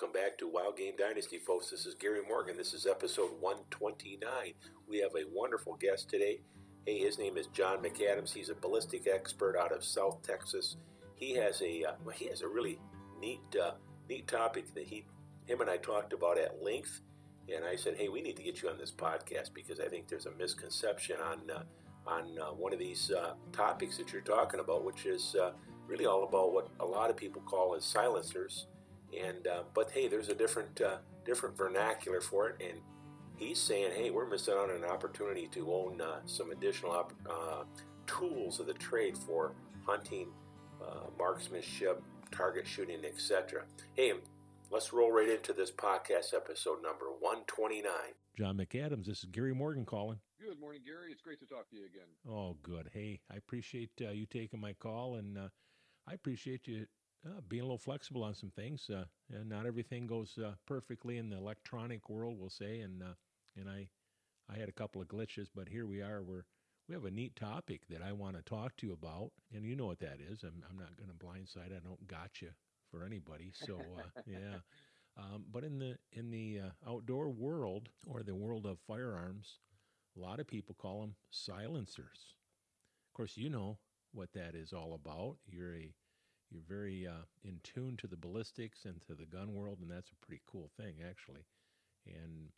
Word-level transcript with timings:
Welcome 0.00 0.18
back 0.18 0.38
to 0.38 0.48
Wild 0.48 0.78
Game 0.78 0.94
Dynasty, 0.96 1.36
folks. 1.36 1.68
This 1.68 1.84
is 1.84 1.94
Gary 1.94 2.22
Morgan. 2.26 2.56
This 2.56 2.72
is 2.72 2.86
episode 2.86 3.32
129. 3.38 4.22
We 4.88 4.98
have 5.00 5.10
a 5.14 5.28
wonderful 5.30 5.76
guest 5.78 6.08
today. 6.08 6.40
Hey, 6.86 6.96
his 6.98 7.18
name 7.18 7.36
is 7.36 7.48
John 7.48 7.82
McAdams. 7.82 8.32
He's 8.32 8.48
a 8.48 8.54
ballistic 8.54 9.06
expert 9.06 9.58
out 9.58 9.72
of 9.72 9.84
South 9.84 10.22
Texas. 10.22 10.78
He 11.16 11.34
has 11.34 11.60
a 11.60 11.84
uh, 11.84 12.10
he 12.14 12.28
has 12.28 12.40
a 12.40 12.48
really 12.48 12.78
neat 13.20 13.42
uh, 13.62 13.72
neat 14.08 14.26
topic 14.26 14.72
that 14.72 14.84
he 14.84 15.04
him 15.44 15.60
and 15.60 15.68
I 15.68 15.76
talked 15.76 16.14
about 16.14 16.38
at 16.38 16.62
length. 16.62 17.02
And 17.54 17.62
I 17.66 17.76
said, 17.76 17.96
hey, 17.98 18.08
we 18.08 18.22
need 18.22 18.38
to 18.38 18.42
get 18.42 18.62
you 18.62 18.70
on 18.70 18.78
this 18.78 18.92
podcast 18.92 19.52
because 19.52 19.80
I 19.80 19.88
think 19.88 20.08
there's 20.08 20.24
a 20.24 20.32
misconception 20.38 21.16
on 21.20 21.40
uh, 21.54 21.62
on 22.06 22.38
uh, 22.40 22.54
one 22.54 22.72
of 22.72 22.78
these 22.78 23.10
uh, 23.10 23.34
topics 23.52 23.98
that 23.98 24.14
you're 24.14 24.22
talking 24.22 24.60
about, 24.60 24.82
which 24.82 25.04
is 25.04 25.36
uh, 25.38 25.50
really 25.86 26.06
all 26.06 26.24
about 26.24 26.54
what 26.54 26.68
a 26.80 26.86
lot 26.86 27.10
of 27.10 27.18
people 27.18 27.42
call 27.42 27.74
as 27.74 27.84
silencers. 27.84 28.66
And 29.18 29.46
uh, 29.46 29.62
but 29.74 29.90
hey, 29.90 30.08
there's 30.08 30.28
a 30.28 30.34
different 30.34 30.80
uh, 30.80 30.98
different 31.24 31.56
vernacular 31.56 32.20
for 32.20 32.48
it, 32.48 32.56
and 32.60 32.78
he's 33.36 33.58
saying, 33.58 33.92
hey, 33.94 34.10
we're 34.10 34.28
missing 34.28 34.54
out 34.54 34.70
on 34.70 34.76
an 34.76 34.84
opportunity 34.84 35.48
to 35.48 35.72
own 35.72 36.00
uh, 36.00 36.20
some 36.26 36.50
additional 36.50 36.92
op- 36.92 37.12
tools 38.06 38.60
of 38.60 38.66
the 38.66 38.74
trade 38.74 39.16
for 39.16 39.52
hunting, 39.86 40.28
marksmanship, 41.18 42.02
target 42.30 42.66
shooting, 42.66 43.04
etc. 43.04 43.64
Hey, 43.94 44.12
let's 44.70 44.92
roll 44.92 45.12
right 45.12 45.28
into 45.28 45.52
this 45.52 45.70
podcast 45.70 46.34
episode 46.34 46.82
number 46.82 47.06
129. 47.20 47.84
John 48.36 48.56
McAdams, 48.56 49.06
this 49.06 49.18
is 49.18 49.26
Gary 49.26 49.54
Morgan 49.54 49.84
calling. 49.84 50.18
Good 50.40 50.58
morning, 50.58 50.80
Gary. 50.86 51.12
It's 51.12 51.20
great 51.20 51.38
to 51.40 51.46
talk 51.46 51.68
to 51.70 51.76
you 51.76 51.84
again. 51.84 52.08
Oh, 52.26 52.56
good. 52.62 52.88
Hey, 52.94 53.20
I 53.30 53.36
appreciate 53.36 53.90
uh, 54.00 54.10
you 54.10 54.24
taking 54.24 54.60
my 54.60 54.72
call, 54.72 55.16
and 55.16 55.36
uh, 55.36 55.48
I 56.08 56.14
appreciate 56.14 56.66
you 56.66 56.86
uh, 57.26 57.40
being 57.48 57.62
a 57.62 57.64
little 57.64 57.78
flexible 57.78 58.22
on 58.22 58.34
some 58.34 58.50
things. 58.50 58.88
Uh, 58.88 59.04
and 59.32 59.48
not 59.48 59.66
everything 59.66 60.06
goes 60.06 60.38
uh, 60.38 60.52
perfectly 60.66 61.18
in 61.18 61.30
the 61.30 61.36
electronic 61.36 62.08
world, 62.08 62.36
we'll 62.38 62.50
say. 62.50 62.80
And 62.80 63.02
uh, 63.02 63.14
and 63.56 63.68
I 63.68 63.88
I 64.52 64.58
had 64.58 64.68
a 64.68 64.72
couple 64.72 65.00
of 65.00 65.08
glitches, 65.08 65.48
but 65.54 65.68
here 65.68 65.86
we 65.86 66.00
are. 66.00 66.22
We're 66.22 66.44
we 66.88 66.94
have 66.94 67.04
a 67.04 67.10
neat 67.10 67.36
topic 67.36 67.82
that 67.88 68.02
I 68.02 68.12
want 68.12 68.36
to 68.36 68.42
talk 68.42 68.76
to 68.78 68.86
you 68.86 68.92
about, 68.92 69.30
and 69.54 69.64
you 69.64 69.76
know 69.76 69.86
what 69.86 70.00
that 70.00 70.18
is. 70.20 70.42
I'm 70.42 70.64
I'm 70.68 70.78
not 70.78 70.96
going 70.96 71.10
to 71.10 71.24
blindside. 71.24 71.76
I 71.76 71.80
don't 71.80 72.06
gotcha 72.06 72.54
for 72.90 73.04
anybody. 73.04 73.52
So 73.54 73.80
yeah. 74.26 74.60
Um, 75.18 75.44
but 75.52 75.64
in 75.64 75.78
the 75.78 75.96
in 76.12 76.30
the 76.30 76.60
outdoor 76.88 77.28
world 77.28 77.90
or 78.06 78.22
the 78.22 78.34
world 78.34 78.64
of 78.64 78.78
firearms, 78.86 79.58
a 80.16 80.20
lot 80.20 80.40
of 80.40 80.46
people 80.46 80.74
call 80.74 81.00
them 81.00 81.14
silencers. 81.30 82.36
Of 83.08 83.14
course, 83.14 83.36
you 83.36 83.50
know 83.50 83.78
what 84.12 84.32
that 84.32 84.54
is 84.54 84.72
all 84.72 84.94
about. 84.94 85.36
You're 85.46 85.74
a 85.74 85.92
you're 86.50 86.62
very 86.68 87.06
uh, 87.06 87.24
in 87.44 87.60
tune 87.62 87.96
to 87.98 88.06
the 88.06 88.16
ballistics 88.16 88.84
and 88.84 89.00
to 89.02 89.14
the 89.14 89.26
gun 89.26 89.54
world, 89.54 89.78
and 89.80 89.90
that's 89.90 90.10
a 90.10 90.26
pretty 90.26 90.42
cool 90.50 90.70
thing, 90.76 90.96
actually. 91.08 91.44
And 92.06 92.48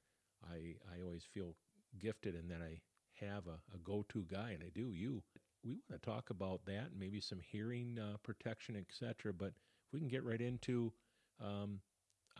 I 0.45 0.77
I 0.93 1.03
always 1.03 1.25
feel 1.25 1.55
gifted 1.99 2.35
in 2.35 2.49
that 2.49 2.63
I 2.63 2.81
have 3.25 3.47
a, 3.47 3.61
a 3.75 3.79
go-to 3.83 4.27
guy, 4.31 4.51
and 4.51 4.63
I 4.63 4.71
do. 4.75 4.93
You. 4.93 5.23
We 5.65 5.73
want 5.73 6.03
to 6.03 6.11
talk 6.11 6.31
about 6.31 6.65
that, 6.67 6.89
maybe 6.99 7.21
some 7.21 7.39
hearing 7.41 7.99
uh, 7.99 8.17
protection, 8.25 8.77
etc. 8.77 9.33
But 9.33 9.53
if 9.87 9.93
we 9.93 10.01
can 10.01 10.09
get 10.09 10.25
right 10.25 10.41
into 10.41 10.93
um, 11.41 11.81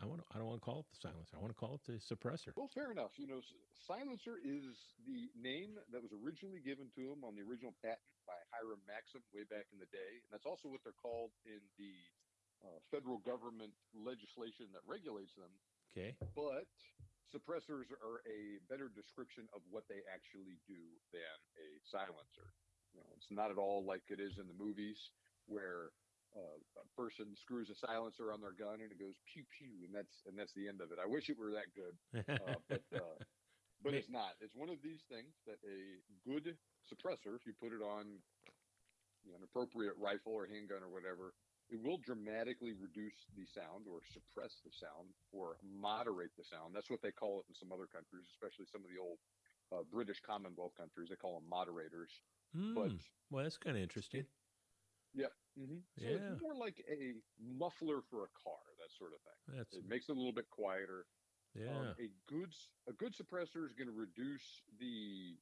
I 0.01 0.05
want. 0.09 0.21
To, 0.21 0.27
I 0.33 0.41
don't 0.41 0.49
want 0.49 0.61
to 0.61 0.65
call 0.65 0.81
it 0.81 0.89
the 0.89 0.99
silencer. 0.99 1.37
I 1.37 1.41
want 1.41 1.53
to 1.53 1.59
call 1.59 1.77
it 1.77 1.83
the 1.85 2.01
suppressor. 2.01 2.55
Well, 2.57 2.71
fair 2.73 2.89
enough. 2.89 3.13
You 3.21 3.29
know, 3.29 3.41
silencer 3.85 4.41
is 4.41 4.95
the 5.05 5.29
name 5.37 5.77
that 5.93 6.01
was 6.01 6.09
originally 6.11 6.63
given 6.63 6.89
to 6.97 7.13
them 7.13 7.21
on 7.21 7.37
the 7.37 7.45
original 7.45 7.77
patent 7.83 8.01
by 8.25 8.37
Hiram 8.49 8.81
Maxim 8.89 9.21
way 9.29 9.45
back 9.45 9.69
in 9.69 9.77
the 9.77 9.89
day, 9.93 10.23
and 10.25 10.29
that's 10.33 10.49
also 10.49 10.71
what 10.71 10.81
they're 10.81 10.97
called 10.97 11.35
in 11.45 11.61
the 11.77 11.93
uh, 12.63 12.79
federal 12.89 13.19
government 13.21 13.75
legislation 13.93 14.71
that 14.73 14.81
regulates 14.87 15.35
them. 15.35 15.51
Okay. 15.93 16.17
But 16.33 16.65
suppressors 17.29 17.89
are 18.01 18.25
a 18.25 18.57
better 18.69 18.89
description 18.89 19.45
of 19.53 19.61
what 19.69 19.85
they 19.89 20.01
actually 20.09 20.57
do 20.65 20.81
than 21.13 21.37
a 21.59 21.67
silencer. 21.85 22.49
You 22.93 23.01
know, 23.01 23.09
it's 23.17 23.29
not 23.29 23.49
at 23.49 23.57
all 23.57 23.83
like 23.85 24.05
it 24.09 24.21
is 24.21 24.37
in 24.37 24.45
the 24.45 24.57
movies 24.57 24.97
where 25.45 25.91
uh, 26.35 26.57
a 26.81 26.87
person 26.99 27.35
screws 27.37 27.69
a 27.69 27.77
silencer 27.77 28.33
on 28.33 28.41
their 28.41 28.53
gun 28.53 28.81
and 28.81 28.91
it 28.91 28.99
goes 28.99 29.15
pew 29.29 29.43
pew, 29.53 29.85
and 29.85 29.93
that's 29.93 30.25
and 30.25 30.37
that's 30.37 30.53
the 30.53 30.67
end 30.67 30.81
of 30.81 30.91
it. 30.91 30.97
I 31.01 31.05
wish 31.05 31.29
it 31.29 31.37
were 31.37 31.53
that 31.53 31.69
good, 31.73 31.95
uh, 32.27 32.59
but 32.69 32.85
uh, 32.93 33.17
but 33.83 33.93
it's 33.93 34.09
not. 34.09 34.39
It's 34.39 34.55
one 34.55 34.69
of 34.69 34.81
these 34.81 35.03
things 35.11 35.35
that 35.45 35.59
a 35.67 36.01
good 36.23 36.55
suppressor, 36.87 37.35
if 37.35 37.45
you 37.45 37.53
put 37.59 37.75
it 37.75 37.83
on 37.83 38.19
you 39.23 39.31
know, 39.31 39.37
an 39.39 39.43
appropriate 39.43 39.93
rifle 39.99 40.33
or 40.35 40.47
handgun 40.47 40.83
or 40.83 40.91
whatever, 40.91 41.33
it 41.71 41.79
will 41.79 41.97
dramatically 41.97 42.73
reduce 42.75 43.15
the 43.35 43.47
sound 43.47 43.87
or 43.87 44.03
suppress 44.11 44.59
the 44.63 44.71
sound 44.71 45.11
or 45.31 45.57
moderate 45.63 46.31
the 46.37 46.43
sound. 46.43 46.75
That's 46.75 46.89
what 46.89 47.01
they 47.01 47.11
call 47.11 47.39
it 47.39 47.47
in 47.47 47.55
some 47.55 47.71
other 47.71 47.87
countries, 47.87 48.27
especially 48.35 48.67
some 48.67 48.83
of 48.83 48.91
the 48.91 48.99
old 48.99 49.19
uh, 49.71 49.83
British 49.91 50.19
Commonwealth 50.19 50.75
countries. 50.75 51.07
They 51.09 51.15
call 51.15 51.39
them 51.39 51.47
moderators. 51.49 52.11
Mm, 52.55 52.75
but 52.75 52.91
well, 53.31 53.43
that's 53.43 53.57
kind 53.57 53.75
of 53.75 53.81
interesting. 53.81 54.21
It, 54.21 54.27
yeah. 55.13 55.33
Mm-hmm. 55.59 55.85
So 56.01 56.09
yeah. 56.09 56.33
it's 56.33 56.41
more 56.41 56.57
like 56.57 56.81
a 56.89 57.13
muffler 57.37 58.01
for 58.09 58.25
a 58.25 58.31
car, 58.33 58.61
that 58.81 58.89
sort 58.97 59.13
of 59.13 59.21
thing. 59.21 59.57
That's... 59.57 59.73
It 59.73 59.85
makes 59.87 60.09
it 60.09 60.13
a 60.13 60.19
little 60.19 60.33
bit 60.33 60.49
quieter. 60.49 61.05
Yeah. 61.53 61.69
Um, 61.69 61.93
a 62.01 62.09
good 62.25 62.49
a 62.89 62.93
good 62.93 63.13
suppressor 63.13 63.61
is 63.61 63.77
going 63.77 63.89
to 63.89 63.93
reduce 63.93 64.65
the 64.81 65.37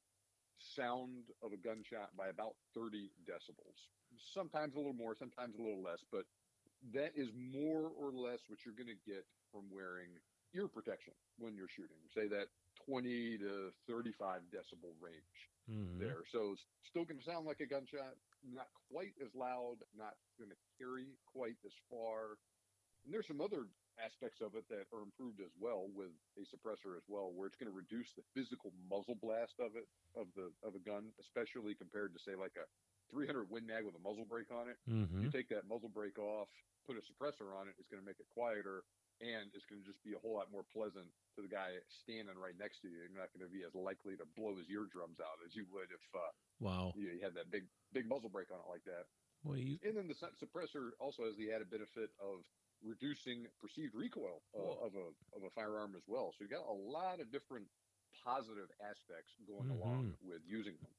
sound 0.60 1.32
of 1.42 1.52
a 1.52 1.58
gunshot 1.58 2.12
by 2.16 2.28
about 2.28 2.54
30 2.76 3.10
decibels. 3.24 3.88
Sometimes 4.36 4.74
a 4.74 4.76
little 4.76 4.92
more, 4.92 5.16
sometimes 5.16 5.56
a 5.56 5.62
little 5.62 5.82
less, 5.82 6.04
but 6.12 6.28
that 6.92 7.16
is 7.16 7.32
more 7.32 7.88
or 7.96 8.12
less 8.12 8.44
what 8.52 8.60
you're 8.64 8.76
going 8.76 8.92
to 8.92 9.02
get 9.08 9.24
from 9.50 9.72
wearing 9.72 10.12
ear 10.54 10.68
protection 10.68 11.14
when 11.38 11.56
you're 11.56 11.70
shooting. 11.72 11.96
Say 12.12 12.28
that 12.28 12.52
20 12.84 13.38
to 13.38 13.72
35 13.88 14.42
decibel 14.52 14.92
range 15.00 15.38
mm-hmm. 15.70 15.98
there. 15.98 16.26
So 16.30 16.52
it's 16.52 16.66
still 16.84 17.04
going 17.04 17.18
to 17.18 17.24
sound 17.24 17.46
like 17.46 17.60
a 17.60 17.68
gunshot, 17.68 18.18
not 18.46 18.68
quite 18.90 19.14
as 19.22 19.34
loud, 19.34 19.82
not 19.96 20.18
going 20.38 20.50
to 20.50 20.60
carry 20.78 21.18
quite 21.26 21.58
as 21.64 21.74
far. 21.90 22.38
And 23.04 23.10
there's 23.10 23.26
some 23.26 23.40
other 23.42 23.66
aspects 23.98 24.40
of 24.40 24.54
it 24.54 24.64
that 24.70 24.88
are 24.94 25.02
improved 25.02 25.42
as 25.42 25.52
well 25.58 25.90
with 25.92 26.14
a 26.38 26.44
suppressor 26.48 26.96
as 26.96 27.04
well, 27.10 27.30
where 27.34 27.46
it's 27.46 27.58
going 27.58 27.70
to 27.70 27.76
reduce 27.76 28.14
the 28.14 28.24
physical 28.32 28.72
muzzle 28.88 29.18
blast 29.18 29.58
of 29.58 29.74
it 29.76 29.86
of 30.16 30.30
the 30.34 30.50
of 30.62 30.74
a 30.74 30.82
gun, 30.82 31.10
especially 31.20 31.74
compared 31.74 32.14
to 32.14 32.20
say 32.22 32.38
like 32.38 32.54
a 32.56 32.66
300 33.10 33.50
Win 33.50 33.66
Mag 33.66 33.84
with 33.84 33.98
a 33.98 34.02
muzzle 34.02 34.24
brake 34.24 34.50
on 34.54 34.70
it. 34.70 34.78
Mm-hmm. 34.88 35.22
You 35.22 35.28
take 35.28 35.50
that 35.50 35.68
muzzle 35.68 35.92
brake 35.92 36.18
off, 36.18 36.48
put 36.86 36.96
a 36.96 37.04
suppressor 37.04 37.52
on 37.52 37.68
it, 37.68 37.76
it's 37.76 37.90
going 37.90 38.00
to 38.00 38.06
make 38.06 38.18
it 38.22 38.30
quieter, 38.32 38.86
and 39.20 39.52
it's 39.52 39.68
going 39.68 39.82
to 39.82 39.86
just 39.86 40.00
be 40.02 40.16
a 40.16 40.22
whole 40.22 40.34
lot 40.34 40.48
more 40.48 40.64
pleasant 40.72 41.10
to 41.36 41.42
the 41.42 41.50
guy 41.50 41.76
standing 41.88 42.36
right 42.36 42.56
next 42.58 42.80
to 42.82 42.88
you. 42.88 43.02
You're 43.04 43.18
not 43.18 43.32
going 43.32 43.44
to 43.46 43.52
be 43.52 43.64
as 43.64 43.74
likely 43.74 44.16
to 44.20 44.26
blow 44.36 44.56
his 44.56 44.68
eardrums 44.68 45.18
out 45.20 45.40
as 45.44 45.56
you 45.56 45.64
would 45.72 45.88
if 45.90 46.04
uh, 46.14 46.32
wow 46.60 46.92
you, 46.96 47.16
you 47.16 47.20
had 47.22 47.34
that 47.34 47.50
big 47.50 47.64
big 47.92 48.08
muzzle 48.08 48.30
brake 48.30 48.52
on 48.52 48.60
it 48.60 48.68
like 48.68 48.84
that. 48.84 49.08
Well, 49.42 49.58
you... 49.58 49.78
and 49.82 49.96
then 49.96 50.06
the 50.06 50.18
suppressor 50.38 50.94
also 51.00 51.26
has 51.26 51.34
the 51.36 51.50
added 51.50 51.70
benefit 51.70 52.14
of 52.22 52.46
reducing 52.82 53.46
perceived 53.60 53.94
recoil 53.94 54.42
uh, 54.54 54.86
of 54.86 54.92
a 54.94 55.06
of 55.36 55.42
a 55.46 55.50
firearm 55.54 55.94
as 55.96 56.02
well. 56.06 56.34
So 56.36 56.44
you 56.44 56.50
got 56.50 56.66
a 56.66 56.72
lot 56.72 57.20
of 57.20 57.32
different 57.32 57.66
positive 58.24 58.68
aspects 58.82 59.34
going 59.46 59.70
mm-hmm. 59.70 59.82
along 59.82 60.14
with 60.22 60.42
using 60.46 60.74
them. 60.80 60.92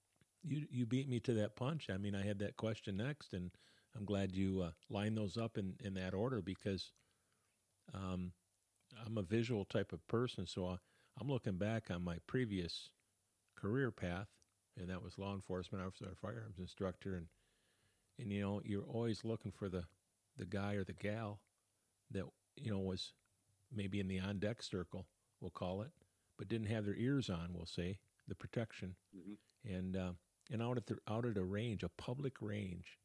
You 0.44 0.66
you 0.70 0.86
beat 0.86 1.10
me 1.10 1.20
to 1.22 1.34
that 1.36 1.56
punch. 1.56 1.90
I 1.90 1.98
mean, 1.98 2.16
I 2.16 2.26
had 2.26 2.40
that 2.40 2.58
question 2.58 2.98
next, 2.98 3.34
and 3.34 3.52
I'm 3.96 4.06
glad 4.06 4.32
you 4.32 4.62
uh, 4.62 4.72
lined 4.90 5.18
those 5.18 5.38
up 5.38 5.58
in 5.58 5.76
in 5.84 5.94
that 5.96 6.14
order 6.14 6.42
because 6.42 6.92
um, 7.94 8.32
I'm 9.06 9.18
a 9.18 9.24
visual 9.24 9.66
type 9.66 9.94
of 9.94 10.06
person. 10.08 10.46
So 10.48 10.68
I, 10.68 10.78
I'm 11.20 11.30
looking 11.30 11.58
back 11.58 11.90
on 11.92 12.04
my 12.04 12.18
previous 12.28 12.90
career 13.56 13.92
path, 13.92 14.28
and 14.80 14.90
that 14.90 15.04
was 15.04 15.18
law 15.18 15.34
enforcement 15.34 15.86
officer, 15.86 16.12
firearms 16.22 16.60
instructor, 16.60 17.16
and 17.16 17.28
and 18.20 18.32
you 18.32 18.42
know 18.42 18.62
you're 18.64 18.84
always 18.84 19.24
looking 19.24 19.52
for 19.52 19.70
the 19.70 19.84
the 20.38 20.46
guy 20.46 20.74
or 20.74 20.84
the 20.84 20.94
gal 20.94 21.40
that 22.12 22.26
you 22.56 22.72
know 22.72 22.80
was 22.80 23.14
maybe 23.74 24.00
in 24.00 24.08
the 24.08 24.20
on 24.20 24.40
deck 24.40 24.62
circle, 24.62 25.08
we'll 25.42 25.52
call 25.52 25.82
it, 25.82 25.92
but 26.38 26.48
didn't 26.48 26.68
have 26.68 26.86
their 26.86 26.96
ears 26.96 27.30
on, 27.30 27.50
we'll 27.54 27.66
say 27.66 27.98
the 28.28 28.36
protection, 28.36 28.96
mm-hmm. 29.16 29.74
and 29.76 29.96
uh, 29.98 30.12
and 30.52 30.62
out 30.62 30.78
at 30.78 30.88
the 30.88 30.98
out 31.10 31.26
at 31.26 31.38
a 31.38 31.44
range, 31.44 31.84
a 31.84 31.90
public 31.90 32.42
range, 32.42 32.98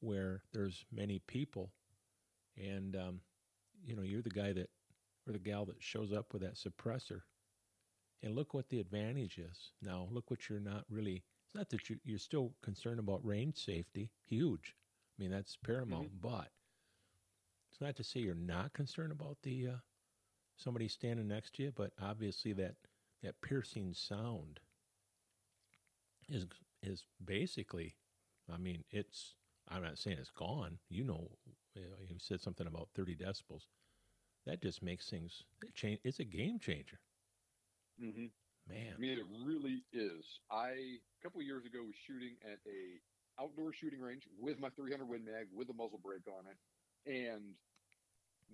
where 0.00 0.42
there's 0.52 0.84
many 0.92 1.18
people, 1.26 1.70
and 2.56 2.96
um, 2.96 3.20
you 3.84 3.96
know 3.96 4.02
you're 4.02 4.22
the 4.22 4.30
guy 4.30 4.52
that 4.52 4.70
or 5.26 5.32
the 5.32 5.38
gal 5.38 5.64
that 5.66 5.82
shows 5.82 6.12
up 6.12 6.32
with 6.32 6.42
that 6.42 6.54
suppressor, 6.56 7.22
and 8.22 8.34
look 8.34 8.54
what 8.54 8.68
the 8.68 8.80
advantage 8.80 9.38
is. 9.38 9.72
Now 9.82 10.08
look 10.10 10.30
what 10.30 10.48
you're 10.48 10.60
not 10.60 10.84
really. 10.88 11.24
It's 11.46 11.54
not 11.54 11.68
that 11.70 11.88
you, 11.88 11.96
you're 12.04 12.18
still 12.18 12.52
concerned 12.62 12.98
about 12.98 13.24
range 13.24 13.56
safety, 13.56 14.10
huge. 14.24 14.74
I 15.18 15.22
mean 15.22 15.30
that's 15.30 15.56
paramount, 15.56 16.08
mm-hmm. 16.08 16.28
but 16.28 16.50
it's 17.70 17.80
not 17.80 17.96
to 17.96 18.04
say 18.04 18.20
you're 18.20 18.34
not 18.34 18.72
concerned 18.72 19.12
about 19.12 19.38
the 19.42 19.68
uh, 19.68 19.76
somebody 20.56 20.88
standing 20.88 21.28
next 21.28 21.54
to 21.54 21.64
you, 21.64 21.72
but 21.74 21.92
obviously 22.02 22.52
that 22.54 22.74
that 23.22 23.40
piercing 23.42 23.94
sound 23.94 24.60
is 26.28 26.46
is 26.82 27.04
basically, 27.24 27.96
I 28.52 28.58
mean, 28.58 28.84
it's. 28.90 29.34
I'm 29.68 29.82
not 29.82 29.98
saying 29.98 30.18
it's 30.20 30.30
gone. 30.30 30.78
You 30.88 31.02
know, 31.02 31.28
you 31.74 32.16
said 32.18 32.40
something 32.40 32.68
about 32.68 32.88
30 32.94 33.16
decibels. 33.16 33.62
That 34.46 34.62
just 34.62 34.82
makes 34.82 35.10
things 35.10 35.44
it 35.62 35.74
change. 35.74 36.00
It's 36.04 36.20
a 36.20 36.24
game 36.24 36.58
changer, 36.60 37.00
Mm-hmm. 38.00 38.26
man. 38.66 38.96
I 38.96 39.00
mean, 39.00 39.18
it 39.18 39.26
really 39.44 39.84
is. 39.92 40.40
I 40.50 40.70
a 40.70 41.22
couple 41.22 41.40
of 41.40 41.46
years 41.46 41.66
ago 41.66 41.84
was 41.84 41.96
shooting 41.96 42.36
at 42.44 42.58
a 42.66 43.00
outdoor 43.42 43.72
shooting 43.72 44.00
range 44.00 44.28
with 44.38 44.58
my 44.58 44.70
300 44.70 45.06
Win 45.06 45.24
Mag 45.24 45.48
with 45.52 45.70
a 45.70 45.74
muzzle 45.74 45.98
brake 45.98 46.26
on 46.28 46.46
it, 46.46 46.58
and 47.10 47.56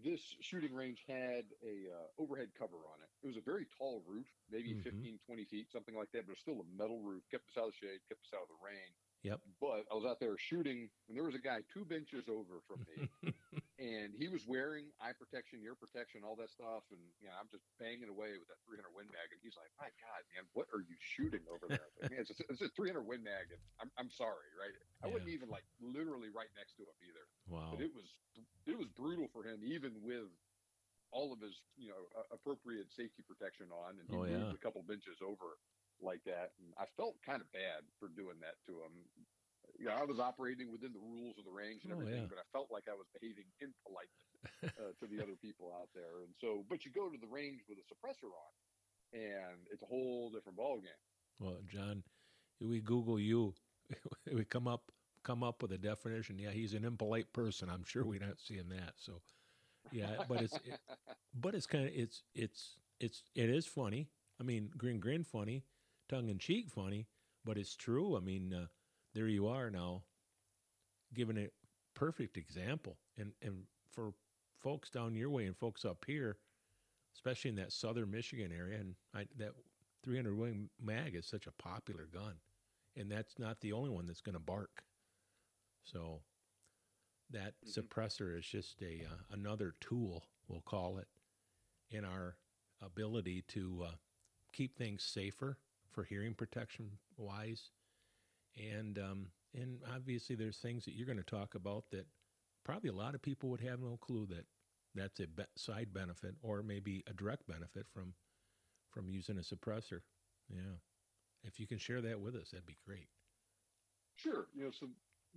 this 0.03 0.21
shooting 0.41 0.73
range 0.75 1.05
had 1.07 1.45
a 1.63 1.91
uh, 1.93 2.07
overhead 2.19 2.51
cover 2.59 2.77
on 2.89 3.01
it. 3.03 3.11
It 3.23 3.27
was 3.29 3.37
a 3.37 3.43
very 3.43 3.67
tall 3.79 4.03
roof, 4.07 4.27
maybe 4.51 4.75
Mhm. 4.75 4.83
15, 4.83 5.19
20 5.27 5.45
feet, 5.45 5.71
something 5.71 5.95
like 5.97 6.11
that, 6.13 6.27
but 6.27 6.33
it 6.33 6.39
was 6.39 6.41
still 6.41 6.61
a 6.61 6.77
metal 6.77 7.03
roof, 7.03 7.25
kept 7.31 7.49
us 7.49 7.57
out 7.59 7.69
of 7.69 7.75
the 7.81 7.87
shade, 7.87 8.01
kept 8.09 8.23
us 8.25 8.33
out 8.35 8.43
of 8.43 8.49
the 8.49 8.65
rain. 8.65 8.95
Yep. 9.23 9.41
But 9.61 9.87
I 9.91 9.95
was 9.95 10.05
out 10.05 10.21
there 10.21 10.37
shooting, 10.39 10.91
and 11.09 11.17
there 11.17 11.25
was 11.25 11.35
a 11.35 11.39
guy 11.41 11.63
two 11.73 11.85
benches 11.85 12.29
over 12.29 12.61
from 12.67 12.85
me, 12.87 13.11
and 13.83 14.15
he 14.15 14.31
was 14.31 14.47
wearing 14.47 14.95
eye 15.03 15.11
protection, 15.19 15.59
ear 15.67 15.75
protection, 15.75 16.23
all 16.23 16.39
that 16.39 16.55
stuff. 16.55 16.87
And 16.95 17.03
you 17.19 17.27
know, 17.27 17.35
I'm 17.35 17.51
just 17.51 17.67
banging 17.83 18.07
away 18.07 18.39
with 18.39 18.47
that 18.47 18.63
300 18.71 18.95
Win 18.95 19.11
Mag, 19.11 19.35
and 19.35 19.43
he's 19.43 19.59
like, 19.59 19.75
"My 19.75 19.91
God, 19.99 20.23
man, 20.31 20.47
what 20.55 20.71
are 20.71 20.87
you 20.87 20.95
shooting 21.03 21.43
over 21.51 21.67
there?" 21.67 21.91
Like, 21.99 22.15
man, 22.15 22.23
it's, 22.23 22.31
a, 22.31 22.47
it's 22.47 22.63
a 22.63 22.71
300 22.79 23.03
Win 23.03 23.27
Mag, 23.27 23.51
and 23.51 23.59
I'm, 23.83 23.91
I'm 23.99 24.11
sorry, 24.15 24.55
right? 24.55 24.77
I 25.03 25.11
wouldn't 25.11 25.35
even 25.35 25.51
like 25.51 25.67
literally 25.83 26.31
right 26.31 26.51
next 26.55 26.79
to 26.79 26.87
him 26.87 26.95
either, 27.03 27.27
wow. 27.51 27.75
but 27.75 27.83
it 27.83 27.91
was 27.91 28.07
it 28.71 28.79
was 28.79 28.87
brutal 28.95 29.27
for 29.35 29.43
him, 29.43 29.67
even 29.67 29.99
with 30.07 30.31
all 31.11 31.35
of 31.35 31.43
his 31.43 31.59
you 31.75 31.91
know 31.91 32.07
appropriate 32.31 32.95
safety 32.95 33.27
protection 33.27 33.67
on, 33.75 33.99
and 33.99 34.07
he 34.07 34.15
Oh, 34.15 34.23
moved 34.23 34.55
yeah. 34.55 34.55
a 34.55 34.63
couple 34.63 34.81
benches 34.87 35.19
over 35.19 35.59
like 35.99 36.23
that, 36.25 36.55
and 36.63 36.71
I 36.79 36.87
felt 36.95 37.19
kind 37.27 37.43
of 37.43 37.51
bad 37.51 37.83
for 37.99 38.07
doing 38.07 38.39
that 38.47 38.63
to 38.71 38.79
him. 38.87 38.95
Yeah, 39.79 39.99
I 39.99 40.05
was 40.05 40.19
operating 40.21 40.71
within 40.71 40.93
the 40.93 41.03
rules 41.03 41.39
of 41.91 41.99
the 41.99 42.05
range 42.05 42.13
and 42.13 42.19
Oh, 42.19 42.23
yeah. 42.23 42.31
but 42.31 42.39
I 42.39 42.47
felt 42.53 42.71
like 42.71 42.85
I 42.89 42.95
was 42.95 43.07
behaving 43.19 43.47
impolitely 43.61 44.29
uh, 44.79 44.93
to 45.01 45.07
the 45.11 45.23
other 45.23 45.35
people 45.41 45.73
out 45.75 45.89
there. 45.95 46.23
And 46.23 46.33
so, 46.41 46.65
but 46.69 46.85
you 46.85 46.91
go 46.93 47.09
to 47.09 47.19
the 47.19 47.27
range 47.27 47.61
with 47.69 47.79
a 47.79 47.87
suppressor 47.91 48.31
on, 48.31 48.53
and 49.13 49.59
it's 49.71 49.83
a 49.83 49.87
whole 49.87 50.31
different 50.31 50.59
ballgame. 50.59 51.01
Well, 51.41 51.59
John, 51.67 52.03
we 52.61 52.81
Google 52.81 53.19
you, 53.19 53.55
we 54.33 54.45
come 54.45 54.69
up 54.69 54.93
come 55.25 55.43
up 55.43 55.63
with 55.63 55.73
a 55.73 55.79
definition. 55.79 56.39
Yeah, 56.39 56.51
he's 56.51 56.75
an 56.75 56.85
impolite 56.85 57.33
person. 57.33 57.69
I'm 57.71 57.85
sure 57.85 58.05
we're 58.05 58.21
not 58.21 58.41
seeing 58.41 58.69
that. 58.71 58.95
So, 58.97 59.23
yeah, 59.91 60.25
but 60.29 60.41
it's 60.43 60.55
it, 60.65 60.79
but 61.35 61.55
it's 61.55 61.67
kind 61.67 61.87
of 61.87 61.93
it's 61.95 62.23
it's 62.35 62.77
it's 63.01 63.23
it 63.35 63.51
is 63.51 63.67
funny. 63.67 64.09
I 64.41 64.45
mean, 64.45 64.71
grin 64.77 64.99
grin 65.01 65.25
funny, 65.25 65.65
tongue 66.09 66.29
in 66.29 66.39
cheek 66.39 66.71
funny, 66.71 67.07
but 67.45 67.57
it's 67.57 67.77
true. 67.77 68.17
I 68.17 68.21
mean, 68.21 68.53
uh, 68.53 68.67
there 69.15 69.29
you 69.29 69.47
are 69.47 69.71
now, 69.71 70.03
giving 71.15 71.37
a 71.39 71.49
perfect 72.03 72.37
example, 72.37 72.97
and 73.17 73.33
and 73.43 73.63
for 73.93 74.13
folks 74.59 74.91
down 74.91 75.15
your 75.15 75.31
way 75.31 75.47
and 75.47 75.57
folks 75.57 75.85
up 75.85 76.05
here, 76.05 76.37
especially 77.15 77.51
in 77.51 77.55
that 77.55 77.73
southern 77.73 78.11
Michigan 78.11 78.51
area, 78.51 78.81
and 78.81 78.97
I, 79.15 79.27
that 79.37 79.53
300 80.03 80.37
Win 80.37 80.69
Mag 80.81 81.15
is 81.15 81.27
such 81.27 81.47
a 81.47 81.53
popular 81.53 82.09
gun, 82.13 82.35
and 82.97 83.09
that's 83.09 83.39
not 83.39 83.61
the 83.61 83.73
only 83.73 83.89
one 83.91 84.07
that's 84.07 84.21
going 84.21 84.35
to 84.35 84.41
bark. 84.41 84.83
So 85.85 86.23
that 87.31 87.55
Mhm. 87.65 87.71
suppressor 87.71 88.37
is 88.37 88.47
just 88.47 88.83
a 88.83 89.05
uh, 89.05 89.19
another 89.31 89.77
tool, 89.79 90.25
we'll 90.49 90.61
call 90.63 90.99
it, 90.99 91.09
in 91.89 92.05
our 92.05 92.37
ability 92.81 93.43
to 93.43 93.85
uh, 93.85 93.95
keep 94.53 94.77
things 94.77 95.05
safer 95.05 95.57
for 95.93 96.03
hearing 96.03 96.35
protection 96.35 96.99
wise, 97.17 97.71
and 98.57 98.99
um, 98.99 99.33
and 99.55 99.81
obviously 99.95 100.37
there's 100.37 100.59
things 100.59 100.85
that 100.85 100.95
you're 100.95 101.07
going 101.07 101.19
to 101.19 101.25
talk 101.25 101.55
about 101.55 101.85
that 101.91 102.07
probably 102.65 102.91
a 102.91 102.95
lot 102.95 103.15
of 103.15 103.23
people 103.23 103.51
would 103.51 103.61
have 103.61 103.81
no 103.81 103.97
clue 103.97 104.27
that 104.27 104.47
that's 104.95 105.21
a 105.21 105.27
be- 105.27 105.45
side 105.57 105.93
benefit 105.93 106.35
or 106.43 106.63
maybe 106.63 107.03
a 107.07 107.15
direct 107.15 107.47
benefit 107.47 107.87
from 107.93 108.15
from 108.91 109.09
using 109.09 109.39
a 109.39 109.41
suppressor. 109.41 110.01
Yeah, 110.49 110.77
if 111.45 111.59
you 111.59 111.67
can 111.67 111.79
share 111.79 112.03
that 112.03 112.21
with 112.21 112.35
us, 112.37 112.51
that'd 112.51 112.67
be 112.67 112.77
great. 112.87 113.09
Sure, 114.17 114.47
you 114.55 114.65
know, 114.65 114.71
so 114.71 114.87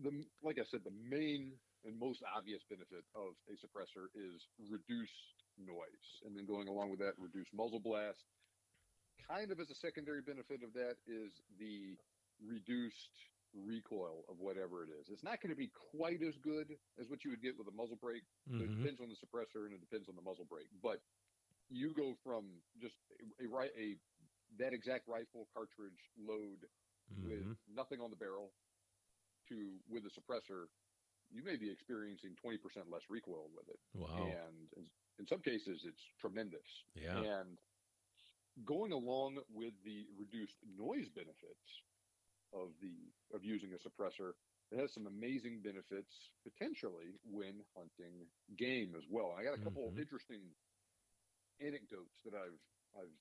the 0.02 0.26
like 0.44 0.60
I 0.60 0.66
said, 0.70 0.82
the 0.84 0.92
main 0.92 1.54
and 1.86 1.98
most 2.00 2.24
obvious 2.36 2.64
benefit 2.70 3.06
of 3.16 3.38
a 3.48 3.54
suppressor 3.54 4.10
is 4.16 4.42
reduced 4.70 5.46
noise, 5.58 6.22
and 6.26 6.36
then 6.36 6.46
going 6.46 6.68
along 6.68 6.90
with 6.90 7.00
that, 7.00 7.14
reduce 7.18 7.48
muzzle 7.54 7.80
blast. 7.80 8.26
Kind 9.30 9.52
of 9.52 9.60
as 9.60 9.70
a 9.70 9.76
secondary 9.76 10.22
benefit 10.22 10.62
of 10.64 10.74
that 10.74 10.98
is 11.08 11.32
the 11.58 11.96
reduced 12.44 13.16
recoil 13.56 14.26
of 14.28 14.38
whatever 14.40 14.84
it 14.84 14.92
is. 14.92 15.08
It's 15.10 15.24
not 15.24 15.40
going 15.42 15.50
to 15.54 15.58
be 15.60 15.72
quite 15.96 16.22
as 16.22 16.36
good 16.44 16.76
as 17.00 17.08
what 17.08 17.24
you 17.24 17.32
would 17.32 17.42
get 17.42 17.58
with 17.58 17.68
a 17.68 17.76
muzzle 17.76 17.96
brake. 17.98 18.28
So 18.52 18.60
It 18.64 18.68
depends 18.78 19.00
on 19.00 19.08
the 19.08 19.16
suppressor 19.16 19.66
and 19.66 19.74
it 19.74 19.80
depends 19.82 20.10
on 20.10 20.16
the 20.16 20.22
muzzle 20.22 20.46
brake. 20.46 20.68
But 20.84 21.00
you 21.70 21.94
go 21.96 22.14
from 22.24 22.62
just 22.82 22.96
a, 23.22 23.46
a 23.46 23.48
right 23.50 23.72
a 23.80 23.96
that 24.60 24.74
exact 24.74 25.08
rifle 25.08 25.48
cartridge 25.54 25.98
load 26.20 26.68
with 27.24 27.44
Mhm. 27.46 27.58
nothing 27.74 28.00
on 28.02 28.10
the 28.10 28.16
barrel 28.18 28.52
to 29.50 29.80
with 29.90 30.06
a 30.06 30.10
suppressor, 30.14 30.68
you 31.30 31.44
may 31.44 31.56
be 31.56 31.70
experiencing 31.70 32.36
20% 32.44 32.58
less 32.90 33.02
recoil 33.10 33.50
with 33.56 33.68
it. 33.70 33.80
Wow. 33.94 34.26
And 34.26 34.68
in, 34.78 34.90
in 35.20 35.28
some 35.28 35.42
cases, 35.42 35.82
it's 35.86 36.02
tremendous. 36.20 36.66
Yeah. 36.96 37.18
And 37.22 37.58
going 38.66 38.92
along 38.92 39.38
with 39.54 39.74
the 39.84 40.06
reduced 40.18 40.56
noise 40.78 41.10
benefits 41.10 41.68
of 42.54 42.70
the 42.82 43.12
of 43.34 43.44
using 43.44 43.74
a 43.74 43.80
suppressor, 43.80 44.34
it 44.72 44.80
has 44.80 44.94
some 44.94 45.08
amazing 45.08 45.62
benefits 45.62 46.12
potentially 46.44 47.20
when 47.24 47.62
hunting 47.76 48.28
game 48.58 48.96
as 48.96 49.04
well. 49.10 49.32
I 49.38 49.44
got 49.44 49.54
a 49.54 49.64
couple 49.64 49.92
Mhm. 49.92 50.00
interesting 50.00 50.56
anecdotes 51.60 52.22
that 52.24 52.34
I've 52.34 52.60
I've 52.96 53.16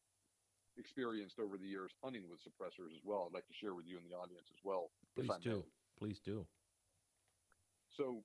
experienced 0.76 1.38
over 1.38 1.56
the 1.56 1.66
years 1.66 1.92
hunting 2.02 2.28
with 2.28 2.40
suppressors 2.42 2.94
as 2.94 3.02
well. 3.04 3.26
I'd 3.26 3.34
like 3.34 3.46
to 3.46 3.54
share 3.54 3.74
with 3.74 3.86
you 3.86 3.98
and 3.98 4.06
the 4.10 4.16
audience 4.16 4.50
as 4.50 4.58
well. 4.64 4.90
Please 5.14 5.28
may. 5.28 5.38
do. 5.38 5.64
Please 5.96 6.18
do. 6.20 6.46
So, 7.96 8.24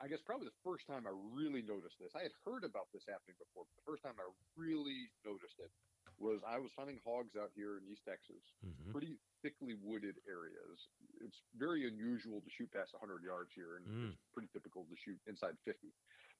I 0.00 0.08
guess 0.08 0.18
probably 0.22 0.48
the 0.48 0.62
first 0.64 0.86
time 0.86 1.06
I 1.06 1.10
really 1.14 1.62
noticed 1.62 1.98
this, 2.00 2.14
I 2.16 2.22
had 2.22 2.32
heard 2.44 2.64
about 2.64 2.90
this 2.92 3.04
happening 3.06 3.36
before, 3.38 3.64
but 3.66 3.76
the 3.76 3.86
first 3.86 4.02
time 4.02 4.18
I 4.18 4.26
really 4.56 5.12
noticed 5.24 5.58
it 5.60 5.70
was 6.18 6.42
I 6.42 6.58
was 6.58 6.72
hunting 6.76 6.98
hogs 7.04 7.36
out 7.36 7.52
here 7.54 7.78
in 7.78 7.86
East 7.86 8.02
Texas, 8.04 8.42
hmm 8.62 8.90
pretty 8.90 9.18
thickly 9.42 9.74
wooded 9.82 10.16
areas. 10.28 10.76
It's 11.20 11.36
very 11.56 11.86
unusual 11.88 12.40
to 12.40 12.50
shoot 12.56 12.70
past 12.72 12.92
100 12.94 13.22
yards 13.22 13.52
here, 13.54 13.76
and 13.76 13.86
Mm. 13.86 14.12
it's 14.12 14.28
pretty 14.32 14.48
typical 14.52 14.84
to 14.86 14.96
shoot 14.96 15.20
inside 15.26 15.56
50. 15.64 15.92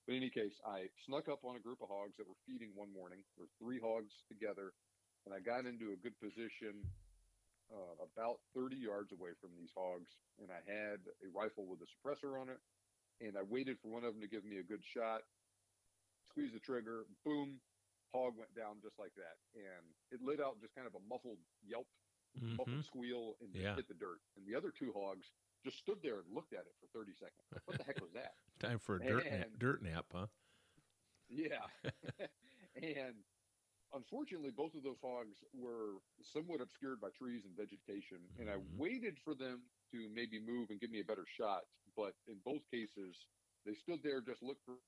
But 0.07 0.15
in 0.15 0.23
any 0.23 0.31
case, 0.31 0.59
I 0.65 0.89
snuck 1.05 1.29
up 1.29 1.45
on 1.45 1.57
a 1.57 1.61
group 1.61 1.81
of 1.83 1.89
hogs 1.89 2.17
that 2.17 2.27
were 2.27 2.39
feeding 2.47 2.75
one 2.75 2.93
morning. 2.93 3.25
There 3.37 3.45
were 3.45 3.53
three 3.59 3.79
hogs 3.79 4.13
together, 4.29 4.73
and 5.25 5.35
I 5.35 5.41
got 5.41 5.67
into 5.67 5.93
a 5.93 5.97
good 5.97 6.19
position 6.21 6.85
uh, 7.71 7.95
about 8.03 8.41
30 8.55 8.75
yards 8.77 9.13
away 9.13 9.31
from 9.41 9.55
these 9.57 9.71
hogs, 9.77 10.11
and 10.43 10.51
I 10.51 10.59
had 10.67 10.99
a 11.23 11.29
rifle 11.31 11.67
with 11.67 11.81
a 11.83 11.87
suppressor 11.87 12.35
on 12.41 12.49
it, 12.49 12.59
and 13.21 13.37
I 13.39 13.43
waited 13.43 13.79
for 13.81 13.89
one 13.89 14.03
of 14.03 14.13
them 14.13 14.21
to 14.23 14.29
give 14.29 14.45
me 14.45 14.59
a 14.59 14.65
good 14.65 14.83
shot. 14.93 15.23
Squeezed 16.31 16.55
the 16.55 16.59
trigger, 16.61 17.07
boom, 17.25 17.61
hog 18.13 18.35
went 18.37 18.55
down 18.55 18.81
just 18.83 18.99
like 18.99 19.15
that, 19.15 19.39
and 19.55 19.85
it 20.11 20.19
lit 20.23 20.41
out 20.41 20.59
just 20.61 20.75
kind 20.75 20.87
of 20.87 20.95
a 20.95 21.03
muffled 21.09 21.39
yelp, 21.63 21.87
hmm 22.39 22.57
muffled 22.59 22.85
squeal, 22.85 23.37
and 23.41 23.55
Yeah. 23.55 23.75
hit 23.75 23.89
the 23.89 23.95
dirt. 23.95 24.23
And 24.37 24.47
the 24.47 24.55
other 24.55 24.73
two 24.73 24.93
hogs 24.93 25.33
just 25.63 25.79
stood 25.79 26.03
there 26.03 26.21
and 26.21 26.33
looked 26.33 26.53
at 26.53 26.67
it 26.67 26.77
for 26.81 26.89
30 26.89 27.15
seconds. 27.15 27.49
Like, 27.53 27.67
what 27.67 27.77
the 27.79 27.85
heck 27.85 28.01
was 28.01 28.13
that? 28.13 28.37
Time 28.59 28.79
for 28.79 28.97
a 28.97 29.01
dirt 29.01 29.31
nap, 29.31 29.49
dirt 29.57 29.83
nap, 29.83 30.07
huh? 30.13 30.29
Yeah. 31.29 31.69
and 32.75 33.25
unfortunately, 33.93 34.51
both 34.51 34.75
of 34.75 34.83
those 34.83 35.01
hogs 35.01 35.45
were 35.53 36.01
somewhat 36.23 36.61
obscured 36.61 37.01
by 37.01 37.11
trees 37.11 37.45
and 37.47 37.57
vegetation. 37.57 38.31
And 38.37 38.51
I 38.51 38.57
Mhm. 38.57 38.77
waited 38.77 39.19
for 39.21 39.35
them 39.35 39.71
to 39.91 40.09
maybe 40.11 40.41
move 40.41 40.71
and 40.71 40.81
give 40.81 40.91
me 40.91 41.01
a 41.01 41.05
better 41.05 41.27
shot. 41.27 41.67
But 41.97 42.17
in 42.27 42.41
both 42.41 42.69
cases, 42.69 43.27
they 43.65 43.75
stood 43.75 44.03
there, 44.03 44.21
just 44.23 44.43
looked 44.43 44.65
for, 44.65 44.81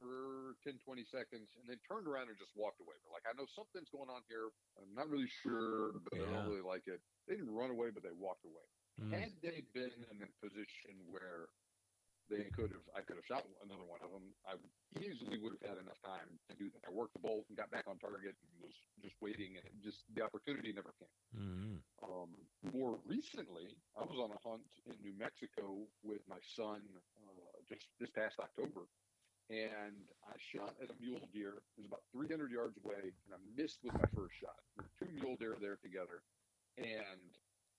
for 0.00 0.56
10, 0.64 0.80
20 0.80 1.04
seconds, 1.04 1.52
and 1.60 1.68
then 1.68 1.76
turned 1.84 2.08
around 2.08 2.32
and 2.32 2.38
just 2.40 2.56
walked 2.56 2.80
away. 2.80 2.96
They're 3.04 3.12
like, 3.12 3.28
I 3.28 3.36
know 3.36 3.46
something's 3.52 3.92
going 3.92 4.08
on 4.08 4.24
here. 4.26 4.48
I'm 4.80 4.90
not 4.96 5.12
really 5.12 5.30
sure, 5.44 6.00
but 6.08 6.16
I 6.16 6.26
don't 6.26 6.48
really 6.48 6.64
like 6.64 6.88
it. 6.88 6.98
They 7.28 7.36
didn't 7.36 7.52
run 7.52 7.70
away, 7.70 7.92
but 7.92 8.02
they 8.02 8.16
walked 8.16 8.48
away. 8.48 8.66
Mm. 8.98 9.12
Had 9.12 9.32
they 9.44 9.62
been 9.76 9.92
in 10.10 10.16
a 10.24 10.30
position 10.40 10.96
where 11.06 11.52
they 12.30 12.46
could 12.54 12.70
have, 12.70 12.86
I 12.94 13.02
could 13.02 13.18
have 13.18 13.26
shot 13.26 13.42
another 13.66 13.82
one 13.84 13.98
of 14.06 14.10
them. 14.14 14.30
I 14.46 14.54
easily 15.02 15.42
would 15.42 15.58
have 15.60 15.74
had 15.74 15.78
enough 15.82 15.98
time 16.06 16.38
to 16.48 16.54
do 16.54 16.70
that. 16.70 16.86
I 16.86 16.94
worked 16.94 17.18
the 17.18 17.22
bolt 17.22 17.44
and 17.50 17.58
got 17.58 17.70
back 17.74 17.90
on 17.90 17.98
target 17.98 18.38
and 18.38 18.50
was 18.62 18.76
just 19.02 19.18
waiting, 19.20 19.58
and 19.58 19.66
just 19.82 20.06
the 20.14 20.22
opportunity 20.22 20.70
never 20.72 20.94
came. 20.94 21.16
Mhm. 21.34 21.76
Um, 22.06 22.30
more 22.72 22.98
recently, 23.04 23.76
I 23.98 24.04
was 24.06 24.18
on 24.18 24.30
a 24.30 24.40
hunt 24.46 24.66
in 24.86 24.94
New 25.02 25.14
Mexico 25.18 25.86
with 26.02 26.22
my 26.28 26.38
son 26.54 26.80
uh, 27.18 27.58
just 27.68 27.86
this 27.98 28.10
past 28.10 28.38
October, 28.38 28.86
and 29.50 29.98
I 30.24 30.34
shot 30.38 30.78
at 30.78 30.88
a 30.94 30.96
mule 31.02 31.26
deer. 31.34 31.58
It 31.74 31.82
was 31.82 31.90
about 31.90 32.06
300 32.14 32.50
yards 32.54 32.78
away, 32.86 33.10
and 33.26 33.30
I 33.34 33.40
missed 33.58 33.82
with 33.82 33.92
my 33.98 34.06
first 34.14 34.38
shot. 34.38 34.62
There 34.78 34.86
were 34.86 34.94
two 35.02 35.10
mule 35.18 35.36
deer 35.36 35.58
there 35.60 35.76
together, 35.82 36.22
and 36.78 37.30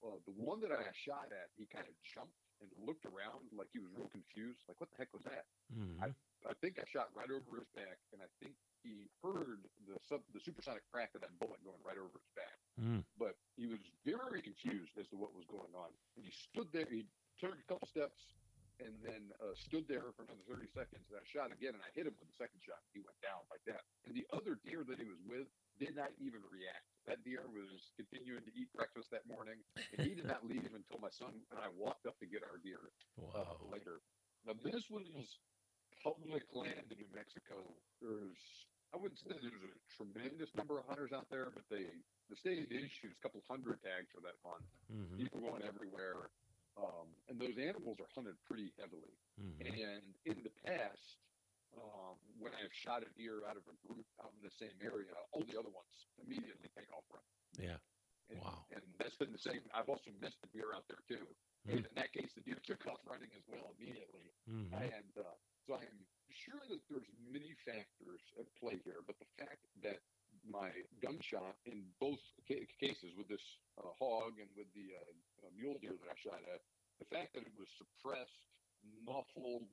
uh, 0.04 0.20
the 0.28 0.36
one 0.36 0.60
that 0.62 0.76
I 0.76 0.84
shot 0.92 1.32
at, 1.32 1.50
he 1.56 1.66
kind 1.72 1.88
of 1.88 1.96
jumped 2.04 2.36
and 2.60 2.70
looked 2.86 3.08
around 3.08 3.50
like 3.56 3.72
he 3.74 3.80
was 3.80 3.90
real 3.96 4.12
confused, 4.12 4.62
like 4.68 4.78
what 4.84 4.92
the 4.92 5.00
heck 5.00 5.10
was 5.16 5.24
that? 5.26 5.48
Mhm. 5.74 5.98
I 6.04 6.12
I 6.46 6.54
think 6.58 6.78
I 6.82 6.86
shot 6.90 7.14
right 7.14 7.30
over 7.30 7.58
his 7.62 7.70
back, 7.78 8.02
and 8.14 8.22
I 8.22 8.30
think 8.42 8.58
he 8.82 9.06
heard 9.22 9.62
the 9.86 9.98
sub, 10.02 10.22
the 10.34 10.42
supersonic 10.42 10.82
crack 10.90 11.14
of 11.14 11.22
that 11.22 11.38
bullet 11.38 11.62
going 11.64 11.78
right 11.86 11.98
over 12.02 12.18
his 12.18 12.30
back. 12.34 12.58
Mm. 12.82 13.06
But 13.18 13.38
he 13.56 13.70
was 13.70 13.78
very 14.04 14.42
confused 14.42 14.98
as 14.98 15.08
to 15.14 15.16
what 15.22 15.36
was 15.38 15.46
going 15.46 15.70
on. 15.78 15.94
And 16.18 16.26
he 16.26 16.32
stood 16.34 16.66
there. 16.74 16.90
He 16.90 17.06
took 17.38 17.54
a 17.54 17.66
couple 17.70 17.86
steps, 17.88 18.34
and 18.82 18.98
then 19.06 19.30
uh, 19.40 19.54
stood 19.56 19.86
there 19.88 20.10
for 20.18 20.26
another 20.26 20.44
30 20.50 20.68
seconds. 20.74 21.06
And 21.10 21.18
I 21.22 21.26
shot 21.30 21.54
again, 21.54 21.78
and 21.78 21.84
I 21.86 21.92
hit 21.94 22.10
him 22.10 22.16
with 22.18 22.28
the 22.30 22.38
second 22.38 22.60
shot. 22.66 22.82
He 22.92 23.02
went 23.02 23.18
down 23.22 23.46
like 23.54 23.62
that. 23.70 23.86
And 24.06 24.14
the 24.18 24.26
other 24.34 24.58
deer 24.66 24.82
that 24.86 24.98
he 24.98 25.08
was 25.08 25.22
with 25.24 25.48
did 25.78 25.94
not 25.96 26.12
even 26.22 26.42
react. 26.50 26.86
That 27.10 27.24
deer 27.26 27.46
was 27.50 27.70
continuing 27.98 28.46
to 28.46 28.54
eat 28.54 28.70
breakfast 28.74 29.10
that 29.10 29.26
morning, 29.26 29.58
and 29.94 30.06
he 30.06 30.14
did 30.14 30.30
not 30.30 30.46
leave 30.46 30.70
until 30.70 31.02
my 31.02 31.10
son 31.10 31.34
and 31.50 31.58
I 31.58 31.70
walked 31.74 32.06
up 32.06 32.18
to 32.22 32.28
get 32.30 32.46
our 32.46 32.62
deer 32.62 32.82
uh, 33.18 33.58
later. 33.74 34.02
Now 34.46 34.54
this 34.62 34.86
was 34.90 35.10
public 36.04 36.46
land 36.54 36.90
in 36.90 36.98
New 36.98 37.12
Mexico. 37.14 37.62
There's 38.02 38.38
I 38.94 39.00
wouldn't 39.00 39.18
say 39.24 39.32
there's 39.40 39.66
a 39.66 39.74
tremendous 39.96 40.52
number 40.54 40.76
of 40.78 40.84
hunters 40.86 41.16
out 41.16 41.26
there, 41.32 41.48
but 41.54 41.64
they 41.72 41.88
the 42.30 42.36
state 42.36 42.68
issues 42.72 43.12
a 43.16 43.22
couple 43.24 43.42
hundred 43.50 43.80
tags 43.84 44.08
for 44.12 44.22
that 44.24 44.36
hunt. 44.44 44.64
hmm 44.92 45.18
People 45.18 45.40
going 45.42 45.64
everywhere, 45.64 46.32
um, 46.78 47.08
and 47.28 47.40
those 47.40 47.58
animals 47.58 48.00
are 48.00 48.12
hunted 48.16 48.36
pretty 48.48 48.72
heavily. 48.80 49.16
hmm 49.40 49.60
And 49.62 50.06
in 50.26 50.44
the 50.44 50.54
past, 50.64 51.20
um, 51.76 52.20
when 52.40 52.52
I've 52.56 52.74
shot 52.76 53.04
a 53.04 53.10
deer 53.16 53.48
out 53.48 53.56
of 53.56 53.64
a 53.68 53.76
group 53.88 54.06
out 54.20 54.32
in 54.36 54.44
the 54.44 54.54
same 54.60 54.76
area, 54.84 55.12
all 55.32 55.44
the 55.44 55.56
other 55.56 55.72
ones 55.72 55.94
immediately 56.20 56.68
take 56.76 56.92
off 56.92 57.08
running. 57.12 57.36
Yeah. 57.60 57.80
And, 58.32 58.40
Wow. 58.40 58.64
And 58.72 58.84
that's 58.96 59.16
been 59.20 59.32
the 59.36 59.44
same. 59.44 59.60
I've 59.76 59.92
also 59.92 60.12
missed 60.24 60.40
a 60.44 60.50
deer 60.56 60.72
out 60.72 60.88
there 60.88 61.04
too. 61.08 61.28
Mm. 61.68 61.72
And 61.72 61.82
in 61.88 61.94
that 62.00 62.12
case, 62.16 62.32
the 62.36 62.44
deer 62.48 62.60
took 62.64 62.84
off 62.88 63.04
running 63.04 63.32
as 63.36 63.44
well 63.48 63.76
immediately. 63.76 64.32
hmm 64.48 64.72
And 64.72 65.12
uh, 65.20 65.36
so 65.68 65.76
I'm 65.76 66.00
sure 66.32 66.64
that 66.72 66.80
there's 66.88 67.08
many 67.28 67.52
factors 67.68 68.24
at 68.40 68.48
play 68.56 68.80
here, 68.88 69.04
but 69.04 69.20
the 69.20 69.28
fact 69.36 69.64
that 69.84 70.00
my 70.46 70.70
gunshot 71.02 71.56
in 71.66 71.84
both 72.00 72.20
ca- 72.48 72.66
cases 72.80 73.14
with 73.18 73.28
this 73.28 73.44
uh, 73.78 73.90
hog 74.00 74.40
and 74.40 74.50
with 74.56 74.68
the 74.74 74.94
uh, 74.98 75.48
uh, 75.48 75.50
mule 75.56 75.78
deer 75.82 75.96
that 76.00 76.10
I 76.12 76.16
shot 76.18 76.42
at, 76.54 76.62
the 77.00 77.06
fact 77.06 77.34
that 77.34 77.44
it 77.46 77.54
was 77.58 77.70
suppressed, 77.78 78.48
muffled, 79.06 79.66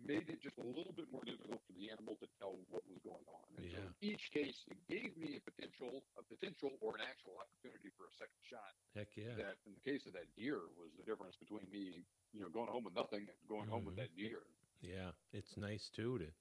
made 0.00 0.28
it 0.30 0.40
just 0.40 0.56
a 0.58 0.64
little 0.64 0.92
bit 0.96 1.10
more 1.12 1.24
difficult 1.24 1.60
for 1.66 1.72
the 1.76 1.90
animal 1.90 2.16
to 2.20 2.28
tell 2.38 2.56
what 2.70 2.80
was 2.88 2.98
going 3.04 3.26
on. 3.28 3.48
And 3.58 3.66
so 3.68 3.76
Yeah. 3.76 3.88
in 3.90 3.94
each 4.00 4.30
case, 4.30 4.64
it 4.70 4.78
gave 4.88 5.16
me 5.16 5.36
a 5.36 5.40
potential, 5.40 6.04
a 6.16 6.22
potential 6.22 6.70
or 6.80 6.94
an 6.96 7.02
actual 7.02 7.36
opportunity 7.36 7.90
for 7.98 8.06
a 8.08 8.12
second 8.16 8.40
shot 8.48 8.72
Heck 8.94 9.16
yeah. 9.16 9.34
that 9.36 9.56
in 9.66 9.74
the 9.74 9.80
case 9.80 10.06
of 10.06 10.12
that 10.14 10.32
deer 10.36 10.60
was 10.78 10.92
the 10.96 11.02
difference 11.04 11.36
between 11.36 11.68
me, 11.70 12.06
you 12.32 12.40
know, 12.40 12.48
going 12.48 12.68
home 12.68 12.84
with 12.84 12.94
nothing 12.94 13.28
and 13.28 13.38
going 13.48 13.68
home 13.68 13.84
with 13.84 13.94
Mhm. 13.96 13.98
that 14.08 14.16
deer. 14.16 14.46
Yeah, 14.80 15.12
it's 15.32 15.56
nice 15.56 15.90
too 15.90 16.18
to 16.18 16.32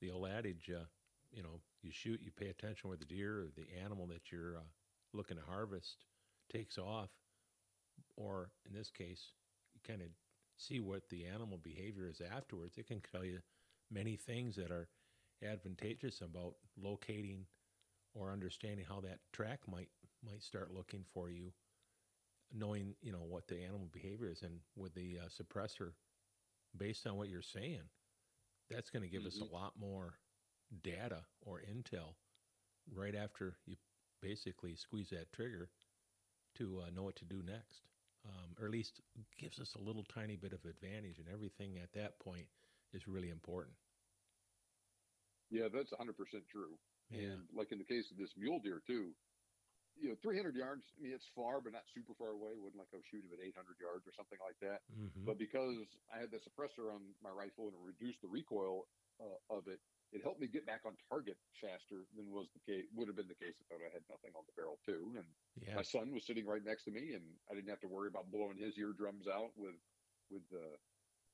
the 0.00 0.10
old 0.10 0.28
adage. 0.28 0.68
Uh, 0.68 0.84
you 1.32 1.42
know, 1.42 1.60
you 1.82 1.92
shoot, 1.92 2.20
you 2.22 2.30
pay 2.32 2.48
attention 2.48 2.88
where 2.88 2.98
the 2.98 3.04
deer 3.06 3.40
or 3.42 3.48
the 3.56 3.68
animal 3.82 4.06
that 4.08 4.32
you're 4.32 4.56
uh, 4.58 4.62
looking 5.12 5.38
to 5.38 5.42
harvest 5.44 6.06
takes 6.50 6.78
off, 6.78 7.10
or 8.16 8.50
in 8.66 8.72
this 8.74 8.90
case, 8.90 9.32
you 9.74 9.80
kind 9.86 10.02
of 10.02 10.08
see 10.56 10.80
what 10.80 11.08
the 11.10 11.26
animal 11.26 11.58
behavior 11.58 12.08
is 12.08 12.20
afterwards. 12.20 12.78
It 12.78 12.86
can 12.86 13.00
tell 13.00 13.24
you 13.24 13.40
many 13.90 14.16
things 14.16 14.56
that 14.56 14.70
are 14.70 14.88
advantageous 15.42 16.20
about 16.20 16.54
locating 16.76 17.46
or 18.14 18.30
understanding 18.32 18.86
how 18.88 19.00
that 19.02 19.20
track 19.32 19.60
might 19.68 19.90
might 20.24 20.42
start 20.42 20.72
looking 20.72 21.04
for 21.12 21.30
you, 21.30 21.52
knowing 22.52 22.94
you 23.00 23.12
know 23.12 23.22
what 23.22 23.48
the 23.48 23.62
animal 23.62 23.88
behavior 23.92 24.28
is, 24.28 24.42
and 24.42 24.60
with 24.76 24.94
the 24.94 25.18
uh, 25.20 25.28
suppressor 25.28 25.92
based 26.76 27.06
on 27.06 27.16
what 27.16 27.28
you're 27.28 27.42
saying, 27.42 27.82
that's 28.70 28.90
going 28.90 29.02
to 29.02 29.08
give 29.08 29.26
us 29.26 29.40
Mhm. 29.40 29.42
a 29.42 29.54
lot 29.54 29.74
more 29.78 30.14
data 30.82 31.24
or 31.40 31.60
intel 31.60 32.14
right 32.94 33.14
after 33.14 33.56
you 33.66 33.76
basically 34.20 34.74
squeeze 34.76 35.10
that 35.10 35.32
trigger 35.32 35.68
to 36.54 36.82
uh, 36.82 36.90
know 36.90 37.02
what 37.02 37.16
to 37.16 37.24
do 37.24 37.42
next. 37.42 37.88
Um, 38.24 38.54
or 38.60 38.66
at 38.66 38.70
least 38.70 39.00
gives 39.36 39.58
us 39.58 39.74
a 39.74 39.82
little 39.82 40.04
tiny 40.04 40.36
bit 40.36 40.52
of 40.52 40.64
advantage, 40.64 41.18
and 41.18 41.26
everything 41.28 41.78
at 41.82 41.92
that 41.94 42.20
point 42.20 42.46
is 42.92 43.08
really 43.08 43.30
important. 43.30 43.74
Yeah, 45.50 45.68
that's 45.68 45.92
100% 45.92 46.14
true. 46.48 46.78
Yeah. 47.10 47.34
And 47.34 47.48
like 47.52 47.72
in 47.72 47.78
the 47.78 47.84
case 47.84 48.10
of 48.10 48.16
this 48.16 48.30
mule 48.38 48.60
deer 48.62 48.80
too, 48.86 49.12
you 49.98 50.08
know, 50.08 50.16
300 50.22 50.56
yards. 50.56 50.82
I 50.96 51.02
mean, 51.02 51.12
it's 51.12 51.28
far, 51.36 51.60
but 51.60 51.72
not 51.72 51.84
super 51.92 52.14
far 52.16 52.32
away. 52.32 52.56
Wasn't 52.56 52.80
like 52.80 52.88
I 52.94 52.96
was 52.96 53.04
shooting 53.10 53.28
at 53.34 53.42
800 53.42 53.76
yards 53.76 54.06
or 54.08 54.12
something 54.16 54.40
like 54.40 54.56
that. 54.64 54.80
hmm 54.88 55.24
But 55.26 55.36
because 55.36 55.84
I 56.08 56.18
had 56.24 56.30
the 56.32 56.40
suppressor 56.40 56.88
on 56.88 57.12
my 57.20 57.28
rifle 57.30 57.68
and 57.68 57.76
reduced 57.84 58.22
the 58.22 58.32
recoil 58.32 58.88
uh, 59.20 59.36
of 59.52 59.68
it, 59.68 59.80
it 60.12 60.20
helped 60.22 60.40
me 60.40 60.46
get 60.46 60.68
back 60.68 60.84
on 60.84 60.92
target 61.08 61.36
faster 61.56 62.04
than 62.16 62.28
was 62.28 62.46
the 62.52 62.60
case. 62.68 62.84
Would 62.94 63.08
have 63.08 63.16
been 63.16 63.32
the 63.32 63.40
case 63.40 63.56
if 63.60 63.68
I 63.72 63.80
had 63.88 64.04
nothing 64.12 64.36
on 64.36 64.44
the 64.44 64.52
barrel 64.54 64.76
too. 64.84 65.16
And 65.16 65.24
yeah. 65.56 65.74
my 65.74 65.82
son 65.82 66.12
was 66.12 66.24
sitting 66.28 66.44
right 66.46 66.60
next 66.64 66.84
to 66.84 66.92
me, 66.92 67.16
and 67.16 67.24
I 67.50 67.56
didn't 67.56 67.72
have 67.72 67.80
to 67.80 67.90
worry 67.90 68.08
about 68.12 68.30
blowing 68.30 68.60
his 68.60 68.76
eardrums 68.76 69.26
out 69.26 69.56
with 69.56 69.76
with 70.28 70.44
the 70.52 70.76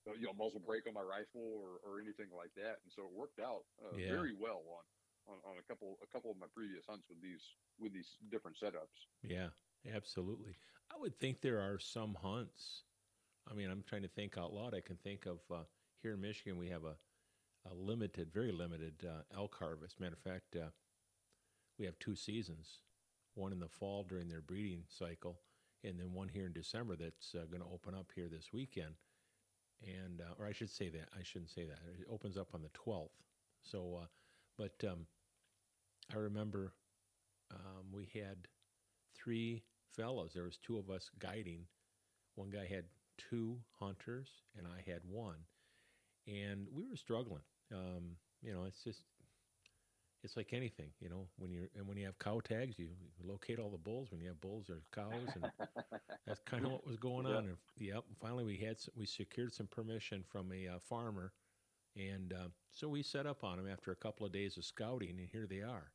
uh, 0.07 0.15
you 0.15 0.31
know 0.31 0.35
muzzle 0.39 0.63
brake 0.63 0.87
on 0.87 0.95
my 0.95 1.03
rifle 1.03 1.43
or, 1.59 1.83
or 1.83 1.99
anything 2.01 2.31
like 2.31 2.55
that. 2.55 2.79
And 2.87 2.91
so 2.95 3.03
it 3.05 3.13
worked 3.13 3.43
out 3.43 3.67
uh, 3.83 3.99
Yeah. 3.99 4.15
very 4.15 4.33
well 4.33 4.63
on, 4.71 4.85
on 5.35 5.39
on 5.51 5.55
a 5.59 5.65
couple 5.67 5.99
a 6.03 6.09
couple 6.15 6.31
of 6.31 6.39
my 6.39 6.49
previous 6.55 6.87
hunts 6.87 7.07
with 7.11 7.21
these 7.21 7.43
with 7.79 7.93
these 7.93 8.17
different 8.31 8.57
setups. 8.57 9.11
Yeah, 9.27 9.51
absolutely. 9.91 10.55
I 10.95 10.97
would 10.99 11.19
think 11.19 11.41
there 11.43 11.61
are 11.61 11.79
some 11.79 12.15
hunts. 12.15 12.85
I 13.51 13.55
mean, 13.55 13.71
I'm 13.71 13.83
trying 13.83 14.03
to 14.03 14.09
think 14.09 14.37
out 14.39 14.53
loud. 14.53 14.75
I 14.75 14.81
can 14.81 14.97
think 14.97 15.27
of 15.27 15.39
uh, 15.51 15.65
here 16.03 16.15
in 16.15 16.21
Michigan, 16.21 16.59
we 16.59 16.69
have 16.69 16.85
a, 16.85 16.95
a 17.71 17.75
limited, 17.75 18.33
very 18.33 18.53
limited 18.53 18.95
uh, 19.05 19.23
elk 19.37 19.57
harvest. 19.59 20.01
Matter 20.01 20.15
of 20.15 20.33
fact, 20.33 20.57
uh, 20.57 20.71
we 21.79 21.87
have 21.87 21.99
two 21.99 22.15
seasons 22.17 22.81
one 23.35 23.53
in 23.53 23.61
the 23.61 23.69
fall 23.69 24.05
during 24.09 24.29
their 24.29 24.41
breeding 24.41 24.83
cycle, 24.89 25.39
and 25.85 25.99
then 25.99 26.13
one 26.13 26.29
here 26.29 26.47
in 26.47 26.53
December 26.53 26.97
that's 26.97 27.35
uh, 27.37 27.45
going 27.47 27.63
to 27.63 27.73
open 27.73 27.95
up 27.95 28.11
here 28.15 28.29
this 28.29 28.53
weekend. 28.53 28.95
And, 29.81 30.21
uh, 30.21 30.35
or 30.41 30.47
I 30.47 30.53
should 30.53 30.71
say 30.71 30.89
that, 30.89 31.09
I 31.17 31.23
shouldn't 31.23 31.51
say 31.51 31.65
that. 31.65 31.79
It 32.01 32.07
opens 32.11 32.37
up 32.37 32.49
on 32.53 32.63
the 32.63 32.71
12th. 32.71 33.11
So, 33.63 34.01
uh, 34.03 34.07
but 34.57 34.89
um, 34.89 35.07
I 36.13 36.19
remember 36.19 36.73
um, 37.53 37.93
we 37.93 38.09
had 38.13 38.49
three 39.15 39.63
fellows. 39.95 40.33
There 40.35 40.45
was 40.45 40.57
two 40.57 40.79
of 40.79 40.91
us 40.91 41.11
guiding. 41.21 41.67
One 42.35 42.51
guy 42.51 42.67
had 42.67 42.85
two 43.19 43.59
hunters, 43.79 44.29
and 44.57 44.67
I 44.67 44.89
had 44.91 45.01
one, 45.09 45.37
and 46.27 46.67
we 46.73 46.85
were 46.87 46.97
struggling. 46.97 47.43
Um, 47.73 48.17
you 48.43 48.53
know, 48.53 48.65
it's 48.65 48.83
just 48.83 49.03
it's 50.25 50.37
like 50.37 50.53
anything. 50.53 50.91
You 51.01 51.09
know, 51.09 51.29
when 51.39 51.51
you're 51.53 51.69
and 51.77 51.87
when 51.87 51.97
you 51.97 52.07
have 52.07 52.19
cow 52.19 52.41
tags, 52.41 52.79
you 52.79 52.89
locate 53.23 53.59
all 53.59 53.71
the 53.71 53.79
bulls. 53.79 54.11
When 54.11 54.21
you 54.21 54.29
have 54.29 54.41
bulls, 54.41 54.67
there's 54.69 54.87
cows, 54.95 55.29
and 55.35 55.51
that's 56.27 56.41
kind 56.47 56.65
of 56.65 56.73
what 56.73 56.87
was 56.87 56.97
going 56.97 57.27
on. 57.27 57.47
And 57.47 57.57
yep, 57.79 58.05
finally 58.21 58.45
we 58.45 58.57
had 58.57 58.81
some, 58.81 58.95
we 58.97 59.07
secured 59.07 59.55
some 59.55 59.67
permission 59.67 60.25
from 60.29 60.53
a 60.53 60.69
uh, 60.69 60.79
farmer, 60.89 61.33
and 61.97 62.33
uh, 62.33 62.49
so 62.71 62.89
we 62.89 63.03
set 63.03 63.27
up 63.27 63.45
on 63.45 63.57
them 63.59 63.69
after 63.71 63.93
a 63.93 63.97
couple 63.97 64.27
of 64.27 64.33
days 64.33 64.57
of 64.57 64.65
scouting, 64.65 65.11
and 65.11 65.29
here 65.31 65.47
they 65.49 65.63
are. 65.63 65.93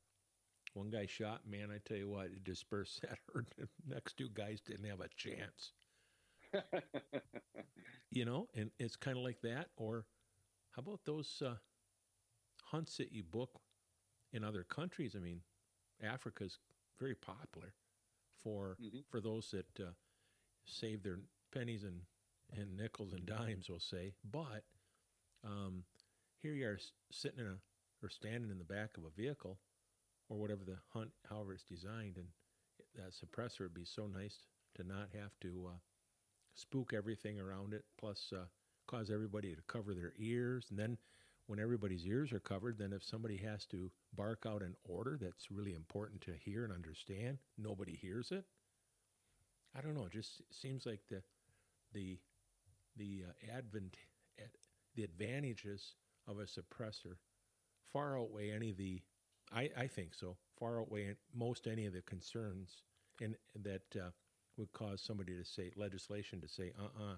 One 0.74 0.90
guy 0.90 1.06
shot, 1.06 1.42
man, 1.48 1.70
I 1.70 1.78
tell 1.88 1.98
you 1.98 2.10
what, 2.10 2.26
it 2.28 2.44
dispersed 2.44 3.02
that 3.02 3.20
herd. 3.34 3.48
The 3.58 3.68
next 3.96 4.18
two 4.18 4.30
guys 4.34 4.60
didn't 4.62 4.90
have 4.90 5.02
a 5.02 5.10
chance. 5.16 5.74
You 8.12 8.26
know, 8.26 8.48
and 8.56 8.70
it's 8.78 8.96
kind 8.96 9.18
of 9.18 9.24
like 9.24 9.42
that. 9.42 9.70
Or 9.76 10.06
how 10.76 10.82
about 10.82 11.06
those 11.06 11.42
uh, 11.42 11.56
hunts 12.66 12.98
that 12.98 13.12
you 13.12 13.24
book 13.24 13.62
in 14.32 14.44
other 14.44 14.64
countries? 14.64 15.16
I 15.16 15.20
mean, 15.20 15.42
Africa's 16.02 16.60
very 17.00 17.16
popular 17.16 17.74
for 18.44 18.78
Mhm. 18.80 19.06
for 19.10 19.22
those 19.22 19.52
that 19.52 19.80
uh, 19.80 19.94
save 20.66 21.04
their 21.04 21.20
pennies 21.52 21.84
and, 21.84 22.06
and 22.52 22.76
nickels 22.78 23.14
and 23.14 23.26
dimes, 23.26 23.70
we'll 23.70 23.80
say. 23.80 24.16
But 24.24 24.66
um, 25.44 25.86
here 26.42 26.54
you 26.54 26.68
are 26.68 26.80
sitting 27.12 27.40
in 27.40 27.48
a 27.48 27.62
or 28.02 28.10
standing 28.10 28.52
in 28.52 28.58
the 28.58 28.66
back 28.66 28.98
of 28.98 29.06
a 29.06 29.10
vehicle 29.10 29.60
or 30.30 30.38
whatever 30.38 30.66
the 30.66 30.80
hunt, 30.90 31.12
however 31.30 31.54
it's 31.54 31.64
designed, 31.64 32.18
and 32.18 32.28
that 32.96 33.12
suppressor 33.14 33.62
would 33.62 33.74
be 33.74 33.86
so 33.86 34.08
nice 34.08 34.48
to 34.76 34.84
not 34.84 35.10
have 35.14 35.40
to 35.40 35.68
uh, 35.68 35.78
spook 36.54 36.94
everything 36.94 37.40
around 37.40 37.74
it, 37.74 37.86
plus 37.98 38.34
uh, 38.34 38.46
cause 38.94 39.10
everybody 39.10 39.56
to 39.56 39.62
cover 39.68 39.94
their 39.94 40.14
ears. 40.20 40.68
And 40.70 40.78
then 40.78 40.98
when 41.48 41.60
everybody's 41.60 42.06
ears 42.06 42.32
are 42.32 42.40
covered, 42.40 42.78
then 42.78 42.94
if 42.94 43.04
somebody 43.04 43.38
has 43.38 43.66
to 43.68 43.92
bark 44.16 44.46
out 44.48 44.62
an 44.62 44.76
order 44.84 45.18
that's 45.20 45.52
really 45.52 45.74
important 45.74 46.22
to 46.22 46.34
hear 46.34 46.64
and 46.64 46.72
understand, 46.72 47.40
nobody 47.58 47.96
hears 47.96 48.32
it. 48.32 48.46
I 49.76 49.82
don't 49.82 49.96
know. 49.96 50.06
It 50.06 50.14
just 50.14 50.42
seems 50.52 50.86
like 50.86 51.02
the 51.10 51.22
the 51.94 52.20
the 52.96 53.24
uh, 53.28 53.58
advent 53.58 53.98
ad, 54.40 54.50
the 54.96 55.04
advantages 55.04 55.96
of 56.28 56.40
a 56.40 56.44
suppressor 56.44 57.16
far 57.92 58.20
outweigh 58.20 58.52
any 58.52 58.72
of 58.72 58.78
the 58.78 59.02
I, 59.52 59.70
I 59.78 59.88
think 59.88 60.14
so 60.14 60.38
far 60.60 60.80
outweigh 60.80 61.16
most 61.34 61.68
any 61.68 61.86
of 61.86 61.94
the 61.94 62.02
concerns 62.02 62.84
and 63.22 63.36
that 63.64 63.96
uh, 63.96 64.10
would 64.58 64.72
cause 64.74 65.02
somebody 65.02 65.36
to 65.36 65.44
say 65.44 65.72
legislation 65.76 66.42
to 66.42 66.48
say 66.48 66.72
uh 66.80 67.04
uh 67.04 67.16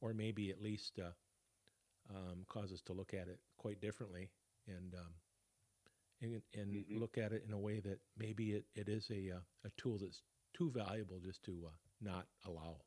or 0.00 0.14
maybe 0.14 0.50
at 0.50 0.60
least 0.60 0.98
uh, 0.98 1.12
um, 2.08 2.44
cause 2.46 2.72
us 2.72 2.82
to 2.86 2.92
look 2.92 3.14
at 3.14 3.28
it 3.28 3.40
quite 3.56 3.80
differently 3.80 4.30
and 4.66 4.94
um, 4.94 5.14
and, 6.20 6.42
and 6.54 6.86
Mhm. 6.86 6.98
look 7.00 7.18
at 7.18 7.32
it 7.32 7.44
in 7.44 7.52
a 7.52 7.58
way 7.58 7.80
that 7.80 8.00
maybe 8.16 8.54
it, 8.54 8.66
it 8.74 8.88
is 8.88 9.10
a 9.10 9.30
uh, 9.38 9.42
a 9.64 9.70
tool 9.70 9.98
that's 9.98 10.22
too 10.56 10.70
valuable 10.70 11.20
just 11.20 11.42
to 11.44 11.66
uh, 11.68 11.76
not 12.00 12.28
allow. 12.44 12.86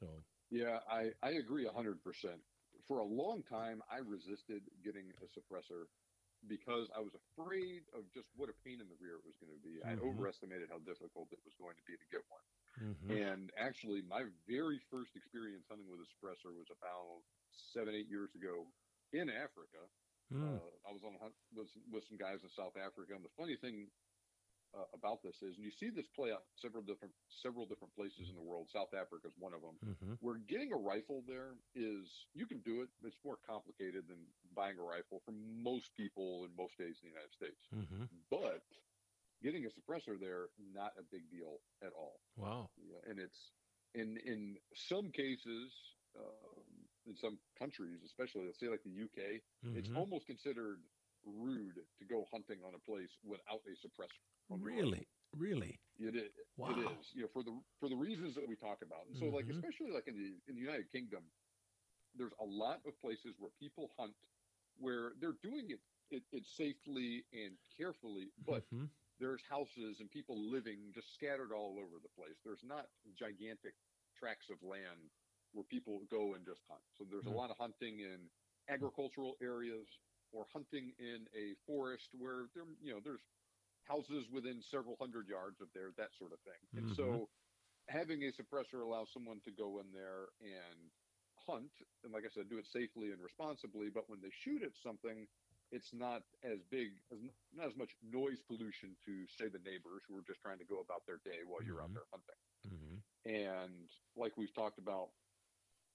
So 0.00 0.24
Yeah, 0.50 0.80
I, 0.88 1.14
I 1.22 1.30
agree 1.32 1.66
100%. 1.66 2.44
For 2.86 2.98
a 2.98 3.04
long 3.04 3.42
time, 3.44 3.82
I 3.90 3.98
resisted 3.98 4.70
getting 4.82 5.12
a 5.22 5.26
suppressor 5.26 5.86
because 6.46 6.90
I 6.94 7.00
was 7.00 7.14
afraid 7.14 7.88
of 7.92 8.10
just 8.12 8.28
what 8.34 8.48
a 8.50 8.54
pain 8.54 8.80
in 8.80 8.88
the 8.88 8.96
rear 8.96 9.16
it 9.16 9.24
was 9.24 9.36
going 9.38 9.52
to 9.52 9.60
be. 9.60 9.82
I 9.82 9.94
Mhm. 9.94 9.96
overestimated 9.96 10.70
how 10.70 10.78
difficult 10.78 11.32
it 11.32 11.40
was 11.44 11.54
going 11.58 11.76
to 11.76 11.82
be 11.84 11.96
to 11.96 12.06
get 12.10 12.22
one. 12.28 12.44
Mhm. 12.78 13.10
And 13.10 13.50
actually, 13.58 14.02
my 14.02 14.24
very 14.46 14.78
first 14.90 15.16
experience 15.16 15.66
hunting 15.68 15.88
with 15.88 16.00
a 16.00 16.08
suppressor 16.08 16.54
was 16.54 16.70
about 16.70 17.22
seven, 17.74 17.94
eight 17.94 18.08
years 18.08 18.34
ago 18.34 18.66
in 19.12 19.28
Africa. 19.28 19.82
Mm. 20.32 20.56
Uh, 20.56 20.60
I 20.88 20.92
was 20.92 21.02
on 21.04 21.14
a 21.14 21.18
hunt 21.18 21.34
with, 21.54 21.68
with 21.90 22.04
some 22.06 22.18
guys 22.18 22.42
in 22.42 22.50
South 22.50 22.76
Africa, 22.76 23.14
and 23.14 23.24
the 23.24 23.32
funny 23.36 23.56
thing 23.56 23.88
uh, 24.76 24.84
about 24.92 25.22
this 25.22 25.40
is, 25.42 25.56
and 25.56 25.64
you 25.64 25.70
see 25.72 25.88
this 25.88 26.06
play 26.14 26.30
out 26.30 26.44
several 26.60 26.82
different 26.82 27.14
several 27.40 27.64
different 27.64 27.94
places 27.94 28.28
in 28.28 28.36
the 28.36 28.42
world. 28.44 28.68
South 28.68 28.92
Africa 28.92 29.28
is 29.28 29.36
one 29.38 29.54
of 29.54 29.62
them. 29.62 29.76
hmm 29.80 30.14
Where 30.20 30.36
getting 30.36 30.72
a 30.72 30.76
rifle 30.76 31.24
there 31.26 31.56
is 31.74 32.26
you 32.34 32.46
can 32.46 32.60
do 32.60 32.82
it. 32.82 32.88
It's 33.02 33.16
more 33.24 33.38
complicated 33.46 34.04
than 34.08 34.18
buying 34.54 34.76
a 34.78 34.84
rifle 34.84 35.22
for 35.24 35.32
most 35.32 35.94
people 35.96 36.44
in 36.44 36.52
most 36.56 36.74
states 36.74 37.00
in 37.02 37.08
the 37.08 37.14
United 37.16 37.32
States. 37.32 37.62
hmm 37.72 38.04
But 38.30 38.60
getting 39.42 39.64
a 39.66 39.68
suppressor 39.68 40.18
there, 40.18 40.50
not 40.58 40.98
a 40.98 41.02
big 41.02 41.30
deal 41.30 41.58
at 41.82 41.92
all. 41.92 42.20
Wow. 42.36 42.70
Yeah, 42.76 42.98
and 43.04 43.18
it's 43.18 43.52
in 43.94 44.16
in 44.18 44.58
some 44.74 45.10
cases, 45.10 45.74
um, 46.18 46.88
in 47.06 47.16
some 47.16 47.40
countries, 47.58 48.02
especially 48.04 48.46
let's 48.46 48.60
say 48.60 48.68
like 48.68 48.82
the 48.82 48.90
UK, 48.90 49.42
it's 49.72 49.90
Mhm. 49.90 49.94
almost 49.94 50.26
considered 50.26 50.84
rude 51.24 51.80
to 51.98 52.04
go 52.04 52.24
hunting 52.30 52.62
on 52.62 52.74
a 52.74 52.78
place 52.78 53.18
without 53.22 53.62
a 53.66 53.70
suppressor. 53.86 54.24
Really, 54.50 55.08
really. 55.32 55.80
It 55.98 56.14
is. 56.16 56.30
Wow. 56.56 57.00
is. 57.00 57.12
You 57.14 57.22
know, 57.22 57.28
for 57.28 57.42
the 57.42 57.60
for 57.78 57.88
the 57.88 57.96
reasons 57.96 58.34
that 58.36 58.46
we 58.46 58.56
talk 58.56 58.82
about. 58.82 59.06
And 59.06 59.16
so, 59.16 59.28
like 59.30 59.48
Mhm. 59.48 59.50
especially 59.50 59.90
like 59.90 60.06
in 60.06 60.16
the 60.16 60.40
in 60.46 60.54
the 60.54 60.60
United 60.60 60.90
Kingdom, 60.90 61.32
there's 62.14 62.32
a 62.40 62.44
lot 62.44 62.82
of 62.86 62.98
places 62.98 63.36
where 63.38 63.50
people 63.50 63.90
hunt 63.98 64.16
where 64.76 65.14
they're 65.18 65.32
doing 65.42 65.70
it 65.70 65.80
it, 66.10 66.24
it 66.32 66.46
safely 66.46 67.26
and 67.32 67.58
carefully, 67.76 68.32
but 68.38 68.64
Mhm. 68.70 68.90
There's 69.18 69.42
houses 69.42 70.00
and 70.00 70.10
people 70.10 70.50
living 70.50 70.92
just 70.92 71.12
scattered 71.14 71.52
all 71.52 71.78
over 71.80 72.00
the 72.00 72.08
place. 72.08 72.40
There's 72.44 72.64
not 72.64 72.90
gigantic 73.14 73.76
tracts 74.14 74.50
of 74.50 74.62
land 74.62 75.12
where 75.52 75.64
people 75.64 76.04
go 76.06 76.34
and 76.34 76.46
just 76.46 76.64
hunt. 76.64 76.84
So 76.92 77.04
there's 77.04 77.26
a 77.26 77.30
Mm. 77.30 77.32
lot 77.32 77.50
of 77.50 77.56
hunting 77.58 78.00
in 78.00 78.30
agricultural 78.68 79.36
areas 79.40 79.88
or 80.32 80.46
hunting 80.46 80.94
in 80.98 81.28
a 81.34 81.54
forest 81.66 82.14
where 82.14 82.48
there, 82.54 82.66
you 82.80 82.94
know, 82.94 83.00
there's 83.00 83.22
houses 83.84 84.28
within 84.30 84.62
several 84.62 84.96
hundred 84.96 85.28
yards 85.28 85.60
of 85.60 85.72
there, 85.72 85.92
that 85.92 86.14
sort 86.14 86.32
of 86.32 86.40
thing. 86.42 86.68
And 86.74 86.88
so 86.90 87.30
having 87.88 88.22
a 88.24 88.32
suppressor 88.32 88.82
allows 88.82 89.12
someone 89.12 89.40
to 89.42 89.52
go 89.52 89.80
in 89.80 89.92
there 89.92 90.30
and 90.40 90.92
hunt 91.38 91.72
and 92.02 92.12
like 92.12 92.24
I 92.24 92.30
said, 92.30 92.48
do 92.48 92.58
it 92.58 92.66
safely 92.66 93.12
and 93.12 93.22
responsibly, 93.22 93.90
but 93.90 94.08
when 94.08 94.20
they 94.20 94.30
shoot 94.30 94.62
at 94.62 94.76
something 94.76 95.28
it's 95.70 95.92
not 95.92 96.22
as 96.42 96.62
big 96.62 97.00
as 97.12 97.20
not 97.52 97.66
as 97.68 97.76
much 97.76 97.96
noise 98.02 98.42
pollution 98.42 98.96
to 99.04 99.26
say 99.28 99.48
the 99.48 99.58
neighbors 99.58 100.02
who 100.08 100.16
are 100.16 100.22
just 100.22 100.40
trying 100.40 100.58
to 100.58 100.64
go 100.64 100.80
about 100.80 101.02
their 101.06 101.18
day 101.24 101.40
while 101.44 101.62
you're 101.62 101.82
out 101.82 101.90
Mhm. 101.90 101.94
there 101.94 102.06
hunting. 102.12 102.36
Mhm. 102.64 103.02
And 103.24 103.90
like 104.16 104.36
we've 104.36 104.54
talked 104.54 104.78
about, 104.78 105.10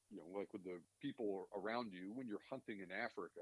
you 0.10 0.18
know, 0.20 0.28
like 0.28 0.54
with 0.54 0.64
the 0.64 0.84
people 1.02 1.48
around 1.56 1.94
you 1.94 2.14
when 2.14 2.28
you're 2.28 2.42
hunting 2.50 2.82
in 2.82 2.92
Africa, 2.92 3.42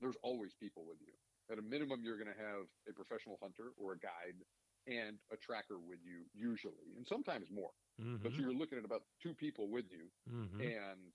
there's 0.00 0.16
always 0.22 0.54
people 0.54 0.86
with 0.86 1.00
you. 1.00 1.14
At 1.50 1.58
a 1.58 1.62
minimum, 1.62 2.04
you're 2.04 2.18
going 2.18 2.34
to 2.34 2.40
have 2.42 2.66
a 2.88 2.92
professional 2.92 3.38
hunter 3.42 3.70
or 3.76 3.92
a 3.92 3.98
guide 3.98 4.44
and 4.86 5.20
a 5.32 5.36
tracker 5.36 5.78
with 5.80 6.00
you 6.02 6.26
usually, 6.34 6.94
and 6.96 7.06
sometimes 7.06 7.50
more. 7.50 7.72
But 8.22 8.36
Mhm. 8.36 8.38
you're 8.38 8.54
looking 8.54 8.78
at 8.78 8.84
about 8.84 9.02
two 9.20 9.34
people 9.34 9.70
with 9.70 9.90
you, 9.90 10.10
Mhm. 10.26 10.72
and 10.80 11.12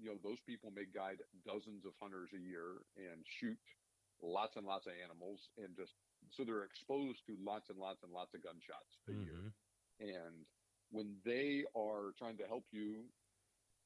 you 0.00 0.10
know 0.10 0.18
those 0.22 0.40
people 0.42 0.70
may 0.70 0.86
guide 0.86 1.22
dozens 1.44 1.84
of 1.86 1.94
hunters 2.00 2.30
a 2.34 2.38
year 2.38 2.82
and 2.96 3.24
shoot 3.26 3.58
lots 4.22 4.56
and 4.56 4.66
lots 4.66 4.86
of 4.86 4.94
animals 5.02 5.50
and 5.58 5.76
just 5.76 5.94
so 6.30 6.44
they're 6.44 6.64
exposed 6.64 7.24
to 7.26 7.36
lots 7.38 7.70
and 7.70 7.78
lots 7.78 8.02
and 8.02 8.12
lots 8.12 8.34
of 8.34 8.42
gunshots 8.42 9.00
a 9.08 9.12
year 9.14 9.42
Mhm. 9.42 9.54
and 10.00 10.46
when 10.90 11.20
they 11.24 11.64
are 11.76 12.12
trying 12.18 12.38
to 12.38 12.46
help 12.46 12.66
you 12.72 13.12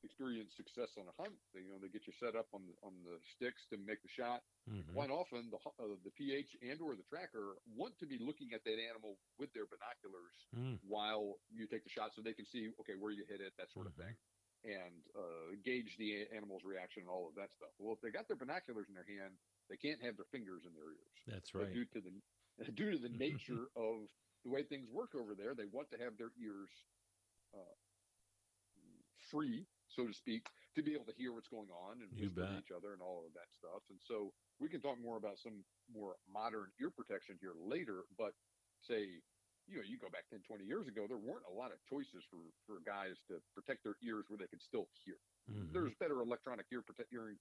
experience 0.04 0.54
success 0.56 0.96
on 0.98 1.08
a 1.08 1.12
hunt 1.12 1.38
they, 1.52 1.60
you 1.60 1.70
know 1.72 1.78
they 1.78 1.88
get 1.88 2.06
you 2.06 2.12
set 2.12 2.36
up 2.36 2.48
on 2.52 2.66
the, 2.66 2.74
on 2.82 3.02
the 3.04 3.18
sticks 3.34 3.66
to 3.68 3.78
make 3.78 4.02
the 4.02 4.08
shot 4.08 4.42
Mhm. 4.66 4.94
quite 4.94 5.10
often 5.10 5.50
the 5.50 5.58
uh, 5.82 5.96
the 6.04 6.10
ph 6.12 6.56
and 6.62 6.80
or 6.82 6.96
the 6.96 7.02
tracker 7.04 7.56
want 7.66 7.98
to 7.98 8.06
be 8.06 8.18
looking 8.18 8.52
at 8.52 8.64
that 8.64 8.78
animal 8.78 9.18
with 9.38 9.52
their 9.54 9.66
binoculars 9.66 10.48
Mm. 10.52 10.80
while 10.80 11.40
you 11.50 11.66
take 11.66 11.84
the 11.84 11.90
shot 11.90 12.12
so 12.14 12.22
they 12.22 12.34
can 12.34 12.46
see 12.46 12.70
okay 12.80 12.94
where 12.96 13.12
you 13.12 13.24
hit 13.28 13.40
it 13.40 13.54
that 13.56 13.70
sort 13.70 13.86
of 13.86 13.94
Mhm. 13.94 13.96
thing 13.96 14.16
and 14.64 15.04
uh, 15.12 15.54
gauge 15.64 15.96
the 16.00 16.24
animal's 16.34 16.64
reaction 16.64 17.04
and 17.04 17.12
all 17.12 17.28
of 17.28 17.36
that 17.36 17.52
stuff. 17.52 17.72
Well 17.78 17.94
if 17.94 18.00
they 18.00 18.10
got 18.10 18.26
their 18.26 18.40
binoculars 18.40 18.88
in 18.88 18.94
their 18.96 19.06
hand 19.06 19.36
they 19.68 19.76
can't 19.76 20.00
have 20.02 20.16
their 20.16 20.28
fingers 20.32 20.64
in 20.64 20.72
their 20.74 20.92
ears. 20.92 21.16
That's 21.28 21.50
but 21.52 21.70
right. 21.70 21.74
due 21.74 21.86
to 21.92 22.00
the 22.00 22.12
due 22.78 22.90
to 22.92 22.98
the 22.98 23.12
nature 23.12 23.68
of 23.76 24.08
the 24.44 24.50
way 24.50 24.62
things 24.64 24.88
work 24.90 25.14
over 25.14 25.34
there 25.36 25.54
they 25.54 25.68
want 25.68 25.90
to 25.92 25.98
have 26.00 26.16
their 26.16 26.32
ears 26.40 26.72
uh, 27.54 27.76
free 29.30 29.64
so 29.88 30.06
to 30.06 30.14
speak 30.14 30.48
to 30.74 30.82
be 30.82 30.92
able 30.92 31.06
to 31.06 31.14
hear 31.16 31.32
what's 31.32 31.48
going 31.48 31.70
on 31.70 32.02
and 32.02 32.10
whisper 32.18 32.50
each 32.58 32.74
other 32.74 32.92
and 32.92 33.02
all 33.02 33.22
of 33.22 33.32
that 33.38 33.46
stuff. 33.54 33.86
And 33.90 33.98
so 34.02 34.34
we 34.58 34.68
can 34.68 34.82
talk 34.82 34.98
more 34.98 35.16
about 35.16 35.38
some 35.38 35.62
more 35.86 36.16
modern 36.26 36.74
ear 36.80 36.90
protection 36.90 37.38
here 37.40 37.54
later 37.54 38.04
but 38.18 38.34
say 38.82 39.22
you 39.66 39.76
know 39.76 39.82
you 39.86 39.96
go 39.98 40.08
back 40.12 40.28
10 40.30 40.40
20 40.46 40.64
years 40.64 40.86
ago 40.88 41.06
there 41.08 41.18
weren't 41.20 41.44
a 41.48 41.54
lot 41.54 41.72
of 41.72 41.78
choices 41.88 42.24
for 42.30 42.40
for 42.66 42.80
guys 42.84 43.16
to 43.28 43.40
protect 43.54 43.82
their 43.84 43.96
ears 44.04 44.24
where 44.28 44.38
they 44.38 44.46
could 44.48 44.62
still 44.62 44.88
hear 45.04 45.16
Mhm. 45.50 45.72
there's 45.72 45.94
better 46.00 46.20
electronic 46.20 46.66
ear 46.72 46.82
prote- 46.82 47.08
hearing 47.10 47.36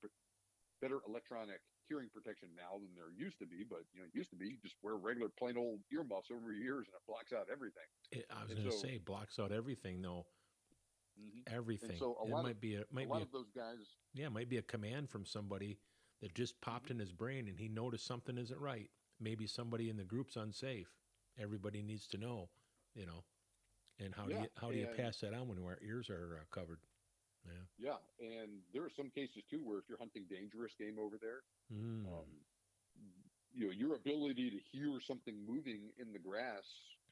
better 0.82 1.00
electronic 1.08 1.62
hearing 1.88 2.10
protection 2.10 2.50
now 2.56 2.80
than 2.80 2.92
there 2.96 3.12
used 3.12 3.40
to 3.40 3.46
be 3.46 3.64
but 3.64 3.84
you 3.94 4.00
know 4.02 4.08
it 4.08 4.16
used 4.16 4.30
to 4.30 4.36
be 4.36 4.48
you 4.50 4.58
just 4.64 4.76
wear 4.84 4.96
regular 4.96 5.30
plain 5.30 5.58
old 5.58 5.80
earmuffs 5.92 6.32
over 6.32 6.52
your 6.52 6.64
ears 6.80 6.88
and 6.88 6.96
it 6.96 7.06
blocks 7.08 7.32
out 7.34 7.48
everything 7.52 7.88
It- 8.12 8.26
I 8.30 8.44
was 8.44 8.54
going 8.54 8.66
to 8.66 8.72
so- 8.72 8.78
say 8.84 8.98
blocks 9.00 9.40
out 9.40 9.52
everything 9.52 10.02
though. 10.02 10.26
Everything. 11.48 11.96
so 11.98 12.18
a 12.22 12.26
it 12.26 12.30
lot 12.32 12.40
of- 12.40 12.46
might 12.46 12.60
be 12.60 12.76
a 12.76 12.82
a 12.82 12.86
might 12.90 13.08
lot 13.08 13.18
be 13.18 13.22
a, 13.22 13.26
of 13.26 13.32
those 13.32 13.52
guys 13.52 13.98
yeah, 14.14 14.28
it 14.28 14.32
might 14.32 14.50
be 14.50 14.58
a 14.58 14.62
command 14.64 15.10
from 15.10 15.26
somebody 15.26 15.80
that 16.22 16.34
just 16.34 16.60
popped 16.62 16.90
in 16.92 16.98
his 17.00 17.12
brain 17.12 17.48
and 17.48 17.60
he 17.60 17.68
noticed 17.68 18.06
something 18.06 18.38
isn't 18.38 18.60
right. 18.60 18.90
Maybe 19.20 19.46
somebody 19.48 19.90
in 19.90 19.98
the 19.98 20.04
group's 20.06 20.36
unsafe. 20.38 20.88
Everybody 21.38 21.82
needs 21.82 22.08
to 22.08 22.18
know, 22.18 22.50
you 22.94 23.06
know. 23.06 23.24
And 24.00 24.14
how 24.16 24.28
do 24.28 24.36
you 24.36 24.48
how 24.58 24.72
do 24.72 24.78
you 24.78 24.88
pass 24.88 25.20
that 25.22 25.34
on 25.34 25.48
when 25.48 25.64
our 25.64 25.80
ears 25.82 26.10
are 26.10 26.40
uh, 26.42 26.46
covered? 26.52 26.80
Yeah. 27.46 27.66
yeah 27.78 27.98
and 28.20 28.62
there 28.74 28.84
are 28.84 28.90
some 28.90 29.10
cases 29.10 29.44
too 29.50 29.64
where 29.64 29.80
if 29.80 29.86
you're 29.90 29.98
hunting 29.98 30.26
dangerous 30.30 30.76
game 30.76 30.98
over 31.00 31.18
there 31.18 31.44
Mm. 31.72 32.06
um, 32.06 32.46
you 33.52 33.66
know 33.66 33.72
your 33.72 33.96
ability 33.96 34.50
to 34.50 34.60
hear 34.60 35.00
something 35.00 35.46
moving 35.46 35.92
in 35.98 36.12
the 36.14 36.20
grass 36.20 36.66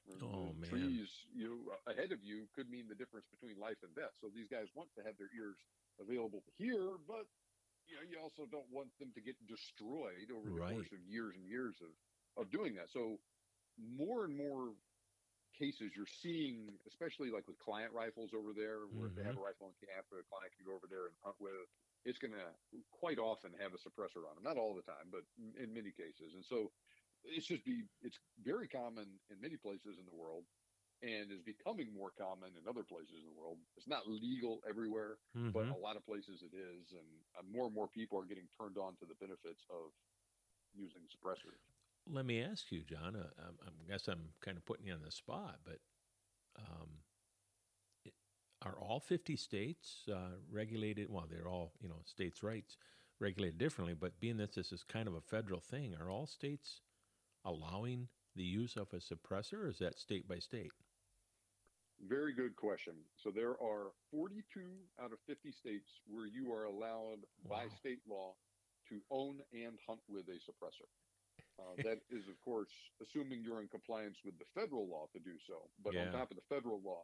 or 0.07 0.15
Oh, 0.21 0.53
man. 0.53 0.69
trees 0.69 1.09
you 1.33 1.47
know, 1.49 1.91
ahead 1.91 2.11
of 2.11 2.23
you 2.23 2.47
could 2.53 2.69
mean 2.69 2.87
the 2.87 2.95
difference 2.95 3.25
between 3.27 3.57
life 3.59 3.77
and 3.83 3.93
death 3.95 4.13
so 4.19 4.29
these 4.29 4.47
guys 4.47 4.67
want 4.75 4.89
to 4.95 5.03
have 5.03 5.17
their 5.17 5.29
ears 5.35 5.57
available 5.99 6.41
to 6.41 6.51
hear 6.57 6.97
but 7.07 7.25
you 7.87 7.95
know 7.95 8.01
you 8.01 8.19
also 8.19 8.45
don't 8.45 8.69
want 8.71 8.89
them 8.99 9.11
to 9.13 9.21
get 9.21 9.35
destroyed 9.47 10.31
over 10.33 10.49
the 10.49 10.59
Right. 10.59 10.73
course 10.73 10.91
of 10.91 10.99
years 10.99 11.35
and 11.35 11.45
years 11.45 11.81
of 11.81 11.91
of 12.41 12.49
doing 12.51 12.75
that 12.75 12.89
so 12.89 13.17
more 13.81 14.25
and 14.25 14.35
more 14.37 14.75
cases 15.53 15.95
you're 15.95 16.05
seeing 16.05 16.79
especially 16.87 17.29
like 17.29 17.47
with 17.47 17.57
client 17.59 17.93
rifles 17.93 18.33
over 18.33 18.53
there 18.53 18.87
where 18.87 19.07
if 19.07 19.15
they 19.15 19.23
have 19.23 19.37
a 19.37 19.39
rifle 19.41 19.67
in 19.67 19.87
camp 19.87 20.07
a 20.13 20.23
client 20.23 20.53
can 20.55 20.65
go 20.65 20.73
over 20.73 20.87
there 20.87 21.07
and 21.07 21.15
hunt 21.23 21.35
with 21.39 21.67
it's 22.05 22.19
going 22.19 22.33
to 22.33 22.55
quite 22.91 23.19
often 23.19 23.53
have 23.53 23.73
a 23.73 23.77
suppressor 23.77 24.27
on 24.29 24.35
them 24.35 24.43
not 24.43 24.57
all 24.57 24.75
the 24.75 24.81
time 24.81 25.11
but 25.11 25.23
in- 25.37 25.73
many 25.73 25.91
cases. 25.91 26.35
And 26.35 26.45
so 26.45 26.73
it's 27.23 27.45
just 27.47 27.65
be 27.65 27.83
it's 28.01 28.19
very 28.39 28.67
common 28.67 29.19
in 29.29 29.41
many 29.41 29.57
places 29.57 29.99
in 29.99 30.05
the 30.05 30.15
world 30.15 30.47
and 31.03 31.31
is 31.31 31.41
becoming 31.41 31.93
more 31.93 32.11
common 32.11 32.55
in 32.57 32.67
other 32.67 32.83
places 32.83 33.19
in 33.19 33.25
the 33.25 33.31
world. 33.31 33.59
It's 33.75 33.87
not 33.87 34.07
legal 34.07 34.61
everywhere 34.67 35.19
but 35.53 35.67
Mhm. 35.67 35.75
a 35.75 35.75
lot 35.75 35.97
of 35.97 36.05
places 36.05 36.43
it 36.43 36.55
is 36.55 36.93
and 36.93 37.25
uh, 37.37 37.43
more 37.43 37.65
and 37.65 37.75
more 37.75 37.89
people 37.89 38.19
are 38.19 38.25
getting 38.25 38.47
turned 38.57 38.77
on 38.77 38.95
to 38.97 39.05
the 39.05 39.15
benefits 39.15 39.65
of 39.69 39.91
using 40.73 41.07
suppressors 41.07 41.70
Let 42.07 42.25
me 42.25 42.41
ask 42.41 42.71
you, 42.71 42.81
John. 42.81 43.15
Uh, 43.15 43.41
um, 43.47 43.55
I 43.61 43.91
guess 43.91 44.07
I'm 44.07 44.29
kind 44.43 44.57
of 44.57 44.65
putting 44.65 44.87
you 44.87 44.93
on 44.93 45.01
the 45.03 45.11
spot, 45.11 45.59
but 45.63 45.79
um, 46.57 46.89
it, 48.03 48.13
are 48.65 48.77
all 48.79 48.99
50 48.99 49.35
states 49.35 50.03
uh, 50.11 50.37
regulated? 50.51 51.07
Well, 51.09 51.27
they're 51.29 51.47
all, 51.47 51.73
you 51.79 51.89
know, 51.89 52.01
states' 52.05 52.43
rights 52.43 52.77
regulated 53.19 53.57
differently, 53.57 53.93
but 53.93 54.19
being 54.19 54.37
that 54.37 54.55
this 54.55 54.71
is 54.71 54.83
kind 54.83 55.07
of 55.07 55.13
a 55.13 55.21
federal 55.21 55.59
thing, 55.59 55.95
are 55.99 56.09
all 56.09 56.25
states 56.25 56.81
allowing 57.45 58.07
the 58.35 58.43
use 58.43 58.77
of 58.77 58.87
a 58.93 58.97
suppressor, 58.97 59.65
or 59.65 59.69
is 59.69 59.79
that 59.79 59.99
state 59.99 60.27
by 60.27 60.39
state? 60.39 60.71
Very 62.07 62.33
good 62.33 62.55
question. 62.55 62.93
So 63.15 63.29
there 63.29 63.51
are 63.61 63.91
42 64.09 64.41
out 64.99 65.11
of 65.13 65.19
50 65.27 65.51
states 65.51 66.01
where 66.07 66.25
you 66.25 66.51
are 66.51 66.65
allowed 66.65 67.19
by 67.47 67.67
state 67.79 67.99
law 68.09 68.33
to 68.89 68.99
own 69.11 69.37
and 69.53 69.77
hunt 69.87 69.99
with 70.09 70.27
a 70.27 70.39
suppressor. 70.41 70.89
Uh, 71.59 71.75
that 71.83 71.99
is, 72.09 72.27
of 72.27 72.39
course, 72.41 72.71
assuming 73.01 73.43
you're 73.43 73.61
in 73.61 73.67
compliance 73.67 74.17
with 74.25 74.37
the 74.39 74.45
federal 74.53 74.87
law 74.87 75.07
to 75.13 75.19
do 75.19 75.37
so. 75.47 75.69
But 75.83 75.93
Yeah. 75.93 76.07
on 76.07 76.11
top 76.13 76.31
of 76.31 76.37
the 76.37 76.47
federal 76.49 76.81
law, 76.81 77.03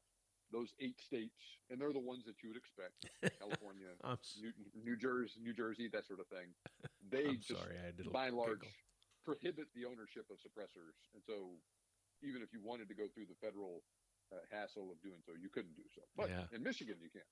those 0.51 0.71
eight 0.79 0.99
states, 1.01 1.59
and 1.69 1.79
they're 1.79 1.91
the 1.91 1.99
ones 1.99 2.23
that 2.25 2.41
you 2.41 2.49
would 2.49 2.57
expect 2.57 2.95
California, 3.39 3.91
New, 4.39 4.53
New 4.73 4.95
Jersey, 4.95 5.39
New 5.43 5.53
Jersey, 5.53 5.89
that 5.91 6.05
sort 6.05 6.19
of 6.19 6.27
thing. 6.27 6.53
They 7.09 7.27
I'm 7.27 7.39
just, 7.39 7.55
sorry, 7.55 7.79
I 7.79 7.91
did 7.95 8.07
a 8.07 8.11
by 8.11 8.27
and 8.27 8.35
large, 8.35 8.59
prohibit 9.23 9.71
the 9.75 9.85
ownership 9.87 10.27
of 10.27 10.35
suppressors. 10.43 10.91
And 11.15 11.23
so, 11.23 11.55
even 12.19 12.41
if 12.43 12.51
you 12.51 12.59
wanted 12.59 12.89
to 12.91 12.95
go 12.95 13.07
through 13.07 13.31
the 13.31 13.39
federal 13.39 13.79
uh, 14.35 14.43
hassle 14.51 14.91
of 14.91 14.99
doing 14.99 15.23
so, 15.23 15.31
you 15.39 15.47
couldn't 15.47 15.75
do 15.79 15.87
so. 15.95 16.03
But 16.19 16.27
Yeah. 16.27 16.51
in 16.51 16.63
Michigan, 16.63 16.99
you 16.99 17.07
can. 17.07 17.23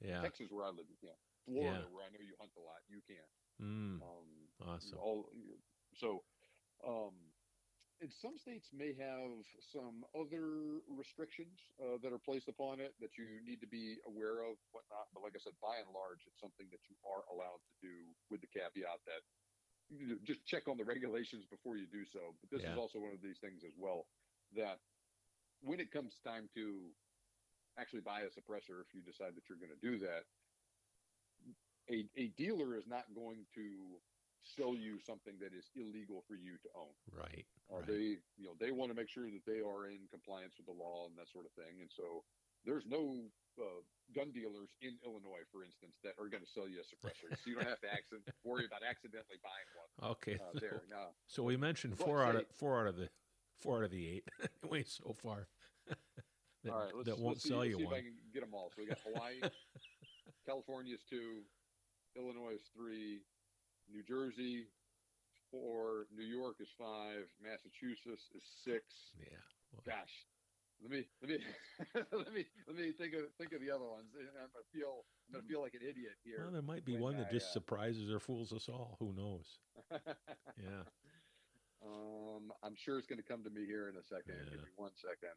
Yeah. 0.00 0.22
Texas, 0.24 0.48
where 0.48 0.64
I 0.64 0.72
live, 0.72 0.88
you 0.88 0.96
can. 0.96 1.12
Florida, 1.44 1.84
Yeah. 1.84 1.92
where 1.92 2.04
I 2.04 2.08
know 2.08 2.24
you 2.24 2.32
hunt 2.40 2.52
a 2.56 2.60
lot, 2.64 2.80
you 2.88 3.00
can. 3.04 3.28
Mm, 3.60 4.00
Um, 4.00 4.28
awesome. 4.64 4.96
all 4.98 5.28
so 5.92 6.24
um 6.84 7.34
and 8.00 8.12
some 8.12 8.38
states 8.38 8.72
may 8.72 8.94
have 8.94 9.44
some 9.60 10.04
other 10.14 10.80
restrictions 10.86 11.58
uh, 11.82 11.98
that 11.98 12.12
are 12.12 12.18
placed 12.18 12.48
upon 12.48 12.80
it 12.80 12.94
that 13.00 13.18
you 13.18 13.40
need 13.42 13.60
to 13.60 13.66
be 13.66 14.00
aware 14.06 14.42
of 14.42 14.56
whatnot 14.70 15.08
but 15.12 15.22
like 15.22 15.34
i 15.34 15.38
said 15.38 15.58
by 15.60 15.78
and 15.78 15.90
large 15.90 16.26
it's 16.26 16.40
something 16.40 16.68
that 16.70 16.88
you 16.88 16.96
are 17.04 17.24
allowed 17.32 17.60
to 17.66 17.74
do 17.82 18.14
with 18.30 18.40
the 18.40 18.46
caveat 18.46 19.00
that 19.06 19.22
just 20.22 20.46
check 20.46 20.68
on 20.68 20.76
the 20.76 20.84
regulations 20.84 21.46
before 21.46 21.76
you 21.76 21.86
do 21.86 22.04
so 22.04 22.36
but 22.40 22.50
this 22.50 22.62
Yeah. 22.62 22.72
is 22.72 22.78
also 22.78 23.00
one 23.00 23.14
of 23.14 23.22
these 23.22 23.40
things 23.40 23.64
as 23.64 23.74
well 23.76 24.08
that 24.52 24.80
when 25.60 25.80
it 25.80 25.90
comes 25.90 26.20
time 26.20 26.48
to 26.54 26.94
actually 27.78 28.02
buy 28.02 28.22
a 28.22 28.30
suppressor 28.30 28.80
if 28.82 28.94
you 28.94 29.02
decide 29.02 29.34
that 29.34 29.48
you're 29.48 29.58
going 29.58 29.70
to 29.70 29.76
do 29.76 29.98
that 29.98 30.26
a, 31.90 32.08
a 32.16 32.28
dealer 32.28 32.76
is 32.76 32.86
not 32.86 33.14
going 33.14 33.46
to 33.54 34.02
sell 34.42 34.74
you 34.74 34.98
something 35.02 35.34
that 35.40 35.52
is 35.52 35.70
illegal 35.76 36.24
for 36.26 36.34
you 36.34 36.56
to 36.62 36.68
own. 36.74 36.94
Right. 37.12 37.44
Uh, 37.70 37.82
right. 37.82 37.86
They, 37.86 38.06
you 38.38 38.46
know, 38.46 38.56
they 38.58 38.72
want 38.72 38.90
to 38.90 38.96
make 38.96 39.10
sure 39.10 39.28
that 39.30 39.44
they 39.46 39.60
are 39.60 39.88
in 39.90 40.08
compliance 40.10 40.54
with 40.56 40.66
the 40.66 40.76
law 40.76 41.06
and 41.06 41.16
that 41.18 41.28
sort 41.28 41.44
of 41.44 41.52
thing. 41.52 41.80
And 41.80 41.90
so, 41.90 42.24
there's 42.64 42.86
no 42.86 43.14
uh, 43.58 43.80
gun 44.14 44.30
dealers 44.32 44.70
in 44.82 44.98
Illinois, 45.04 45.44
for 45.52 45.64
instance, 45.64 45.96
that 46.02 46.14
are 46.18 46.28
going 46.28 46.42
to 46.42 46.50
sell 46.50 46.68
you 46.68 46.80
a 46.80 46.86
suppressor. 46.86 47.30
so 47.34 47.44
you 47.46 47.54
don't 47.54 47.68
have 47.68 47.80
to 47.80 47.90
accident, 47.92 48.28
worry 48.44 48.66
about 48.66 48.82
accidentally 48.82 49.38
buying 49.42 49.68
one 49.78 50.12
okay. 50.18 50.34
uh, 50.34 50.52
so- 50.54 50.58
there. 50.60 50.82
Now, 50.90 51.14
So 51.26 51.42
we 51.42 51.56
mentioned 51.56 51.98
four 51.98 52.22
out 52.24 52.36
of 52.36 52.44
four 52.54 52.80
out 52.80 52.86
of 52.86 52.96
the 52.96 53.08
four 53.60 53.78
out 53.78 53.84
of 53.84 53.90
the 53.90 54.06
eight. 54.06 54.24
Way 54.70 54.84
so 54.84 55.14
far. 55.22 55.48
that, 55.88 56.72
all 56.72 56.78
right, 56.78 56.94
let's, 56.94 57.08
that 57.08 57.18
won't 57.18 57.38
let's 57.38 57.42
see, 57.42 57.48
sell 57.50 57.58
let's 57.58 57.70
you 57.70 57.76
see 57.76 57.82
if 57.82 57.88
one. 57.90 57.98
I 57.98 58.02
can 58.02 58.14
get 58.32 58.40
them 58.42 58.54
all. 58.54 58.70
So 58.74 58.82
we 58.82 58.88
got 58.88 58.98
Hawaii, 59.04 59.40
California's 60.46 61.02
two, 61.08 61.42
Illinois 62.16 62.54
is 62.56 62.70
three, 62.74 63.20
New 63.92 64.02
Jersey 64.02 64.66
four, 65.50 66.06
New 66.14 66.24
York 66.26 66.56
is 66.60 66.68
five, 66.78 67.24
Massachusetts 67.42 68.28
is 68.34 68.42
six. 68.64 68.84
Yeah. 69.18 69.40
Well, 69.72 69.82
Gosh, 69.86 70.26
let 70.82 70.90
me 70.90 71.04
let 71.22 71.30
me 71.30 71.38
let 72.12 72.32
me 72.32 72.44
let 72.66 72.76
me 72.76 72.92
think 72.92 73.14
of 73.14 73.22
think 73.38 73.52
of 73.52 73.60
the 73.60 73.70
other 73.70 73.86
ones. 73.88 74.08
I'm 74.16 74.48
gonna 74.52 74.68
feel 74.72 75.04
I'm 75.28 75.40
gonna 75.40 75.48
feel 75.48 75.60
like 75.60 75.74
an 75.74 75.82
idiot 75.82 76.16
here. 76.24 76.44
Well, 76.44 76.52
there 76.52 76.62
might 76.62 76.84
be 76.84 76.96
one 76.96 77.16
that 77.16 77.30
just 77.30 77.48
uh, 77.50 77.52
surprises 77.52 78.10
or 78.10 78.20
fools 78.20 78.52
us 78.52 78.68
all. 78.68 78.96
Who 79.00 79.12
knows? 79.14 79.46
Yeah. 80.58 80.82
um, 81.86 82.52
I'm 82.64 82.74
sure 82.76 82.98
it's 82.98 83.06
gonna 83.06 83.22
come 83.22 83.44
to 83.44 83.50
me 83.50 83.64
here 83.64 83.88
in 83.88 83.96
a 83.96 84.02
second. 84.02 84.34
Give 84.50 84.60
me 84.60 84.68
one 84.76 84.90
second. 84.96 85.36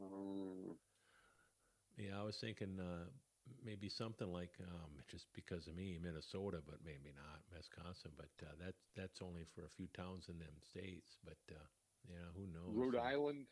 Um, 0.00 0.76
Yeah, 1.98 2.20
I 2.20 2.22
was 2.24 2.36
thinking 2.40 2.78
uh, 2.80 3.04
maybe 3.64 3.88
something 3.88 4.28
like 4.32 4.52
um, 4.60 4.92
just 5.10 5.26
because 5.34 5.66
of 5.66 5.74
me, 5.74 5.98
Minnesota, 6.00 6.60
but 6.64 6.80
maybe 6.84 7.12
not 7.14 7.40
Wisconsin. 7.52 8.12
But 8.16 8.32
uh, 8.42 8.52
that 8.60 8.74
that's 8.96 9.20
only 9.22 9.44
for 9.54 9.64
a 9.64 9.72
few 9.76 9.88
towns 9.96 10.28
in 10.28 10.38
them 10.38 10.54
states. 10.60 11.18
But 11.24 11.40
uh, 11.50 11.66
yeah, 12.08 12.28
who 12.36 12.46
knows? 12.48 12.72
Rhode 12.72 12.96
Island, 12.96 13.46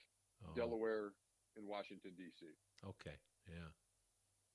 oh, 0.44 0.55
Delaware, 0.55 1.12
and 1.57 1.68
Washington 1.68 2.12
D.C. 2.16 2.46
Okay. 2.85 3.16
Yeah. 3.48 3.70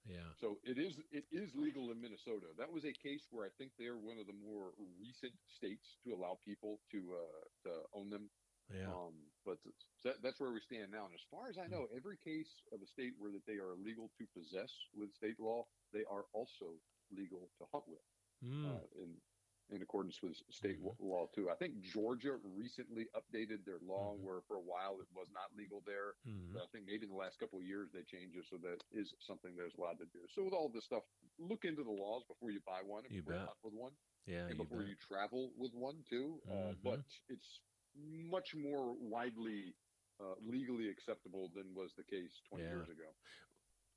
Yeah. 0.07 0.31
So 0.39 0.55
it 0.63 0.79
is 0.79 0.95
it 1.11 1.25
is 1.31 1.51
legal 1.55 1.91
in 1.91 1.99
Minnesota. 1.99 2.47
That 2.57 2.71
was 2.71 2.85
a 2.85 2.95
case 3.03 3.27
where 3.29 3.43
I 3.45 3.51
think 3.57 3.71
they're 3.77 3.99
one 3.99 4.17
of 4.17 4.27
the 4.27 4.37
more 4.39 4.71
recent 4.99 5.35
states 5.59 5.83
to 6.07 6.15
allow 6.15 6.39
people 6.47 6.79
to 6.91 6.99
uh, 7.11 7.43
to 7.67 7.71
own 7.93 8.09
them. 8.09 8.29
Yeah. 8.71 8.87
Um, 8.87 9.15
but 9.47 9.59
that, 10.05 10.21
that's 10.23 10.41
where 10.41 10.53
we 10.53 10.61
stand 10.61 10.91
now. 10.91 11.07
And 11.07 11.15
as 11.15 11.25
far 11.31 11.49
as 11.49 11.57
I 11.57 11.67
know, 11.67 11.87
every 11.95 12.17
case 12.17 12.63
of 12.73 12.83
a 12.83 12.87
state 12.87 13.15
where 13.17 13.31
that 13.33 13.47
they 13.47 13.57
are 13.57 13.75
legal 13.77 14.11
to 14.19 14.27
possess 14.27 14.73
with 14.93 15.13
state 15.13 15.39
law, 15.39 15.67
they 15.93 16.05
are 16.05 16.25
also 16.33 16.83
legal 17.11 17.51
to 17.59 17.65
hunt 17.73 17.85
with 17.87 18.03
Mm, 18.43 18.81
uh, 18.81 18.87
in 19.03 19.21
in 19.69 19.81
accordance 19.83 20.21
with 20.23 20.37
state 20.51 20.79
Mhm. 20.79 20.97
law 20.99 21.27
too. 21.33 21.49
I 21.49 21.55
think 21.55 21.79
Georgia 21.81 22.37
recently 22.43 23.07
updated 23.15 23.65
their 23.65 23.79
law 23.79 24.13
Mhm. 24.13 24.27
where 24.27 24.41
for 24.41 24.57
a 24.57 24.61
while 24.61 25.01
it 25.01 25.07
was 25.13 25.31
not 25.31 25.55
legal 25.55 25.81
there. 25.85 26.15
mhm. 26.25 26.53
But 26.53 26.63
I 26.63 26.67
think 26.71 26.85
maybe 26.85 27.05
in 27.05 27.11
the 27.11 27.17
last 27.17 27.37
couple 27.39 27.59
of 27.59 27.65
years 27.65 27.91
they 27.91 28.03
changed 28.03 28.37
it 28.37 28.45
so 28.45 28.57
that 28.59 28.83
is 28.91 29.15
something 29.19 29.55
that's 29.55 29.75
allowed 29.75 29.99
to 29.99 30.05
do. 30.05 30.27
So 30.29 30.43
with 30.45 30.53
all 30.53 30.69
this 30.69 30.85
stuff, 30.85 31.03
look 31.39 31.65
into 31.65 31.83
the 31.83 31.91
laws 31.91 32.23
before 32.25 32.51
you 32.51 32.61
buy 32.61 32.81
one 32.83 33.05
and 33.05 33.13
You 33.13 33.21
before 33.21 33.33
you 33.35 33.41
hunt 33.45 33.57
with 33.63 33.73
one 33.73 33.97
Yeah. 34.25 34.49
and 34.49 34.57
You 34.57 34.65
before 34.65 34.83
bet. 34.83 34.83
you 34.83 34.95
travel 34.95 35.53
with 35.57 35.73
one 35.73 36.03
too. 36.09 36.41
Uh, 36.49 36.73
Mhm. 36.73 36.83
but 36.83 37.19
it's 37.29 37.61
much 37.97 38.55
more 38.55 38.95
widely 38.99 39.75
uh, 40.19 40.33
legally 40.41 40.89
acceptable 40.89 41.49
than 41.55 41.73
was 41.75 41.91
the 41.97 42.03
case 42.03 42.41
20 42.49 42.63
Yeah. 42.63 42.69
years 42.71 42.89
ago. 42.89 43.09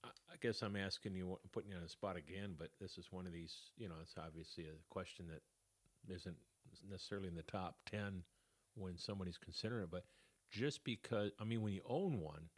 I 0.05 0.09
I 0.33 0.37
guess 0.41 0.63
I'm 0.63 0.77
asking 0.77 1.15
you, 1.15 1.39
putting 1.53 1.71
you 1.71 1.77
on 1.77 1.83
the 1.83 1.89
spot 1.89 2.17
again, 2.17 2.55
but 2.59 2.71
this 2.81 2.97
is 2.99 3.13
one 3.13 3.27
of 3.27 3.33
these, 3.33 3.73
you 3.77 3.89
know, 3.89 3.97
it's 4.01 4.17
obviously 4.17 4.65
a 4.65 4.77
question 4.89 5.27
that 5.29 5.43
isn't 6.15 6.37
necessarily 6.89 7.29
in 7.29 7.35
the 7.35 7.43
top 7.43 7.77
10 7.87 8.25
when 8.75 8.97
somebody's 8.97 9.39
considering 9.39 9.85
it. 9.85 9.91
But 9.91 10.05
just 10.51 10.85
because, 10.85 11.33
I 11.39 11.45
mean, 11.45 11.63
when 11.63 11.73
you 11.73 11.83
own 11.87 12.21
one 12.21 12.49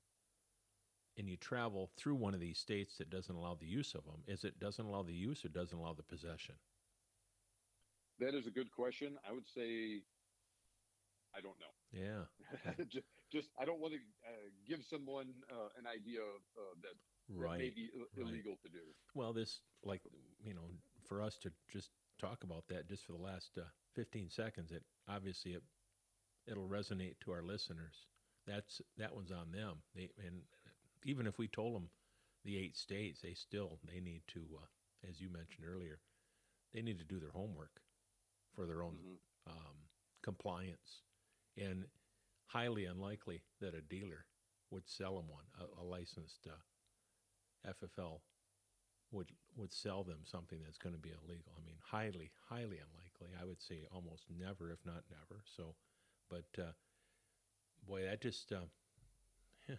and 1.16 1.28
you 1.28 1.36
travel 1.36 1.90
through 1.96 2.14
one 2.16 2.34
of 2.34 2.40
these 2.40 2.58
states 2.58 2.96
that 2.98 3.10
doesn't 3.10 3.34
allow 3.34 3.54
the 3.54 3.66
use 3.66 3.94
of 3.94 4.04
them, 4.04 4.22
is 4.26 4.44
it 4.44 4.58
doesn't 4.60 4.84
allow 4.84 5.02
the 5.02 5.14
use 5.14 5.44
or 5.44 5.48
doesn't 5.48 5.76
allow 5.78 5.94
the 5.94 6.02
possession? 6.02 6.54
That 8.18 8.34
is 8.34 8.46
a 8.46 8.50
good 8.50 8.70
question. 8.70 9.18
I 9.28 9.32
would 9.32 9.48
say 9.48 10.02
I 11.34 11.40
don't 11.40 11.58
know. 11.60 11.74
Yeah. 11.92 12.24
just, 12.88 13.06
just 13.30 13.50
I 13.58 13.64
don't 13.64 13.80
want 13.80 13.94
to 13.94 14.00
uh, 14.26 14.48
give 14.66 14.84
someone 14.84 15.32
uh, 15.50 15.68
an 15.78 15.86
idea 15.86 16.20
of, 16.20 16.40
uh, 16.56 16.74
that, 16.82 16.94
that 17.40 17.50
may 17.56 17.68
Right. 17.68 17.74
be 17.74 17.90
Ill- 17.94 18.06
right. 18.16 18.28
illegal 18.28 18.56
to 18.62 18.68
do. 18.68 18.94
Well, 19.14 19.32
this, 19.32 19.60
like, 19.82 20.02
you 20.44 20.54
know, 20.54 20.68
for 21.06 21.22
us 21.22 21.38
to 21.38 21.52
just 21.68 21.90
talk 22.18 22.44
about 22.44 22.66
that 22.68 22.86
just 22.88 23.04
for 23.04 23.12
the 23.12 23.18
last 23.22 23.58
uh, 23.58 23.64
15 23.94 24.30
seconds, 24.30 24.72
it 24.72 24.84
obviously 25.08 25.52
it, 25.52 25.62
it'll 26.46 26.68
resonate 26.68 27.18
to 27.20 27.32
our 27.32 27.42
listeners. 27.42 28.06
That's 28.46 28.80
that 28.96 29.14
one's 29.14 29.30
on 29.32 29.52
them. 29.52 29.82
They 29.94 30.10
and 30.24 30.42
even 31.04 31.26
if 31.26 31.38
we 31.38 31.48
told 31.48 31.74
them 31.76 31.90
the 32.44 32.58
eight 32.58 32.76
states, 32.76 33.20
they 33.20 33.34
still 33.34 33.78
they 33.84 34.00
need 34.00 34.22
to, 34.28 34.40
uh, 34.62 35.08
as 35.08 35.20
you 35.20 35.28
mentioned 35.30 35.66
earlier, 35.66 36.00
they 36.72 36.82
need 36.82 36.98
to 36.98 37.04
do 37.04 37.20
their 37.20 37.30
homework 37.30 37.82
for 38.54 38.66
their 38.66 38.82
own 38.82 38.98
Mhm. 38.98 39.18
um, 39.46 39.76
compliance, 40.22 41.02
and 41.56 41.84
highly 42.46 42.84
unlikely 42.84 43.42
that 43.60 43.74
a 43.74 43.80
dealer 43.80 44.26
would 44.70 44.88
sell 44.88 45.16
them 45.16 45.28
one, 45.28 45.44
a, 45.60 45.82
a 45.82 45.84
licensed 45.84 46.46
uh, 46.46 47.70
FFL 47.70 48.20
would 49.10 49.30
would 49.56 49.72
sell 49.72 50.02
them 50.02 50.20
something 50.24 50.60
that's 50.64 50.78
going 50.78 50.94
to 50.94 51.00
be 51.00 51.10
illegal. 51.10 51.52
I 51.56 51.64
mean, 51.64 51.76
highly, 51.82 52.30
highly 52.48 52.78
unlikely. 52.80 53.36
I 53.40 53.44
would 53.44 53.60
say 53.60 53.86
almost 53.92 54.24
never, 54.30 54.70
if 54.70 54.78
not 54.86 55.04
never. 55.10 55.42
So, 55.56 55.74
but 56.30 56.46
uh, 56.58 56.72
boy, 57.86 58.04
that 58.04 58.22
just. 58.22 58.50
Uh, 58.52 58.66
huh. 59.68 59.76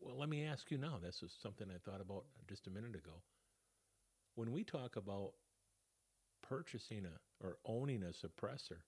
Well, 0.00 0.18
let 0.18 0.30
me 0.30 0.44
ask 0.44 0.70
you 0.70 0.78
now. 0.78 0.98
This 1.02 1.22
is 1.22 1.32
something 1.42 1.68
I 1.70 1.78
thought 1.78 2.00
about 2.00 2.24
just 2.48 2.66
a 2.66 2.70
minute 2.70 2.94
ago. 2.94 3.22
When 4.34 4.50
we 4.50 4.64
talk 4.64 4.96
about 4.96 5.32
purchasing 6.42 7.04
a 7.04 7.44
or 7.46 7.58
owning 7.66 8.02
a 8.02 8.06
suppressor, 8.06 8.80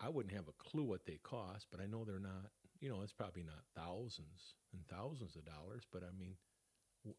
I 0.00 0.08
wouldn't 0.08 0.34
have 0.34 0.48
a 0.48 0.52
clue 0.70 0.84
what 0.84 1.06
they 1.06 1.18
cost, 1.22 1.66
but 1.70 1.80
I 1.80 1.86
know 1.86 2.04
they're 2.04 2.18
not. 2.20 2.50
You 2.80 2.90
know, 2.90 3.02
it's 3.02 3.12
probably 3.12 3.42
not 3.42 3.64
thousands 3.74 4.54
and 4.72 4.86
thousands 4.88 5.36
of 5.36 5.44
dollars, 5.44 5.84
but 5.90 6.02
I 6.02 6.12
mean, 6.18 6.36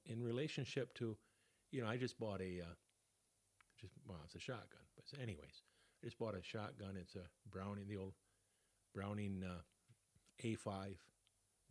in 0.06 0.24
relationship 0.24 0.94
to, 0.96 1.18
you 1.72 1.82
know, 1.82 1.88
I 1.90 1.98
just 1.98 2.20
bought 2.20 2.42
a, 2.42 2.62
uh, 2.62 2.76
just 3.80 3.94
well, 4.08 4.20
it's 4.26 4.36
a 4.36 4.40
shotgun, 4.40 4.84
but 4.96 5.06
anyways, 5.22 5.64
I 6.02 6.08
just 6.08 6.18
bought 6.20 6.36
a 6.36 6.44
shotgun. 6.44 6.96
It's 7.00 7.16
a 7.16 7.28
Browning, 7.52 7.88
the 7.88 7.98
old 7.98 8.14
Browning 8.94 9.44
uh, 9.46 9.62
A5. 10.44 10.98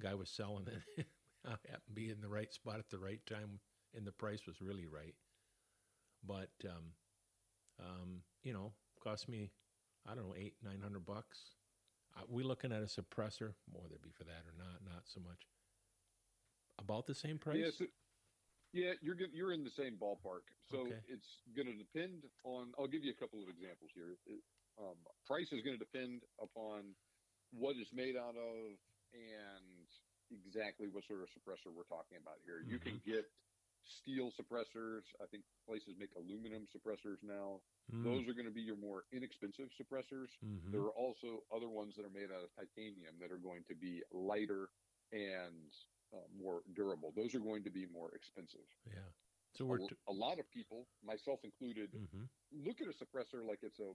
Guy 0.02 0.14
was 0.14 0.30
selling 0.30 0.66
it. 0.96 1.06
I 1.46 1.50
happened 1.50 1.82
to 1.88 1.92
be 1.94 2.10
in 2.10 2.20
the 2.20 2.28
right 2.28 2.52
spot 2.52 2.78
at 2.78 2.90
the 2.90 2.98
right 2.98 3.24
time, 3.26 3.60
and 3.96 4.06
the 4.06 4.12
price 4.12 4.46
was 4.46 4.60
really 4.60 4.86
right. 4.86 5.14
But 6.26 6.50
um, 6.64 6.92
um, 7.80 8.22
you 8.42 8.52
know, 8.52 8.72
cost 9.02 9.28
me, 9.28 9.52
I 10.06 10.14
don't 10.14 10.28
know, 10.28 10.34
eight 10.36 10.54
nine 10.62 10.80
hundred 10.80 11.04
bucks. 11.06 11.38
Uh, 12.16 12.22
we 12.28 12.42
looking 12.44 12.72
at 12.72 12.82
a 12.82 12.86
suppressor, 12.86 13.54
whether 13.72 13.94
it 13.96 14.02
be 14.02 14.10
for 14.10 14.24
that 14.24 14.46
or 14.46 14.52
not, 14.56 14.84
not 14.84 15.02
so 15.08 15.20
much. 15.20 15.42
About 16.78 17.06
the 17.06 17.14
same 17.14 17.38
price? 17.38 17.56
Yeah, 17.58 17.70
so, 17.70 17.84
yeah, 18.72 18.92
you're 19.00 19.16
you're 19.32 19.52
in 19.52 19.64
the 19.64 19.70
same 19.70 19.98
ballpark. 19.98 20.42
So 20.70 20.78
Okay. 20.80 21.00
it's 21.08 21.30
going 21.56 21.66
to 21.70 21.78
depend 21.78 22.24
on. 22.44 22.72
I'll 22.78 22.88
give 22.90 23.02
you 23.04 23.12
a 23.12 23.20
couple 23.20 23.42
of 23.42 23.48
examples 23.48 23.90
here. 23.94 24.18
It, 24.26 24.42
um, 24.78 24.98
price 25.26 25.52
is 25.52 25.62
going 25.62 25.78
to 25.78 25.84
depend 25.84 26.22
upon 26.42 26.94
what 27.50 27.76
it's 27.78 27.92
made 27.94 28.16
out 28.16 28.34
of 28.36 28.78
and 29.14 29.86
exactly 30.30 30.88
what 30.88 31.04
sort 31.06 31.22
of 31.22 31.28
suppressor 31.30 31.70
we're 31.72 31.84
talking 31.86 32.18
about 32.18 32.42
here. 32.44 32.58
You 32.60 32.78
can 32.80 32.98
Mm-hmm. 32.98 33.10
get 33.10 33.24
steel 33.86 34.30
suppressors. 34.32 35.02
I 35.20 35.26
think 35.30 35.44
places 35.66 35.94
make 35.98 36.10
aluminum 36.16 36.66
suppressors 36.66 37.22
now. 37.22 37.60
Mm, 37.92 38.04
Those 38.04 38.28
are 38.28 38.34
going 38.34 38.46
to 38.46 38.54
be 38.54 38.62
your 38.62 38.76
more 38.76 39.04
inexpensive 39.12 39.68
suppressors. 39.80 40.28
mhm. 40.44 40.72
There 40.72 40.80
are 40.82 40.92
also 40.96 41.44
other 41.54 41.68
ones 41.68 41.94
that 41.96 42.04
are 42.04 42.10
made 42.10 42.30
out 42.32 42.42
of 42.44 42.50
titanium 42.56 43.18
that 43.20 43.30
are 43.30 43.38
going 43.38 43.64
to 43.68 43.74
be 43.74 44.02
lighter 44.12 44.68
and 45.12 45.72
uh, 46.12 46.26
more 46.36 46.62
durable. 46.74 47.12
Those 47.12 47.34
are 47.34 47.40
going 47.40 47.64
to 47.64 47.70
be 47.70 47.86
more 47.86 48.10
expensive. 48.14 48.66
Yeah. 48.86 49.12
So 49.52 49.64
A, 49.64 49.68
we're. 49.68 49.80
l- 49.80 49.88
T- 49.88 49.96
a 50.08 50.12
lot 50.12 50.38
of 50.38 50.48
people, 50.50 50.88
myself 51.02 51.44
included, 51.44 51.92
mhm. 51.92 52.28
look 52.52 52.80
at 52.80 52.88
a 52.88 52.92
suppressor 53.04 53.44
like 53.46 53.62
it's 53.62 53.78
a 53.80 53.92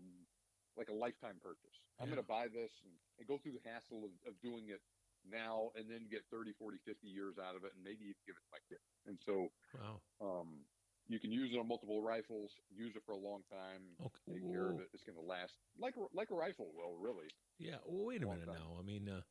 like 0.78 0.90
a 0.90 0.94
lifetime 0.94 1.40
purchase. 1.42 1.82
I'm 2.00 2.08
Yeah. 2.08 2.16
going 2.16 2.24
to 2.24 2.28
buy 2.28 2.48
this 2.48 2.72
and, 2.84 2.94
and 3.18 3.28
go 3.28 3.38
through 3.38 3.54
the 3.54 3.70
hassle 3.70 4.06
of, 4.06 4.12
of 4.26 4.40
doing 4.42 4.70
it 4.70 4.82
now 5.26 5.72
and 5.76 5.90
then 5.90 6.08
get 6.10 6.22
30, 6.32 6.54
40, 6.54 6.78
50 6.86 7.08
years 7.08 7.36
out 7.38 7.56
of 7.56 7.64
it 7.64 7.72
and 7.76 7.84
maybe 7.84 8.06
even 8.06 8.22
give 8.26 8.36
it 8.38 8.44
to 8.46 8.52
my 8.54 8.62
kid. 8.70 8.82
And 9.08 9.18
so 9.26 9.50
Wow. 9.74 10.02
um, 10.22 10.66
you 11.08 11.20
can 11.20 11.32
use 11.32 11.52
it 11.54 11.58
on 11.60 11.68
multiple 11.68 12.02
rifles, 12.02 12.52
use 12.70 12.96
it 12.96 13.04
for 13.06 13.14
a 13.14 13.18
long 13.18 13.42
time, 13.52 13.82
Okay. 14.00 14.40
take 14.40 14.52
care 14.52 14.70
of 14.72 14.80
it. 14.80 14.90
It's 14.94 15.04
going 15.04 15.18
to 15.18 15.26
last 15.26 15.54
like 15.78 15.96
a, 15.98 16.06
like 16.16 16.30
a 16.32 16.36
rifle 16.36 16.72
will, 16.76 16.98
really. 16.98 17.28
Yeah. 17.58 17.78
Well, 17.86 18.06
wait 18.06 18.24
a 18.24 18.28
Long 18.28 18.36
minute 18.40 18.48
time. 18.48 18.62
now. 18.62 18.78
I 18.80 18.84
mean, 18.84 19.10
uh, 19.10 19.22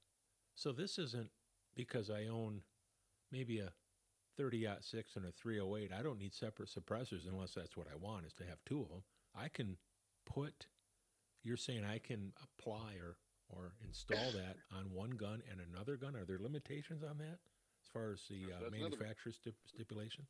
so 0.54 0.72
this 0.72 0.98
isn't 0.98 1.30
because 1.74 2.10
I 2.10 2.24
own 2.26 2.62
maybe 3.30 3.60
a 3.60 3.72
30 4.36 4.66
six 4.80 5.16
and 5.16 5.24
a 5.26 5.32
308. 5.32 5.92
I 5.92 6.02
don't 6.02 6.18
need 6.18 6.34
separate 6.34 6.68
suppressors 6.68 7.26
unless 7.28 7.54
that's 7.54 7.76
what 7.76 7.86
I 7.92 7.96
want 7.96 8.26
is 8.26 8.34
to 8.34 8.44
have 8.44 8.58
two 8.64 8.82
of 8.82 8.88
them. 8.88 9.02
I 9.34 9.48
can 9.48 9.78
put. 10.26 10.66
You're 11.44 11.56
saying 11.56 11.84
I 11.84 11.98
can 11.98 12.32
apply 12.42 12.94
or 12.94 13.16
or 13.50 13.72
install 13.84 14.30
that 14.32 14.56
on 14.76 14.92
one 14.92 15.10
gun 15.10 15.42
and 15.50 15.60
another 15.60 15.96
gun. 15.96 16.16
Are 16.16 16.24
there 16.24 16.38
limitations 16.38 17.02
on 17.02 17.18
that 17.18 17.38
as 17.82 17.88
far 17.92 18.12
as 18.12 18.20
the 18.28 18.52
uh, 18.52 18.70
manufacturer 18.70 19.32
stip- 19.32 19.60
stipulations? 19.66 20.28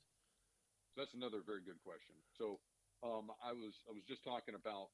So 0.94 1.02
that's 1.02 1.14
another 1.14 1.42
very 1.44 1.62
good 1.62 1.80
question. 1.84 2.14
So 2.36 2.58
um, 3.02 3.30
I 3.42 3.52
was 3.52 3.82
I 3.88 3.92
was 3.92 4.02
just 4.06 4.22
talking 4.24 4.54
about 4.54 4.90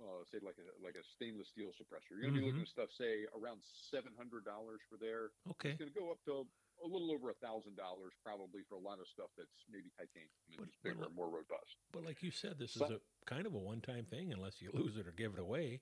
uh, 0.00 0.24
say 0.28 0.38
like 0.44 0.56
a 0.60 0.66
like 0.84 0.96
a 0.96 1.04
stainless 1.04 1.48
steel 1.48 1.72
suppressor. 1.76 2.16
You're 2.16 2.28
going 2.28 2.34
to 2.36 2.40
be 2.40 2.46
looking 2.46 2.68
at 2.68 2.72
stuff 2.72 2.88
say 2.92 3.24
around 3.36 3.60
seven 3.64 4.12
hundred 4.16 4.44
dollars 4.44 4.80
for 4.88 4.96
there. 5.00 5.32
Okay. 5.56 5.72
It's 5.76 5.80
going 5.80 5.92
to 5.92 5.96
go 5.98 6.10
up 6.12 6.20
to 6.28 6.44
a 6.84 6.88
little 6.88 7.08
over 7.08 7.32
a 7.32 7.38
thousand 7.40 7.76
dollars 7.76 8.12
probably 8.20 8.60
for 8.68 8.76
a 8.76 8.84
lot 8.84 9.00
of 9.00 9.08
stuff 9.08 9.32
that's 9.36 9.64
maybe 9.72 9.88
titanium 9.96 10.28
and 10.52 10.60
But- 10.60 10.68
just 10.68 10.82
bigger 10.84 11.00
but- 11.00 11.08
and 11.08 11.16
more 11.16 11.32
robust. 11.32 11.80
But 11.92 12.04
like 12.04 12.20
you 12.22 12.28
said, 12.30 12.58
this 12.60 12.72
So- 12.76 12.84
is 12.84 12.90
a 12.92 13.00
kind 13.24 13.46
of 13.48 13.54
a 13.54 13.58
one-time 13.60 14.04
thing 14.04 14.32
unless 14.32 14.60
you 14.60 14.68
lose 14.72 14.96
it 15.00 15.08
or 15.08 15.12
give 15.12 15.32
it 15.32 15.40
away. 15.40 15.80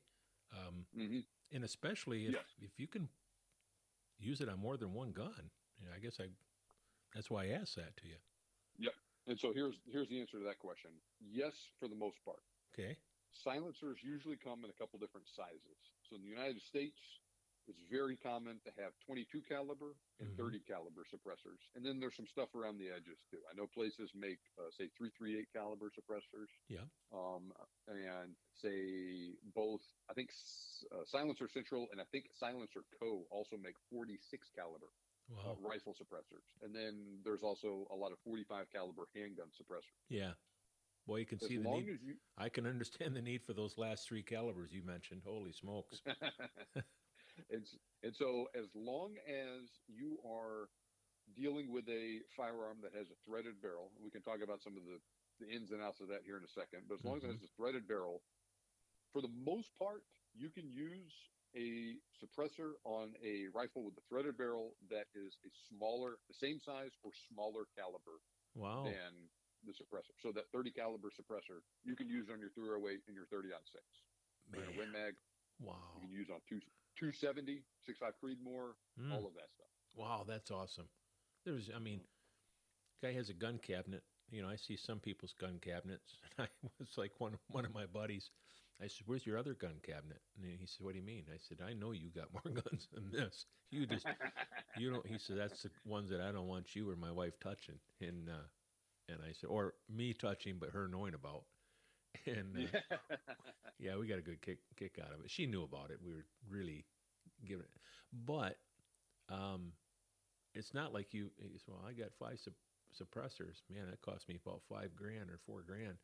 Um, 0.55 0.87
Mm-hmm. 0.95 1.27
And 1.55 1.65
especially 1.65 2.27
if, 2.27 2.33
Yes. 2.33 2.45
if 2.61 2.79
you 2.79 2.87
can 2.87 3.09
use 4.19 4.41
it 4.41 4.49
on 4.49 4.59
more 4.59 4.77
than 4.77 4.93
one 4.93 5.13
gun. 5.13 5.51
You 5.79 5.87
know, 5.87 5.93
I 5.95 6.01
guess 6.01 6.21
I 6.21 6.27
that's 7.15 7.31
why 7.31 7.45
I 7.45 7.49
asked 7.51 7.77
that 7.77 7.97
to 7.99 8.09
you. 8.09 8.19
Yeah. 8.77 8.91
And 9.27 9.39
so 9.39 9.53
here's 9.55 9.77
here's 9.91 10.09
the 10.09 10.21
answer 10.21 10.39
to 10.39 10.45
that 10.45 10.59
question. 10.59 10.91
Yes, 11.21 11.55
for 11.79 11.89
the 11.89 11.95
most 11.95 12.23
part. 12.25 12.43
Okay. 12.75 12.99
Silencers 13.33 13.99
usually 14.03 14.37
come 14.37 14.65
in 14.65 14.71
a 14.71 14.75
couple 14.75 14.99
different 14.99 15.27
sizes. 15.29 15.79
So 16.09 16.17
in 16.17 16.23
the 16.23 16.29
United 16.29 16.61
States, 16.63 16.99
it's 17.69 17.81
very 17.91 18.17
common 18.17 18.61
to 18.65 18.71
have 18.83 18.93
22 19.07 19.43
caliber 19.43 19.95
and 20.21 20.31
Mhm. 20.31 20.37
30 20.37 20.61
caliber 20.61 21.03
suppressors. 21.05 21.59
And 21.75 21.85
then 21.85 21.99
there's 22.01 22.15
some 22.17 22.27
stuff 22.27 22.55
around 22.55 22.79
the 22.79 22.91
edges 22.91 23.19
too. 23.31 23.41
I 23.51 23.55
know 23.55 23.67
places 23.67 24.11
make 24.15 24.41
uh, 24.59 24.71
say 24.71 24.89
338 24.97 25.51
caliber 25.53 25.91
suppressors. 25.91 26.49
Yeah. 26.69 26.85
Um, 27.13 27.53
and 27.89 28.37
say 28.55 29.37
both. 29.55 29.83
I 30.09 30.15
think 30.15 30.31
uh, 30.93 31.05
Silencer 31.05 31.49
Central 31.49 31.89
and 31.93 32.01
I 32.01 32.05
think 32.05 32.27
Silencer 32.35 32.85
Co. 33.01 33.27
also 33.31 33.57
make 33.57 33.77
46 33.91 34.51
caliber 34.55 34.89
uh, 35.33 35.55
rifle 35.61 35.95
suppressors. 35.95 36.45
And 36.63 36.75
then 36.75 37.21
there's 37.25 37.43
also 37.43 37.87
a 37.91 37.97
lot 37.97 38.13
of 38.13 38.19
45 38.21 38.71
caliber 38.71 39.09
handgun 39.15 39.49
suppressors. 39.51 39.97
yeah. 40.09 40.35
Boy, 41.07 41.19
you 41.19 41.27
can 41.27 41.39
As 41.43 41.49
see 41.49 41.59
the 41.59 41.69
need. 41.69 42.01
you 42.03 42.17
I 42.39 42.49
can 42.49 42.65
understand 42.67 43.15
the 43.15 43.21
need 43.21 43.43
for 43.45 43.53
those 43.53 43.77
last 43.77 44.09
three 44.09 44.23
calibers 44.23 44.73
you 44.73 44.83
mentioned. 44.83 45.23
Holy 45.23 45.53
smokes. 45.53 46.01
and, 47.51 47.63
and 48.03 48.15
so 48.15 48.49
as 48.55 48.67
long 48.75 49.17
as 49.27 49.69
you 49.87 50.19
are 50.25 50.69
dealing 51.33 51.73
with 51.73 51.89
a 51.89 52.21
firearm 52.37 52.79
that 52.83 52.93
has 52.93 53.09
a 53.09 53.19
threaded 53.25 53.61
barrel, 53.63 53.91
we 54.03 54.11
can 54.11 54.23
talk 54.23 54.45
about 54.45 54.63
some 54.63 54.77
of 54.77 54.85
the, 54.85 55.01
the 55.41 55.49
ins 55.51 55.73
and 55.73 55.81
outs 55.81 56.01
of 56.01 56.09
that 56.09 56.23
here 56.25 56.37
in 56.37 56.45
a 56.45 56.55
second, 56.55 56.85
but 56.89 57.01
as 57.01 57.05
long 57.05 57.17
as 57.17 57.25
it 57.25 57.33
mm-hmm. 57.33 57.41
has 57.41 57.49
a 57.49 57.57
threaded 57.57 57.89
barrel, 57.89 58.21
for 59.13 59.23
the 59.23 59.33
most 59.33 59.71
part, 59.79 60.03
you 60.35 60.51
can 60.51 60.69
use 60.69 61.15
a 61.55 61.95
suppressor 62.19 62.75
on 62.83 63.15
a 63.23 63.47
rifle 63.55 63.87
with 63.87 63.95
a 63.95 64.05
threaded 64.11 64.37
barrel 64.37 64.75
that 64.91 65.07
is 65.15 65.39
a 65.47 65.51
smaller, 65.71 66.19
the 66.27 66.35
same 66.35 66.59
size 66.59 66.91
or 67.03 67.11
smaller 67.31 67.71
caliber 67.79 68.19
Wow. 68.55 68.87
than 68.87 69.31
the 69.67 69.75
suppressor. 69.75 70.15
So 70.23 70.31
that 70.35 70.51
30 70.53 70.71
caliber 70.71 71.11
suppressor 71.11 71.63
you 71.83 71.97
can 71.97 72.09
use 72.09 72.29
on 72.31 72.39
your 72.39 72.51
308 72.55 73.03
and 73.07 73.17
your 73.17 73.27
30 73.31 73.51
six. 73.71 73.83
Man. 74.51 74.63
a 74.69 74.79
Win 74.79 74.93
Mag, 74.93 75.15
Wow. 75.59 75.79
you 75.97 76.01
can 76.07 76.13
use 76.13 76.29
on 76.31 76.41
two, 76.49 76.61
270, 77.13 77.63
65 77.85 78.15
Creedmoor, 78.23 78.75
Mm. 79.01 79.13
all 79.13 79.27
of 79.27 79.35
that 79.35 79.51
stuff. 79.53 79.67
Wow, 79.97 80.25
that's 80.27 80.51
awesome. 80.51 80.89
There's, 81.45 81.71
I 81.75 81.79
mean, 81.79 82.01
guy 83.03 83.13
has 83.13 83.29
a 83.29 83.35
gun 83.35 83.59
cabinet. 83.59 84.03
You 84.31 84.43
know, 84.43 84.49
I 84.49 84.57
see 84.57 84.77
some 84.77 85.01
people's 85.01 85.35
gun 85.35 85.59
cabinets. 85.61 86.17
I 86.39 86.49
was 86.79 86.97
like 86.97 87.13
one 87.21 87.39
one 87.49 87.65
of 87.65 87.75
my 87.75 87.87
buddies. 87.87 88.31
I 88.83 88.89
said, 88.89 89.07
"Where's 89.07 89.27
your 89.27 89.39
other 89.39 89.55
gun 89.55 89.77
cabinet?" 89.83 90.21
And 90.37 90.47
he 90.59 90.67
said, 90.67 90.85
"What 90.85 90.93
do 90.93 90.99
you 90.99 91.05
mean?" 91.05 91.25
I 91.33 91.39
said, 91.39 91.59
"I 91.65 91.75
know 91.75 91.93
you 91.93 92.11
got 92.11 92.33
more 92.45 92.55
guns 92.55 92.89
than 92.93 93.11
this. 93.11 93.47
You 93.71 93.87
just, 93.87 94.07
you 94.79 94.91
don't." 94.91 95.07
He 95.07 95.19
said, 95.19 95.37
"That's 95.39 95.63
the 95.63 95.71
ones 95.85 96.11
that 96.11 96.21
I 96.21 96.33
don't 96.33 96.49
want 96.49 96.75
you 96.75 96.89
or 96.91 96.97
my 96.97 97.13
wife 97.13 97.39
touching." 97.41 97.79
And 98.01 98.29
uh, 98.29 98.47
and 99.09 99.19
I 99.29 99.33
said, 99.33 99.49
"Or 99.51 99.75
me 99.89 100.15
touching, 100.15 100.57
but 100.59 100.71
her 100.71 100.89
knowing 100.89 101.15
about." 101.15 101.45
And 102.27 102.57
uh, 102.91 102.97
yeah, 103.79 103.97
we 103.97 104.07
got 104.07 104.19
a 104.19 104.23
good 104.23 104.41
kick 104.41 104.59
kick 104.77 104.99
out 105.03 105.13
of 105.13 105.25
it. 105.25 105.31
She 105.31 105.47
knew 105.47 105.63
about 105.63 105.91
it. 105.91 105.99
We 106.05 106.13
were 106.15 106.27
really 106.49 106.87
giving 107.45 107.65
it, 107.65 107.81
but 108.27 108.59
um, 109.31 109.73
it's 110.55 110.75
not 110.75 110.93
like 110.93 111.13
you. 111.13 111.31
Well, 111.67 111.85
I 111.87 111.93
got 111.93 112.15
five 112.19 112.39
sup- 112.39 112.55
suppressors. 112.95 113.63
Man, 113.71 113.87
that 113.91 114.01
cost 114.01 114.29
me 114.29 114.39
about 114.45 114.63
five 114.69 114.95
grand 114.95 115.31
or 115.31 115.39
four 115.47 115.63
grand. 115.63 115.97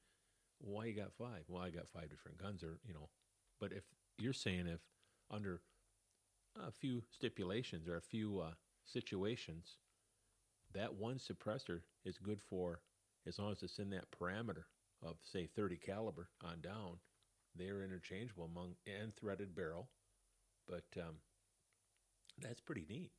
Why 0.58 0.86
you 0.86 0.94
got 0.94 1.12
five? 1.12 1.44
Well, 1.48 1.62
I 1.62 1.70
got 1.70 1.88
five 1.88 2.10
different 2.10 2.38
guns, 2.38 2.62
or 2.62 2.78
you 2.86 2.94
know. 2.94 3.08
But 3.60 3.72
if 3.72 3.84
you're 4.18 4.32
saying 4.32 4.66
if 4.66 4.80
under 5.30 5.60
a 6.56 6.70
few 6.70 7.02
stipulations 7.10 7.88
or 7.88 7.96
a 7.96 8.02
few 8.02 8.40
uh, 8.40 8.52
situations, 8.84 9.76
that 10.74 10.94
one 10.94 11.18
suppressor 11.18 11.80
is 12.04 12.18
good 12.18 12.40
for 12.40 12.80
as 13.26 13.38
long 13.38 13.52
as 13.52 13.62
it's 13.62 13.78
in 13.78 13.90
that 13.90 14.10
parameter 14.10 14.64
of 15.02 15.16
say 15.22 15.46
30 15.46 15.76
caliber 15.76 16.28
on 16.44 16.60
down. 16.60 16.98
They're 17.56 17.82
interchangeable 17.82 18.44
among 18.44 18.74
and 18.86 19.14
threaded 19.16 19.54
barrel, 19.54 19.88
but 20.68 20.84
um, 20.96 21.16
that's 22.42 22.60
pretty 22.60 22.86
neat. 22.88 23.12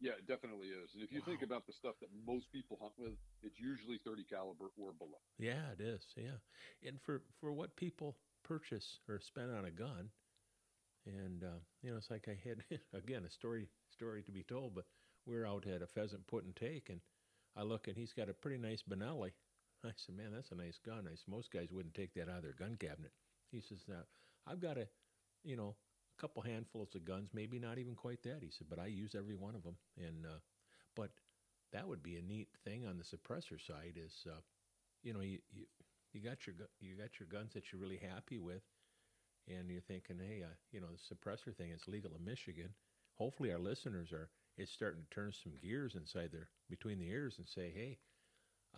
yeah, 0.00 0.12
it 0.18 0.26
definitely 0.26 0.68
is. 0.68 0.90
And 0.94 1.02
if 1.02 1.12
you 1.12 1.20
think 1.22 1.42
about 1.42 1.66
the 1.66 1.72
stuff 1.72 1.94
that 2.00 2.08
most 2.26 2.50
people 2.52 2.78
hunt 2.80 2.92
with, 2.98 3.12
it's 3.42 3.58
usually 3.60 3.98
30 4.04 4.24
caliber 4.24 4.66
or 4.76 4.92
below. 4.98 5.20
Yeah, 5.38 5.70
it 5.78 5.80
is. 5.80 6.02
Yeah, 6.16 6.38
and 6.86 7.00
for 7.00 7.22
for 7.40 7.52
what 7.52 7.76
people 7.76 8.16
purchase 8.44 8.98
or 9.08 9.20
spend 9.20 9.52
on 9.54 9.64
a 9.66 9.70
gun, 9.70 10.10
and 11.06 11.44
uh, 11.44 11.60
you 11.82 11.90
know, 11.90 11.96
it's 11.96 12.10
like 12.10 12.28
I 12.28 12.38
had 12.48 12.64
again 12.94 13.24
a 13.24 13.30
story 13.30 13.68
story 13.90 14.22
to 14.24 14.32
be 14.32 14.42
told, 14.42 14.74
but 14.74 14.84
we're 15.26 15.46
out 15.46 15.66
at 15.66 15.82
a 15.82 15.86
pheasant 15.86 16.26
put 16.26 16.44
and 16.44 16.56
take, 16.56 16.88
and 16.90 17.00
I 17.56 17.62
look 17.62 17.86
and 17.88 17.96
he's 17.96 18.12
got 18.12 18.28
a 18.28 18.34
pretty 18.34 18.58
nice 18.58 18.82
Benelli. 18.88 19.32
I 19.84 19.90
said, 19.96 20.16
"Man, 20.16 20.32
that's 20.32 20.50
a 20.52 20.56
nice 20.56 20.78
gun." 20.84 21.06
I 21.06 21.10
said, 21.14 21.28
"Most 21.28 21.52
guys 21.52 21.72
wouldn't 21.72 21.94
take 21.94 22.14
that 22.14 22.28
out 22.28 22.38
of 22.38 22.42
their 22.42 22.54
gun 22.58 22.76
cabinet." 22.80 23.12
He 23.52 23.60
says, 23.60 23.84
"Now, 23.88 24.02
I've 24.46 24.60
got 24.60 24.78
a, 24.78 24.88
you 25.44 25.56
know, 25.56 25.76
a 26.16 26.20
couple 26.20 26.42
handfuls 26.42 26.94
of 26.94 27.04
guns, 27.04 27.30
maybe 27.32 27.58
not 27.58 27.78
even 27.78 27.94
quite 27.94 28.22
that." 28.22 28.42
He 28.42 28.50
said, 28.50 28.68
"But 28.68 28.78
I 28.78 28.86
use 28.86 29.14
every 29.14 29.34
one 29.34 29.54
of 29.54 29.62
them." 29.62 29.76
And 29.96 30.26
uh, 30.26 30.40
but 30.94 31.10
that 31.72 31.88
would 31.88 32.02
be 32.02 32.16
a 32.16 32.22
neat 32.22 32.48
thing 32.64 32.86
on 32.86 32.98
the 32.98 33.04
suppressor 33.04 33.58
side 33.64 33.96
is, 33.96 34.26
uh, 34.26 34.40
you 35.02 35.12
know, 35.12 35.20
you, 35.20 35.38
you 35.52 35.64
you 36.12 36.20
got 36.20 36.46
your 36.46 36.56
you 36.80 36.96
got 36.96 37.18
your 37.18 37.28
guns 37.28 37.54
that 37.54 37.72
you're 37.72 37.80
really 37.80 38.00
happy 38.14 38.38
with, 38.38 38.62
and 39.48 39.70
you're 39.70 39.80
thinking, 39.80 40.18
hey, 40.18 40.42
uh, 40.42 40.54
you 40.70 40.80
know, 40.80 40.88
the 40.88 41.14
suppressor 41.14 41.54
thing 41.56 41.70
is 41.70 41.88
legal 41.88 42.12
in 42.16 42.24
Michigan. 42.24 42.70
Hopefully, 43.14 43.52
our 43.52 43.58
listeners 43.58 44.12
are 44.12 44.30
it's 44.56 44.72
starting 44.72 45.02
to 45.02 45.14
turn 45.14 45.32
some 45.32 45.52
gears 45.62 45.94
inside 45.94 46.30
their 46.32 46.48
between 46.68 46.98
the 46.98 47.08
ears 47.08 47.36
and 47.38 47.48
say, 47.48 47.72
hey, 47.74 47.98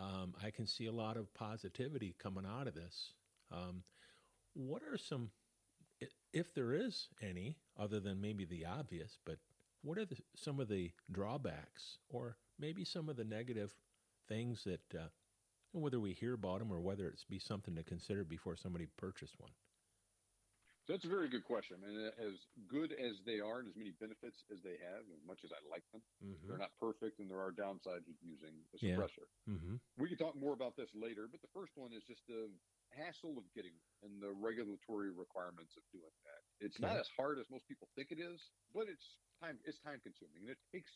um, 0.01 0.35
I 0.43 0.51
can 0.51 0.67
see 0.67 0.87
a 0.87 0.93
lot 0.93 1.17
of 1.17 1.33
positivity 1.35 2.15
coming 2.19 2.45
out 2.47 2.67
of 2.67 2.75
this. 2.75 3.13
Um, 3.53 3.83
what 4.55 4.83
are 4.83 4.97
some, 4.97 5.31
if 6.33 6.53
there 6.55 6.73
is 6.73 7.09
any, 7.23 7.59
other 7.79 8.01
than 8.01 8.21
maybe 8.21 8.45
the 8.45 8.65
obvious, 8.67 9.19
but 9.25 9.39
what 9.83 9.99
are 9.99 10.05
the, 10.05 10.17
some 10.35 10.61
of 10.61 10.69
the 10.69 10.91
drawbacks 11.11 11.99
or 12.09 12.37
maybe 12.59 12.85
some 12.85 13.09
of 13.09 13.17
the 13.17 13.25
negative 13.25 13.75
things 14.29 14.65
that, 14.65 14.95
uh, 14.99 15.09
whether 15.73 16.01
we 16.01 16.13
hear 16.13 16.35
about 16.35 16.61
them 16.61 16.73
or 16.73 16.81
whether 16.81 17.09
it's 17.09 17.25
be 17.25 17.39
something 17.39 17.75
to 17.75 17.83
consider 17.83 18.25
before 18.25 18.57
somebody 18.57 18.87
purchased 18.97 19.35
one? 19.39 19.51
So 20.87 20.93
that's 20.93 21.05
a 21.05 21.09
very 21.09 21.29
good 21.31 21.45
question. 21.45 21.79
And 21.81 22.13
as 22.21 22.37
good 22.69 22.93
as 22.93 23.17
they 23.25 23.41
are 23.41 23.59
and 23.61 23.69
as 23.69 23.75
many 23.77 23.93
benefits 23.99 24.45
as 24.53 24.61
they 24.63 24.77
have, 24.85 25.01
as 25.09 25.23
much 25.27 25.41
as 25.45 25.51
I 25.51 25.61
like 25.71 25.83
them, 25.93 26.03
Mm-hmm. 26.25 26.49
they're 26.49 26.59
not 26.59 26.73
perfect 26.81 27.21
and 27.21 27.31
there 27.31 27.41
are 27.41 27.53
downsides 27.53 28.05
with 28.07 28.21
using 28.23 28.53
a 28.73 28.79
Yeah. 28.81 28.97
suppressor. 28.97 29.27
Mm-hmm. 29.49 29.77
We 29.99 30.09
can 30.09 30.19
talk 30.19 30.37
more 30.37 30.53
about 30.53 30.77
this 30.77 30.89
later, 30.95 31.27
but 31.31 31.41
the 31.43 31.49
first 31.53 31.73
one 31.77 31.93
is 31.93 32.03
just 32.05 32.21
the 32.29 32.49
hassle 32.95 33.39
of 33.39 33.53
getting 33.53 33.75
and 34.03 34.23
the 34.23 34.33
regulatory 34.33 35.11
requirements 35.13 35.77
of 35.77 35.83
doing 35.93 36.13
that. 36.25 36.43
It's 36.67 36.81
not 36.81 36.97
as 36.97 37.09
hard 37.17 37.39
as 37.39 37.51
most 37.51 37.67
people 37.69 37.89
think 37.95 38.13
it 38.13 38.21
is, 38.21 38.53
but 38.73 38.89
it's 38.89 39.19
time 39.41 39.59
it's 39.65 39.81
time 39.81 40.01
consuming 40.01 40.43
and 40.43 40.51
it 40.51 40.59
takes 40.73 40.91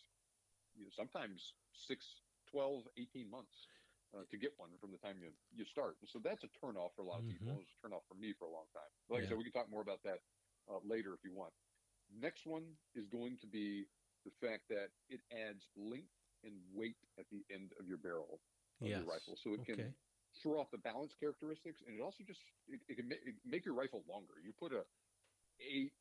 you 0.75 0.85
know 0.85 0.91
sometimes 0.91 1.55
6, 1.73 2.23
12, 2.51 2.89
18 2.97 3.31
months 3.31 3.69
uh, 4.17 4.25
to 4.31 4.39
get 4.39 4.53
one 4.59 4.79
from 4.79 4.93
the 4.93 4.99
time 4.99 5.19
you, 5.23 5.33
you 5.53 5.65
start. 5.65 5.99
So 6.07 6.19
that's 6.23 6.45
a 6.45 6.49
turnoff 6.49 6.95
for 6.97 7.03
a 7.03 7.07
lot 7.07 7.21
of 7.21 7.29
people. 7.29 7.53
Mhm. 7.53 7.57
It 7.57 7.59
was 7.67 7.75
a 7.83 7.87
turnoff 7.87 8.03
for 8.09 8.15
me 8.15 8.35
for 8.39 8.47
a 8.47 8.51
long 8.51 8.67
time. 8.75 8.91
Like 9.09 9.25
I 9.25 9.27
said, 9.27 9.39
we 9.39 9.45
can 9.45 9.53
talk 9.53 9.71
more 9.71 9.83
about 9.83 10.03
that 10.05 10.21
uh, 10.69 10.79
later 10.85 11.15
if 11.15 11.25
you 11.25 11.33
want. 11.35 11.55
Next 12.11 12.47
one 12.47 12.79
is 12.95 13.07
going 13.07 13.39
to 13.39 13.47
be 13.47 13.89
the 14.25 14.31
fact 14.41 14.69
that 14.71 14.91
it 15.09 15.21
adds 15.33 15.71
length 15.77 16.15
and 16.43 16.61
weight 16.73 16.99
at 17.19 17.27
the 17.31 17.45
end 17.51 17.75
of 17.79 17.87
your 17.87 17.99
barrel 17.99 18.41
of 18.83 18.91
Yes. 18.91 18.99
your 18.99 19.05
rifle, 19.07 19.37
so 19.37 19.55
it 19.55 19.65
can 19.65 19.79
Okay. 19.81 19.95
Throw 20.43 20.61
off 20.61 20.71
the 20.71 20.79
balance 20.79 21.15
characteristics, 21.15 21.81
and 21.87 21.99
it 21.99 22.01
also 22.03 22.25
just 22.25 22.41
it, 22.67 22.81
it 22.89 22.97
can 22.97 23.09
make, 23.09 23.21
it 23.25 23.35
make 23.45 23.65
your 23.65 23.75
rifle 23.75 24.05
longer. 24.09 24.35
You 24.41 24.53
put 24.53 24.73
a 24.73 24.85
eight 25.61 25.93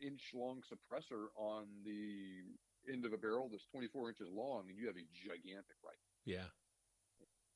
inch 0.00 0.20
long 0.34 0.62
suppressor 0.62 1.28
on 1.36 1.82
the 1.84 2.58
end 2.92 3.04
of 3.04 3.12
a 3.12 3.18
barrel 3.18 3.48
that's 3.50 3.66
24 3.66 4.10
inches 4.10 4.28
long, 4.30 4.68
and 4.68 4.78
you 4.78 4.86
have 4.86 4.96
a 4.96 5.04
gigantic 5.26 5.76
rifle 5.82 6.10
Yeah. 6.24 6.50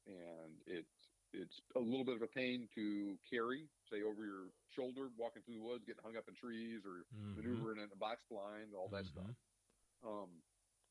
and 0.07 0.63
it's 0.67 0.89
it's 1.33 1.63
a 1.77 1.81
little 1.81 2.05
bit 2.05 2.17
of 2.17 2.23
a 2.23 2.27
pain 2.29 2.69
to 2.75 3.17
carry, 3.31 3.71
say 3.89 4.03
over 4.03 4.27
your 4.27 4.53
shoulder, 4.77 5.09
walking 5.17 5.43
through 5.43 5.55
the 5.55 5.61
woods, 5.65 5.85
getting 5.87 6.03
hung 6.03 6.17
up 6.17 6.29
in 6.29 6.35
trees, 6.35 6.85
or 6.85 7.05
Mhm. 7.15 7.37
maneuvering 7.37 7.79
in 7.81 7.91
a 7.91 7.97
box 7.97 8.23
blind, 8.29 8.75
all 8.75 8.89
that 8.91 9.05
Mhm. 9.07 9.13
stuff. 9.13 9.37
Um, 10.03 10.43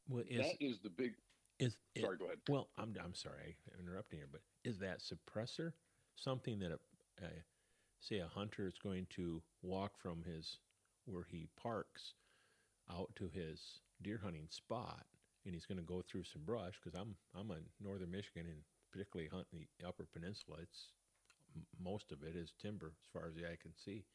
Well, 0.09 0.23
is, 0.23 0.37
that 0.41 0.57
is 0.61 0.81
the 0.81 0.89
big. 0.89 1.13
Is, 1.61 1.77
is 1.95 2.03
Sorry, 2.03 2.17
go 2.17 2.25
ahead. 2.25 2.39
Well, 2.47 2.69
I'm, 2.77 2.95
I'm 3.03 3.15
sorry, 3.15 3.57
I'm 3.73 3.87
interrupting 3.87 4.19
here, 4.19 4.29
but 4.31 4.41
is 4.63 4.79
that 4.79 4.99
suppressor 5.01 5.73
something 6.15 6.59
that, 6.59 6.71
a, 6.71 6.79
a, 7.25 7.29
say, 8.01 8.19
a 8.19 8.27
hunter 8.27 8.67
is 8.67 8.77
going 8.81 9.07
to 9.11 9.43
walk 9.63 9.93
from 9.97 10.23
his 10.23 10.59
where 11.05 11.25
he 11.29 11.47
parks 11.61 12.15
out 12.91 13.15
to 13.15 13.29
his 13.29 13.81
deer 14.01 14.19
hunting 14.23 14.47
spot, 14.49 15.05
and 15.45 15.53
he's 15.53 15.65
going 15.65 15.77
to 15.79 15.83
go 15.83 16.01
through 16.01 16.23
some 16.23 16.43
brush 16.45 16.75
because 16.83 16.99
I'm 16.99 17.15
I'm 17.35 17.51
in 17.51 17.63
northern 17.81 18.11
Michigan 18.11 18.47
and 18.47 18.63
particularly 18.91 19.29
hunting 19.31 19.67
the 19.79 19.87
Upper 19.87 20.05
Peninsula. 20.11 20.59
It's 20.61 20.93
most 21.79 22.11
of 22.11 22.23
it 22.23 22.35
is 22.35 22.53
timber 22.61 22.93
as 23.01 23.07
far 23.13 23.27
as 23.27 23.35
the 23.35 23.45
eye 23.45 23.57
can 23.61 23.73
see. 23.75 24.05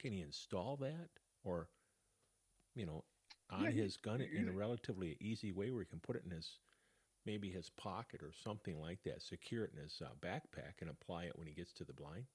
Can 0.00 0.12
he 0.12 0.20
install 0.22 0.76
that, 0.78 1.10
or 1.44 1.68
you 2.74 2.86
know, 2.86 3.04
on 3.50 3.64
Yeah, 3.64 3.70
his 3.70 3.96
gun 3.96 4.20
in 4.20 4.48
a 4.48 4.52
relatively 4.52 5.16
easy 5.20 5.52
way 5.52 5.70
where 5.70 5.82
he 5.82 5.86
can 5.86 6.00
put 6.00 6.16
it 6.16 6.24
in 6.24 6.30
his 6.30 6.58
maybe 7.24 7.50
his 7.50 7.70
pocket 7.70 8.22
or 8.22 8.32
something 8.32 8.78
like 8.78 9.02
that, 9.04 9.22
secure 9.22 9.64
it 9.64 9.72
in 9.72 9.78
his 9.78 10.00
uh, 10.02 10.14
backpack 10.14 10.80
and 10.80 10.90
apply 10.90 11.24
it 11.24 11.36
when 11.36 11.46
he 11.46 11.54
gets 11.54 11.72
to 11.74 11.84
the 11.84 11.92
blind? 11.92 12.26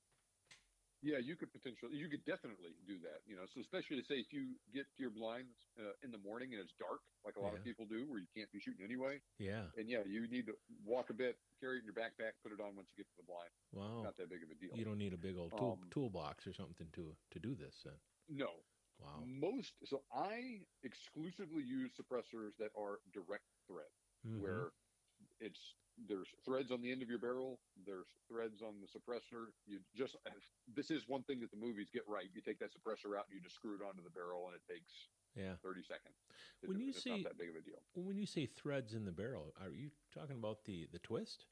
Yeah, 0.99 1.19
you 1.19 1.35
could 1.37 1.53
potentially, 1.53 1.95
you 1.95 2.09
could 2.09 2.25
definitely 2.25 2.73
do 2.87 2.99
that. 3.01 3.21
You 3.27 3.35
know, 3.35 3.45
so 3.45 3.61
especially 3.61 3.97
to 4.01 4.03
say 4.03 4.15
if 4.15 4.33
you 4.33 4.59
get 4.73 4.85
to 4.95 5.01
your 5.03 5.11
blind 5.11 5.53
uh, 5.79 5.93
in 6.01 6.09
the 6.11 6.17
morning 6.17 6.53
and 6.53 6.61
it's 6.61 6.73
dark, 6.73 7.01
like 7.23 7.35
a 7.35 7.39
lot 7.39 7.53
Yeah. 7.53 7.59
of 7.59 7.63
people 7.63 7.85
do, 7.85 8.09
where 8.09 8.19
you 8.19 8.27
can't 8.35 8.51
be 8.51 8.59
shooting 8.59 8.83
anyway, 8.83 9.21
Yeah. 9.37 9.69
and 9.77 9.87
yeah, 9.87 10.03
you 10.05 10.27
need 10.27 10.47
to 10.47 10.57
walk 10.83 11.11
a 11.11 11.13
bit, 11.13 11.37
carry 11.59 11.77
it 11.77 11.79
in 11.81 11.85
your 11.85 11.93
backpack, 11.93 12.41
put 12.41 12.51
it 12.51 12.59
on 12.59 12.75
once 12.75 12.89
you 12.89 13.03
get 13.03 13.09
to 13.11 13.15
the 13.17 13.23
blind. 13.23 13.51
Wow. 13.71 14.01
Not 14.01 14.17
that 14.17 14.29
big 14.29 14.41
of 14.43 14.49
a 14.49 14.55
deal. 14.55 14.75
You 14.75 14.85
don't 14.85 14.97
need 14.97 15.13
a 15.13 15.17
big 15.17 15.35
old 15.37 15.55
tool, 15.55 15.73
Um, 15.83 15.89
toolbox 15.91 16.47
or 16.47 16.53
something 16.53 16.89
to 16.93 17.15
to 17.29 17.39
do 17.39 17.53
this. 17.53 17.83
Then. 17.83 17.99
No, 18.27 18.65
Wow. 18.99 19.21
most. 19.23 19.73
So 19.85 20.07
I 20.11 20.65
exclusively 20.81 21.63
use 21.63 21.95
suppressors 21.95 22.57
that 22.57 22.71
are 22.75 23.01
direct 23.11 23.45
thread. 23.67 23.91
Mhm. 24.27 24.39
where 24.41 24.71
it's 25.39 25.75
there's 26.07 26.27
threads 26.45 26.71
on 26.71 26.79
the 26.81 26.91
end 26.91 27.01
of 27.01 27.09
your 27.09 27.17
barrel, 27.17 27.59
there's 27.85 28.05
threads 28.27 28.61
on 28.61 28.79
the 28.81 28.87
suppressor. 28.87 29.47
You 29.65 29.79
just 29.95 30.15
this 30.67 30.91
is 30.91 31.07
one 31.07 31.23
thing 31.23 31.39
that 31.39 31.49
the 31.51 31.57
movies 31.57 31.89
get 31.91 32.07
right. 32.07 32.29
You 32.33 32.41
take 32.41 32.59
that 32.59 32.71
suppressor 32.71 33.17
out 33.17 33.25
and 33.27 33.35
you 33.35 33.41
just 33.41 33.55
screw 33.55 33.75
it 33.75 33.81
onto 33.81 34.03
the 34.03 34.11
barrel, 34.11 34.45
and 34.47 34.55
it 34.55 34.61
takes 34.71 35.09
yeah. 35.35 35.55
30 35.63 35.81
seconds. 35.83 36.15
to 36.61 36.67
When 36.67 36.79
you 36.79 36.89
it's 36.89 37.03
say- 37.03 37.09
not 37.09 37.23
that 37.23 37.37
big 37.37 37.49
of 37.49 37.55
a 37.55 37.61
deal. 37.61 37.81
When 37.93 38.17
you 38.17 38.25
say 38.27 38.45
threads 38.45 38.93
in 38.93 39.05
the 39.05 39.11
barrel, 39.11 39.53
are 39.59 39.69
you 39.71 39.91
talking 40.11 40.37
about 40.37 40.65
the 40.65 40.85
the 40.91 40.99
twist, 40.99 41.45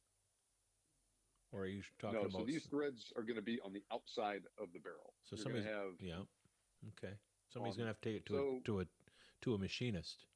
or 1.51 1.61
are 1.61 1.67
you 1.67 1.81
talking 1.99 2.19
No, 2.19 2.25
about? 2.27 2.39
so 2.39 2.45
these 2.45 2.65
threads 2.67 3.11
are 3.15 3.23
going 3.23 3.35
to 3.37 3.41
be 3.41 3.59
on 3.61 3.73
the 3.73 3.83
outside 3.91 4.45
of 4.57 4.71
the 4.73 4.79
barrel. 4.79 5.13
So 5.23 5.35
You're 5.35 5.43
somebody's- 5.43 5.65
have 5.67 6.01
yeah. 6.01 6.23
Okay. 6.89 7.17
Somebody's 7.49 7.75
Um, 7.75 7.79
gonna 7.79 7.89
have 7.89 8.01
to 8.01 8.09
take 8.09 8.17
it 8.21 8.25
to 8.27 8.33
so- 8.33 8.57
a 8.57 8.61
to 8.61 8.79
a 8.81 8.87
to 9.41 9.53
a 9.53 9.57
machinist. 9.57 10.27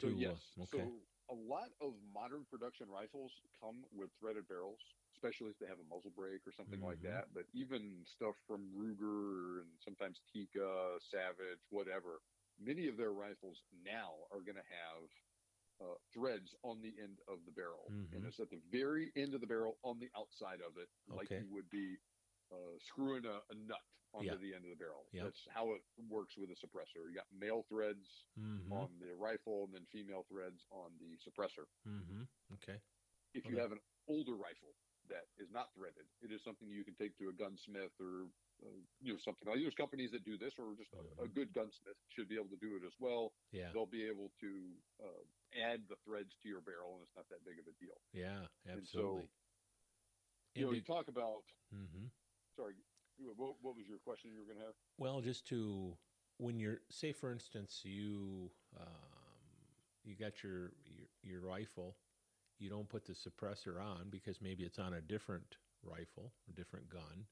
So 0.00 0.08
uh, 0.08 0.34
yes, 0.34 0.58
okay. 0.58 0.88
so 0.88 1.08
a 1.30 1.34
lot 1.34 1.72
of 1.80 2.02
modern 2.02 2.46
production 2.46 2.88
rifles 2.90 3.40
come 3.60 3.84
with 3.92 4.10
threaded 4.18 4.48
barrels, 4.48 4.82
especially 5.14 5.50
if 5.50 5.58
they 5.58 5.66
have 5.66 5.80
a 5.80 5.84
muzzle 5.84 6.10
brake 6.10 6.46
or 6.46 6.52
something 6.52 6.80
like 6.80 7.00
Mhm. 7.00 7.02
that. 7.02 7.32
But 7.34 7.46
even 7.52 8.04
stuff 8.06 8.36
from 8.46 8.72
Ruger 8.74 9.62
and 9.62 9.80
sometimes 9.80 10.22
Tikka, 10.32 10.98
Savage, 11.00 11.60
whatever, 11.70 12.22
many 12.58 12.88
of 12.88 12.96
their 12.96 13.12
rifles 13.12 13.64
now 13.72 14.26
are 14.32 14.42
going 14.42 14.56
to 14.56 14.62
have 14.64 15.10
uh, 15.80 15.94
threads 16.12 16.54
on 16.62 16.82
the 16.82 17.00
end 17.00 17.20
of 17.28 17.44
the 17.44 17.52
barrel, 17.52 17.92
Mhm. 17.92 18.12
and 18.12 18.24
it's 18.26 18.40
at 18.40 18.50
the 18.50 18.62
very 18.70 19.12
end 19.16 19.34
of 19.34 19.40
the 19.40 19.46
barrel 19.46 19.78
on 19.82 19.98
the 19.98 20.10
outside 20.16 20.60
of 20.60 20.76
it, 20.78 20.90
like 21.08 21.30
Okay. 21.30 21.36
you 21.36 21.48
would 21.48 21.70
be 21.70 21.98
uh, 22.52 22.78
screwing 22.78 23.26
a, 23.26 23.42
a 23.50 23.54
nut 23.54 23.82
onto 24.12 24.26
Yeah. 24.28 24.36
the 24.36 24.54
end 24.54 24.64
of 24.64 24.70
the 24.70 24.76
barrel. 24.76 25.06
Yep. 25.12 25.24
That's 25.24 25.46
how 25.54 25.72
it 25.74 25.82
works 26.08 26.36
with 26.36 26.50
a 26.50 26.54
suppressor. 26.58 27.06
You 27.08 27.14
got 27.14 27.30
male 27.32 27.62
threads 27.68 28.06
Mm-hmm. 28.38 28.72
on 28.72 28.98
the 28.98 29.14
rifle 29.14 29.64
and 29.64 29.74
then 29.74 29.86
female 29.92 30.24
threads 30.28 30.64
on 30.70 30.90
the 30.98 31.16
suppressor. 31.22 31.66
mm-hmm. 31.86 32.22
Okay. 32.54 32.80
If 33.34 33.46
you 33.46 33.58
have 33.58 33.70
an 33.72 33.80
older 34.08 34.34
rifle 34.34 34.74
that 35.08 35.26
is 35.38 35.50
not 35.52 35.72
threaded, 35.74 36.06
it 36.22 36.32
is 36.32 36.42
something 36.42 36.68
you 36.68 36.84
can 36.84 36.94
take 36.94 37.16
to 37.18 37.28
a 37.28 37.32
gunsmith 37.32 37.92
or 38.00 38.26
uh, 38.62 38.76
you 39.00 39.12
know 39.14 39.18
something 39.24 39.48
like 39.48 39.56
there's 39.62 39.74
companies 39.74 40.10
that 40.12 40.24
do 40.24 40.36
this 40.36 40.52
or 40.58 40.74
just 40.76 40.92
a, 40.92 41.22
a 41.22 41.26
Mhm. 41.28 41.34
good 41.34 41.52
gunsmith 41.54 41.96
should 42.08 42.28
be 42.28 42.34
able 42.36 42.50
to 42.50 42.56
do 42.60 42.76
it 42.76 42.84
as 42.84 42.92
well. 42.98 43.32
Yeah. 43.52 43.72
They'll 43.72 43.86
be 43.86 44.04
able 44.06 44.30
to 44.40 44.50
uh, 45.00 45.22
add 45.56 45.88
the 45.88 45.96
threads 46.04 46.34
to 46.42 46.48
your 46.48 46.60
barrel 46.60 46.94
and 46.98 47.02
it's 47.06 47.14
not 47.16 47.28
that 47.30 47.44
big 47.44 47.58
of 47.58 47.66
a 47.66 47.72
deal. 47.78 47.96
Yeah. 48.12 48.46
And 48.66 48.82
Absolutely. 48.82 49.22
so, 49.22 49.28
you 50.54 50.66
know, 50.66 50.72
you 50.72 50.82
talk 50.82 51.08
about 51.08 51.44
mm-hmm. 51.72 52.06
sorry, 52.56 52.74
what, 53.36 53.54
what 53.62 53.76
was 53.76 53.86
your 53.88 53.98
question 53.98 54.30
you 54.32 54.40
were 54.40 54.46
going 54.46 54.58
to 54.58 54.64
have? 54.64 54.74
Well, 54.98 55.20
just 55.20 55.46
to 55.48 55.96
when 56.38 56.58
you're 56.58 56.80
say 56.90 57.12
for 57.12 57.30
instance 57.30 57.80
you 57.84 58.50
um, 58.80 58.86
you 60.04 60.14
got 60.14 60.42
your, 60.42 60.72
your 60.86 61.08
your 61.22 61.40
rifle, 61.40 61.96
you 62.58 62.70
don't 62.70 62.88
put 62.88 63.06
the 63.06 63.12
suppressor 63.12 63.80
on 63.80 64.08
because 64.10 64.40
maybe 64.40 64.64
it's 64.64 64.78
on 64.78 64.94
a 64.94 65.00
different 65.00 65.56
rifle, 65.82 66.32
a 66.48 66.52
different 66.52 66.88
gun, 66.88 67.26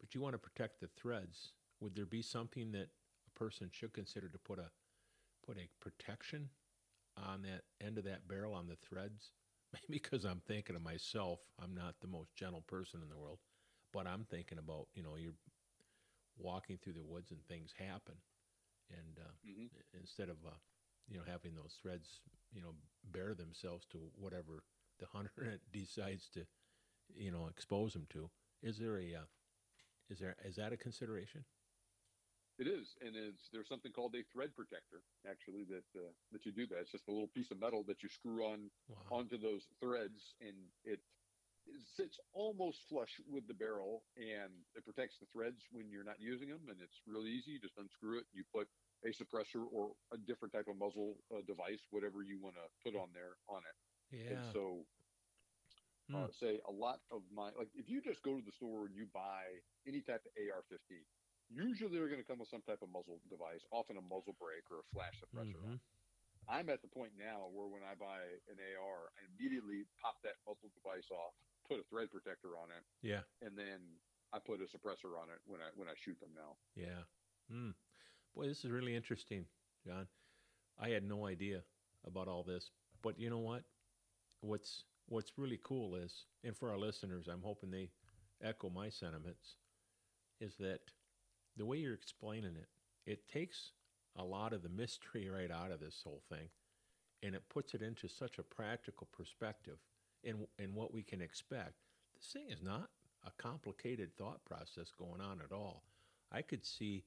but 0.00 0.14
you 0.14 0.20
want 0.20 0.34
to 0.34 0.38
protect 0.38 0.80
the 0.80 0.88
threads. 0.96 1.52
Would 1.80 1.94
there 1.94 2.06
be 2.06 2.22
something 2.22 2.72
that 2.72 2.88
a 3.26 3.38
person 3.38 3.68
should 3.72 3.92
consider 3.92 4.28
to 4.28 4.38
put 4.38 4.58
a 4.58 4.70
put 5.46 5.58
a 5.58 5.68
protection 5.80 6.48
on 7.16 7.42
that 7.42 7.62
end 7.84 7.98
of 7.98 8.04
that 8.04 8.26
barrel 8.28 8.54
on 8.54 8.68
the 8.68 8.76
threads? 8.76 9.32
Maybe 9.72 10.00
because 10.00 10.24
I'm 10.24 10.40
thinking 10.46 10.76
of 10.76 10.82
myself, 10.82 11.40
I'm 11.62 11.74
not 11.74 11.96
the 12.00 12.06
most 12.06 12.34
gentle 12.36 12.62
person 12.62 13.00
in 13.02 13.08
the 13.08 13.18
world, 13.18 13.38
but 13.94 14.08
I'm 14.08 14.26
thinking 14.26 14.58
about 14.58 14.88
you 14.96 15.04
know 15.04 15.16
you're 15.16 15.38
walking 16.38 16.78
through 16.78 16.94
the 16.94 17.04
woods 17.04 17.32
and 17.32 17.46
things 17.46 17.74
happen, 17.78 18.16
and 18.90 19.18
uh, 19.20 19.32
Mm-hmm. 19.46 19.66
instead 19.98 20.30
of 20.30 20.38
uh, 20.46 20.50
you 21.08 21.18
know 21.18 21.24
having 21.26 21.56
those 21.56 21.78
threads 21.80 22.22
you 22.52 22.62
know 22.62 22.74
bear 23.04 23.34
themselves 23.34 23.86
to 23.88 24.10
whatever 24.16 24.64
the 25.00 25.06
hunter 25.12 25.58
decides 25.72 26.28
to 26.30 26.46
you 27.14 27.30
know 27.32 27.46
expose 27.48 27.94
them 27.94 28.06
to, 28.10 28.30
is 28.62 28.78
there 28.78 28.98
a 28.98 29.14
uh, 29.14 29.26
is 30.10 30.20
there 30.20 30.36
is 30.44 30.56
that 30.56 30.72
a 30.72 30.78
consideration? 30.78 31.44
It 32.58 32.68
is, 32.68 32.96
and 33.00 33.16
it's 33.16 33.48
there's 33.50 33.68
something 33.68 33.92
called 33.92 34.14
a 34.16 34.22
thread 34.22 34.54
protector 34.54 35.02
actually 35.28 35.64
that 35.64 35.86
uh, 35.96 36.12
that 36.32 36.46
you 36.46 36.52
do 36.52 36.66
that. 36.68 36.80
It's 36.80 36.92
just 36.92 37.08
a 37.08 37.12
little 37.12 37.28
piece 37.28 37.50
of 37.50 37.58
metal 37.60 37.84
that 37.84 38.02
you 38.02 38.08
screw 38.08 38.44
on 38.46 38.70
Wow. 38.88 38.96
onto 39.10 39.38
those 39.38 39.66
threads, 39.80 40.34
and 40.40 40.70
it 40.84 41.00
it 41.66 41.80
sits 41.86 42.18
almost 42.32 42.88
flush 42.88 43.20
with 43.26 43.46
the 43.46 43.54
barrel, 43.54 44.04
and 44.16 44.64
it 44.74 44.84
protects 44.84 45.18
the 45.18 45.26
threads 45.26 45.66
when 45.70 45.90
you're 45.90 46.04
not 46.04 46.20
using 46.20 46.48
them. 46.48 46.68
And 46.68 46.80
it's 46.80 47.02
really 47.06 47.30
easy. 47.30 47.52
You 47.52 47.60
just 47.60 47.78
unscrew 47.78 48.18
it. 48.18 48.26
You 48.32 48.44
put 48.44 48.68
a 49.04 49.08
suppressor 49.08 49.64
or 49.70 49.96
a 50.12 50.18
different 50.18 50.52
type 50.52 50.68
of 50.68 50.76
muzzle 50.76 51.16
uh, 51.34 51.42
device, 51.46 51.86
whatever 51.90 52.22
you 52.22 52.40
want 52.40 52.56
to 52.56 52.68
put 52.82 52.96
on 52.98 53.12
there, 53.12 53.36
on 53.48 53.62
it. 53.64 53.76
yeah. 54.10 54.30
And 54.30 54.44
so, 54.52 54.86
uh, 56.14 56.26
Hmm. 56.26 56.30
say 56.30 56.60
a 56.68 56.72
lot 56.72 57.00
of 57.10 57.22
my 57.30 57.50
like, 57.56 57.70
if 57.74 57.88
you 57.88 58.00
just 58.02 58.22
go 58.22 58.36
to 58.38 58.44
the 58.44 58.52
store 58.52 58.86
and 58.86 58.94
you 58.94 59.06
buy 59.12 59.60
any 59.86 60.02
type 60.02 60.24
of 60.26 60.32
AR-15, 60.36 61.06
Usually 61.48 61.98
they're 61.98 62.08
going 62.08 62.20
to 62.20 62.26
come 62.26 62.38
with 62.38 62.48
some 62.48 62.62
type 62.62 62.82
of 62.82 62.88
muzzle 62.90 63.20
device, 63.28 63.64
often 63.70 63.96
a 63.96 64.02
muzzle 64.02 64.34
brake 64.38 64.70
or 64.70 64.80
a 64.80 64.88
flash 64.92 65.20
suppressor. 65.20 65.60
Mm-hmm. 65.60 65.76
I'm 66.48 66.68
at 66.70 66.80
the 66.82 66.88
point 66.88 67.12
now 67.16 67.48
where 67.48 67.68
when 67.68 67.82
I 67.82 67.94
buy 67.94 68.40
an 68.48 68.58
AR, 68.60 69.12
I 69.16 69.20
immediately 69.28 69.86
pop 70.00 70.16
that 70.24 70.40
muzzle 70.46 70.70
device 70.74 71.10
off, 71.10 71.34
put 71.68 71.80
a 71.80 71.86
thread 71.90 72.10
protector 72.10 72.56
on 72.60 72.70
it, 72.70 72.84
yeah, 73.02 73.22
and 73.42 73.56
then 73.56 73.80
I 74.32 74.38
put 74.38 74.60
a 74.60 74.64
suppressor 74.64 75.14
on 75.20 75.30
it 75.30 75.40
when 75.46 75.60
I 75.60 75.70
when 75.76 75.88
I 75.88 75.94
shoot 75.96 76.18
them 76.20 76.30
now. 76.34 76.56
Yeah. 76.74 77.04
Mm. 77.52 77.74
Boy, 78.34 78.48
this 78.48 78.64
is 78.64 78.70
really 78.70 78.96
interesting, 78.96 79.44
John. 79.86 80.08
I 80.78 80.88
had 80.88 81.04
no 81.04 81.26
idea 81.26 81.62
about 82.06 82.26
all 82.26 82.42
this, 82.42 82.70
but 83.02 83.18
you 83.18 83.30
know 83.30 83.38
what? 83.38 83.62
What's 84.40 84.84
what's 85.06 85.32
really 85.36 85.60
cool 85.62 85.94
is, 85.94 86.24
and 86.42 86.56
for 86.56 86.70
our 86.70 86.78
listeners, 86.78 87.28
I'm 87.28 87.42
hoping 87.42 87.70
they 87.70 87.90
echo 88.42 88.70
my 88.70 88.88
sentiments, 88.88 89.56
is 90.40 90.56
that 90.58 90.80
the 91.56 91.66
way 91.66 91.76
you're 91.76 91.94
explaining 91.94 92.56
it, 92.56 92.68
it 93.10 93.28
takes 93.28 93.72
a 94.16 94.24
lot 94.24 94.52
of 94.52 94.62
the 94.62 94.68
mystery 94.68 95.28
right 95.34 95.50
out 95.50 95.70
of 95.70 95.80
this 95.80 96.00
whole 96.02 96.22
thing, 96.28 96.48
and 97.22 97.34
it 97.34 97.48
puts 97.48 97.74
it 97.74 97.82
into 97.82 98.08
such 98.08 98.38
a 98.38 98.42
practical 98.42 99.06
perspective 99.16 99.78
in 100.24 100.46
in 100.58 100.74
what 100.74 100.92
we 100.92 101.02
can 101.02 101.20
expect. 101.20 101.74
This 102.16 102.32
thing 102.32 102.50
is 102.50 102.62
not 102.62 102.88
a 103.26 103.30
complicated 103.42 104.16
thought 104.16 104.44
process 104.44 104.92
going 104.98 105.20
on 105.20 105.40
at 105.40 105.52
all. 105.52 105.84
I 106.32 106.42
could 106.42 106.64
see 106.64 107.04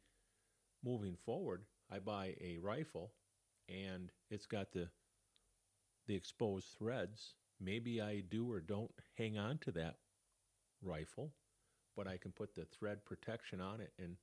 moving 0.84 1.16
forward, 1.26 1.64
I 1.92 2.00
buy 2.00 2.36
a 2.40 2.58
rifle 2.60 3.12
and 3.70 4.12
it's 4.30 4.46
got 4.46 4.72
the 4.72 4.90
the 6.08 6.16
exposed 6.16 6.68
threads. 6.78 7.36
Maybe 7.60 8.02
I 8.02 8.22
do 8.22 8.50
or 8.52 8.62
don't 8.62 8.92
hang 9.18 9.38
on 9.38 9.58
to 9.60 9.72
that 9.74 9.98
rifle, 10.82 11.34
but 11.96 12.08
I 12.08 12.18
can 12.18 12.32
put 12.32 12.56
the 12.56 12.66
thread 12.66 13.04
protection 13.06 13.60
on 13.60 13.82
it 13.82 13.92
and 14.00 14.16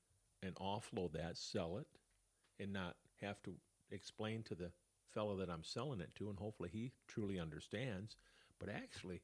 and 0.42 0.55
offload 0.57 1.12
that, 1.12 1.36
sell 1.38 1.78
it, 1.78 1.86
and 2.61 2.72
not 2.72 2.97
have 3.20 3.42
to 3.45 3.55
explain 3.90 4.42
to 4.45 4.55
the 4.55 4.70
fellow 5.12 5.36
that 5.36 5.49
I'm 5.49 5.64
selling 5.64 6.01
it 6.01 6.14
to, 6.16 6.28
and 6.28 6.38
hopefully 6.38 6.68
he 6.72 6.92
truly 7.09 7.38
understands. 7.38 8.16
But 8.65 8.75
actually, 8.75 9.21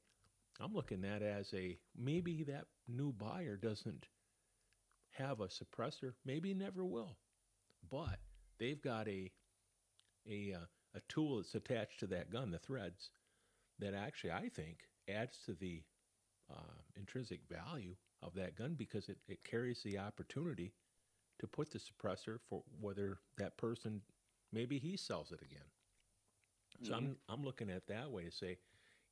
I'm 0.61 0.74
looking 0.74 1.05
at 1.05 1.22
as 1.22 1.53
a 1.55 1.78
maybe 1.97 2.43
that 2.45 2.66
new 2.86 3.12
buyer 3.12 3.57
doesn't 3.57 4.07
have 5.12 5.41
a 5.41 5.47
suppressor, 5.47 6.12
maybe 6.26 6.53
never 6.53 6.84
will, 6.84 7.16
but 7.91 8.18
they've 8.59 8.80
got 8.80 9.09
a 9.09 9.30
a 10.28 10.55
uh, 10.55 10.66
a 10.95 11.01
tool 11.09 11.36
that's 11.36 11.55
attached 11.55 12.01
to 12.01 12.07
that 12.09 12.30
gun, 12.30 12.51
the 12.51 12.59
threads, 12.59 13.11
that 13.78 13.95
actually 13.95 14.32
I 14.32 14.51
think 14.51 14.80
adds 15.09 15.38
to 15.47 15.55
the 15.55 15.82
uh, 16.51 16.82
intrinsic 16.97 17.41
value 17.49 17.95
of 18.22 18.34
that 18.34 18.57
gun 18.57 18.74
because 18.76 19.09
it, 19.09 19.18
it 19.26 19.45
carries 19.45 19.82
the 19.82 19.99
opportunity 19.99 20.74
to 21.38 21.47
put 21.47 21.70
the 21.70 21.78
suppressor 21.78 22.38
for 22.47 22.62
whether 22.78 23.20
that 23.38 23.57
person 23.57 24.03
maybe 24.53 24.78
he 24.78 24.99
sells 24.99 25.32
it 25.32 25.41
again. 25.41 25.70
So 26.82 26.93
mm-hmm. 26.93 26.95
I'm 26.95 27.16
I'm 27.28 27.43
looking 27.43 27.70
at 27.70 27.86
that 27.86 28.11
way 28.11 28.24
to 28.24 28.30
say, 28.30 28.59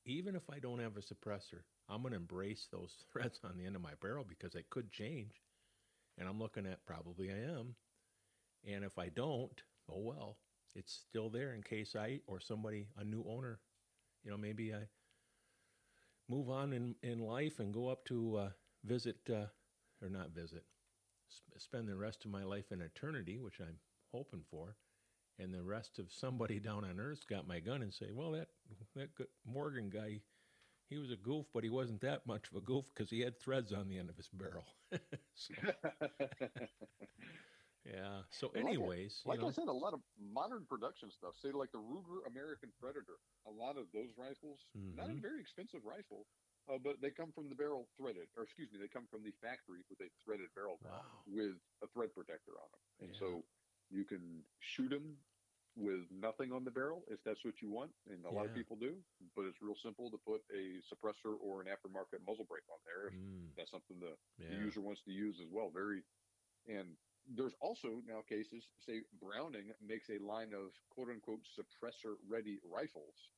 even 0.08 0.34
if 0.34 0.48
I 0.50 0.58
don't 0.58 0.80
have 0.80 0.96
a 0.96 1.00
suppressor, 1.00 1.62
I'm 1.88 2.02
going 2.02 2.12
to 2.12 2.18
embrace 2.18 2.66
those 2.72 2.94
threads 3.12 3.40
on 3.44 3.56
the 3.58 3.66
end 3.66 3.76
of 3.76 3.82
my 3.82 3.92
barrel 4.00 4.24
because 4.26 4.54
it 4.54 4.70
could 4.70 4.90
change, 4.90 5.42
and 6.16 6.28
I'm 6.28 6.38
looking 6.38 6.66
at 6.66 6.84
probably 6.86 7.30
I 7.30 7.58
am, 7.58 7.74
and 8.66 8.84
if 8.84 8.98
I 8.98 9.08
don't, 9.08 9.62
oh 9.90 10.00
well, 10.00 10.38
it's 10.74 10.92
still 11.08 11.28
there 11.30 11.54
in 11.54 11.62
case 11.62 11.94
I 11.94 12.20
or 12.26 12.40
somebody 12.40 12.88
a 12.98 13.04
new 13.04 13.24
owner, 13.28 13.60
you 14.24 14.30
know, 14.30 14.36
maybe 14.36 14.74
I 14.74 14.88
move 16.28 16.50
on 16.50 16.72
in 16.72 16.94
in 17.02 17.20
life 17.20 17.58
and 17.58 17.72
go 17.72 17.88
up 17.88 18.04
to 18.06 18.36
uh, 18.36 18.48
visit 18.84 19.18
uh, 19.30 19.46
or 20.02 20.08
not 20.08 20.30
visit, 20.34 20.64
spend 21.58 21.88
the 21.88 21.96
rest 21.96 22.24
of 22.24 22.30
my 22.30 22.44
life 22.44 22.72
in 22.72 22.80
eternity, 22.80 23.38
which 23.38 23.60
I'm 23.60 23.78
hoping 24.12 24.42
for, 24.50 24.76
and 25.38 25.54
the 25.54 25.62
rest 25.62 25.98
of 25.98 26.12
somebody 26.12 26.58
down 26.64 26.84
on 26.84 27.00
Earth 27.00 27.26
got 27.28 27.46
my 27.46 27.60
gun 27.60 27.82
and 27.82 27.92
say, 27.92 28.06
well, 28.12 28.32
that 28.32 28.48
that 28.96 29.08
Morgan 29.46 29.90
guy, 29.90 30.20
he 30.88 30.98
was 30.98 31.10
a 31.10 31.16
goof, 31.16 31.46
but 31.52 31.64
he 31.64 31.70
wasn't 31.70 32.00
that 32.00 32.26
much 32.26 32.48
of 32.50 32.56
a 32.56 32.60
goof 32.60 32.86
because 32.94 33.10
he 33.10 33.20
had 33.20 33.38
threads 33.40 33.72
on 33.72 33.88
the 33.88 33.98
end 33.98 34.10
of 34.10 34.16
his 34.16 34.28
barrel. 34.32 34.64
yeah. 37.84 38.22
So, 38.30 38.50
anyways, 38.56 39.22
like, 39.24 39.40
I, 39.40 39.42
like 39.42 39.52
I 39.52 39.54
said, 39.54 39.68
a 39.68 39.72
lot 39.72 39.94
of 39.94 40.00
modern 40.18 40.64
production 40.68 41.10
stuff. 41.10 41.34
Say 41.42 41.52
like 41.52 41.72
the 41.72 41.78
Ruger 41.78 42.26
American 42.26 42.70
Predator. 42.80 43.20
A 43.46 43.50
lot 43.50 43.76
of 43.76 43.86
those 43.94 44.10
rifles, 44.16 44.60
mm-hmm. 44.76 44.96
not 44.96 45.06
a 45.06 45.12
mm-hmm. 45.12 45.22
very 45.22 45.40
expensive 45.40 45.80
rifle, 45.84 46.26
uh, 46.68 46.76
but 46.76 47.00
they 47.00 47.08
come 47.08 47.32
from 47.32 47.48
the 47.48 47.56
barrel 47.56 47.88
threaded, 47.96 48.28
or 48.36 48.44
excuse 48.44 48.68
me, 48.72 48.78
they 48.80 48.92
come 48.92 49.08
from 49.08 49.24
the 49.24 49.32
factory 49.40 49.80
with 49.88 50.00
a 50.04 50.10
threaded 50.20 50.52
barrel 50.52 50.76
wow. 50.84 51.00
with 51.24 51.56
a 51.80 51.88
thread 51.96 52.12
protector 52.12 52.52
on 52.60 52.68
them, 52.68 52.84
and 53.00 53.10
yeah. 53.12 53.20
so 53.20 53.40
you 53.88 54.04
can 54.04 54.44
shoot 54.60 54.90
them 54.92 55.16
with 55.78 56.10
nothing 56.10 56.50
on 56.50 56.66
the 56.66 56.74
barrel 56.74 57.06
if 57.06 57.22
that's 57.22 57.40
what 57.46 57.62
you 57.62 57.70
want, 57.70 57.94
and 58.10 58.18
a 58.26 58.28
yeah. 58.28 58.34
lot 58.34 58.46
of 58.46 58.52
people 58.54 58.74
do. 58.74 58.98
But 59.38 59.46
it's 59.46 59.62
real 59.62 59.78
simple 59.78 60.10
to 60.10 60.18
put 60.18 60.42
a 60.50 60.82
suppressor 60.90 61.38
or 61.38 61.62
an 61.62 61.70
aftermarket 61.70 62.26
muzzle 62.26 62.46
brake 62.50 62.66
on 62.66 62.82
there 62.82 63.08
if 63.08 63.14
mm. 63.14 63.54
that's 63.56 63.70
something 63.70 63.96
the, 64.02 64.18
yeah. 64.36 64.50
the 64.50 64.58
user 64.58 64.82
wants 64.82 65.00
to 65.06 65.12
use 65.14 65.38
as 65.38 65.48
well. 65.50 65.70
Very, 65.72 66.02
and 66.66 66.98
there's 67.30 67.54
also 67.60 68.02
now 68.08 68.26
cases 68.26 68.66
say 68.82 69.06
Browning 69.22 69.70
makes 69.78 70.10
a 70.10 70.18
line 70.18 70.50
of 70.50 70.74
quote 70.90 71.08
unquote 71.14 71.46
suppressor 71.54 72.18
ready 72.26 72.58
rifles 72.66 73.30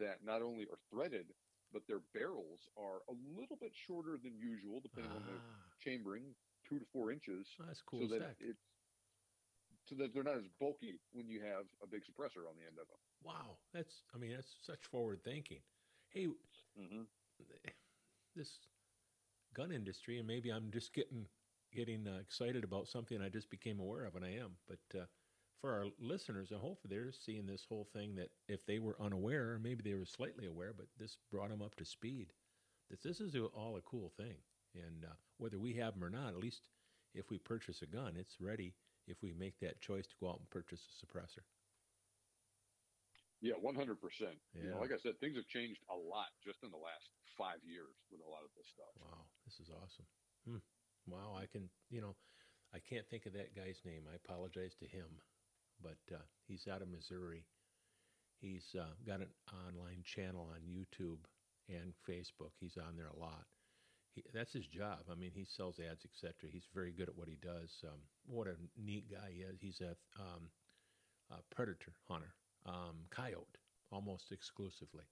that 0.00 0.24
not 0.26 0.42
only 0.42 0.66
are 0.66 0.80
threaded 0.90 1.30
but 1.74 1.82
their 1.90 2.06
barrels 2.14 2.70
are 2.78 3.02
a 3.10 3.14
little 3.34 3.58
bit 3.58 3.74
shorter 3.74 4.14
than 4.14 4.38
usual, 4.38 4.78
depending 4.78 5.10
ah. 5.10 5.18
on 5.18 5.26
the 5.26 5.38
ah. 5.42 5.66
chambering, 5.82 6.22
two 6.62 6.78
to 6.78 6.86
four 6.94 7.10
inches. 7.10 7.50
Oh, 7.58 7.66
that's 7.66 7.82
cool. 7.82 8.06
So 8.06 8.14
that 8.14 8.38
it's 8.38 8.62
so 9.84 9.94
that 9.96 10.14
they're 10.14 10.22
not 10.22 10.36
as 10.36 10.48
bulky 10.58 11.00
when 11.12 11.28
you 11.28 11.40
have 11.40 11.64
a 11.82 11.86
big 11.86 12.02
suppressor 12.02 12.48
on 12.48 12.56
the 12.56 12.66
end 12.66 12.78
of 12.80 12.88
them. 12.88 13.00
Wow, 13.22 13.58
that's 13.72 14.02
I 14.14 14.18
mean 14.18 14.32
that's 14.32 14.56
such 14.62 14.84
forward 14.84 15.20
thinking. 15.24 15.60
Hey, 16.10 16.26
mm-hmm. 16.26 17.02
this 18.36 18.58
gun 19.54 19.72
industry, 19.72 20.18
and 20.18 20.26
maybe 20.26 20.50
I'm 20.50 20.70
just 20.72 20.92
getting 20.92 21.26
getting 21.74 22.06
uh, 22.06 22.18
excited 22.20 22.64
about 22.64 22.88
something 22.88 23.20
I 23.20 23.28
just 23.28 23.50
became 23.50 23.80
aware 23.80 24.04
of, 24.04 24.14
and 24.14 24.24
I 24.24 24.30
am. 24.30 24.52
But 24.68 24.98
uh, 24.98 25.04
for 25.60 25.72
our 25.72 25.86
listeners, 26.00 26.52
I 26.54 26.58
hope 26.58 26.80
they're 26.84 27.12
seeing 27.12 27.46
this 27.46 27.64
whole 27.68 27.88
thing 27.92 28.14
that 28.16 28.30
if 28.48 28.64
they 28.66 28.78
were 28.78 28.96
unaware, 29.00 29.52
or 29.52 29.58
maybe 29.58 29.82
they 29.82 29.94
were 29.94 30.04
slightly 30.04 30.46
aware, 30.46 30.72
but 30.76 30.86
this 30.98 31.16
brought 31.30 31.50
them 31.50 31.62
up 31.62 31.74
to 31.76 31.84
speed. 31.84 32.32
That 32.90 33.02
this 33.02 33.20
is 33.20 33.34
all 33.54 33.76
a 33.76 33.80
cool 33.80 34.12
thing, 34.16 34.36
and 34.74 35.04
uh, 35.04 35.14
whether 35.38 35.58
we 35.58 35.74
have 35.74 35.94
them 35.94 36.04
or 36.04 36.10
not, 36.10 36.28
at 36.28 36.38
least 36.38 36.68
if 37.14 37.30
we 37.30 37.38
purchase 37.38 37.82
a 37.82 37.86
gun, 37.86 38.14
it's 38.18 38.40
ready. 38.40 38.74
If 39.06 39.20
we 39.22 39.34
make 39.36 39.58
that 39.60 39.80
choice 39.80 40.06
to 40.06 40.16
go 40.20 40.30
out 40.30 40.40
and 40.40 40.48
purchase 40.50 40.80
a 40.80 40.94
suppressor. 41.04 41.44
Yeah, 43.40 43.60
one 43.60 43.74
hundred 43.74 44.00
percent. 44.00 44.40
Like 44.80 44.92
I 44.92 45.00
said, 45.02 45.20
things 45.20 45.36
have 45.36 45.48
changed 45.48 45.84
a 45.92 45.98
lot 45.98 46.32
just 46.40 46.64
in 46.64 46.70
the 46.72 46.80
last 46.80 47.12
five 47.36 47.60
years 47.60 47.92
with 48.08 48.24
a 48.24 48.30
lot 48.30 48.40
of 48.40 48.52
this 48.56 48.68
stuff. 48.72 48.94
Wow, 48.96 49.28
this 49.44 49.60
is 49.60 49.68
awesome. 49.68 50.08
Hmm. 50.48 50.64
Wow, 51.04 51.36
I 51.36 51.44
can, 51.44 51.68
you 51.90 52.00
know, 52.00 52.16
I 52.72 52.80
can't 52.80 53.04
think 53.12 53.26
of 53.26 53.36
that 53.36 53.52
guy's 53.52 53.84
name. 53.84 54.08
I 54.08 54.16
apologize 54.16 54.72
to 54.80 54.88
him 54.88 55.20
but 55.82 55.98
uh, 56.14 56.22
he's 56.46 56.66
out 56.68 56.82
of 56.82 56.88
Missouri. 56.88 57.44
He's 58.40 58.74
uh, 58.78 58.92
got 59.06 59.20
an 59.20 59.32
online 59.52 60.02
channel 60.04 60.48
on 60.52 60.60
YouTube 60.68 61.24
and 61.68 61.94
Facebook. 62.08 62.52
He's 62.60 62.76
on 62.76 62.96
there 62.96 63.08
a 63.08 63.18
lot. 63.18 63.44
He, 64.14 64.22
that's 64.32 64.52
his 64.52 64.66
job. 64.66 65.00
I 65.10 65.14
mean, 65.14 65.32
he 65.34 65.44
sells 65.44 65.78
ads, 65.78 66.04
etc. 66.04 66.50
He's 66.50 66.68
very 66.74 66.92
good 66.92 67.08
at 67.08 67.16
what 67.16 67.28
he 67.28 67.36
does. 67.42 67.82
Um, 67.84 67.98
what 68.26 68.46
a 68.46 68.54
neat 68.80 69.10
guy 69.10 69.32
he 69.32 69.40
is. 69.40 69.58
He's 69.60 69.80
a, 69.80 69.96
um, 70.20 70.48
a 71.30 71.54
predator 71.54 71.92
hunter, 72.08 72.34
um, 72.66 73.06
coyote, 73.10 73.58
almost 73.90 74.32
exclusively. 74.32 75.04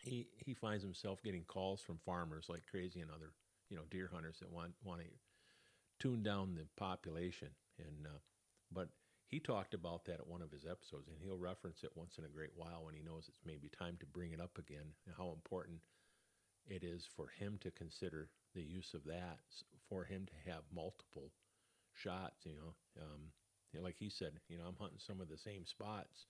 He 0.00 0.28
he 0.36 0.54
finds 0.54 0.84
himself 0.84 1.22
getting 1.24 1.42
calls 1.44 1.80
from 1.80 1.98
farmers 2.04 2.46
like 2.48 2.62
crazy 2.70 3.00
and 3.00 3.10
other 3.10 3.32
you 3.68 3.76
know 3.76 3.82
deer 3.90 4.08
hunters 4.12 4.38
that 4.40 4.50
want 4.50 4.72
want 4.84 5.00
to 5.00 5.06
tune 5.98 6.22
down 6.22 6.54
the 6.54 6.64
population 6.76 7.48
and 7.78 8.06
uh, 8.06 8.18
but 8.72 8.88
he 9.28 9.40
talked 9.40 9.74
about 9.74 10.04
that 10.06 10.20
at 10.20 10.26
one 10.26 10.40
of 10.40 10.50
his 10.50 10.64
episodes, 10.64 11.08
and 11.08 11.18
he'll 11.22 11.36
reference 11.36 11.84
it 11.84 11.92
once 11.94 12.16
in 12.16 12.24
a 12.24 12.32
great 12.32 12.56
while 12.56 12.84
when 12.84 12.94
he 12.94 13.02
knows 13.02 13.28
it's 13.28 13.44
maybe 13.44 13.68
time 13.68 13.96
to 14.00 14.06
bring 14.06 14.32
it 14.32 14.40
up 14.40 14.56
again, 14.58 14.88
and 15.04 15.14
how 15.16 15.30
important 15.30 15.80
it 16.68 16.84
is 16.84 17.08
for 17.16 17.28
him 17.38 17.58
to 17.62 17.70
consider 17.70 18.28
the 18.54 18.62
use 18.62 18.94
of 18.94 19.04
that, 19.04 19.38
for 19.88 20.04
him 20.04 20.26
to 20.26 20.50
have 20.50 20.62
multiple 20.74 21.32
shots. 21.94 22.44
You 22.44 22.54
know, 22.54 23.02
um, 23.02 23.82
like 23.82 23.96
he 23.98 24.10
said, 24.10 24.32
you 24.48 24.58
know, 24.58 24.64
I'm 24.68 24.76
hunting 24.78 24.98
some 25.00 25.20
of 25.20 25.28
the 25.28 25.38
same 25.38 25.64
spots 25.64 26.26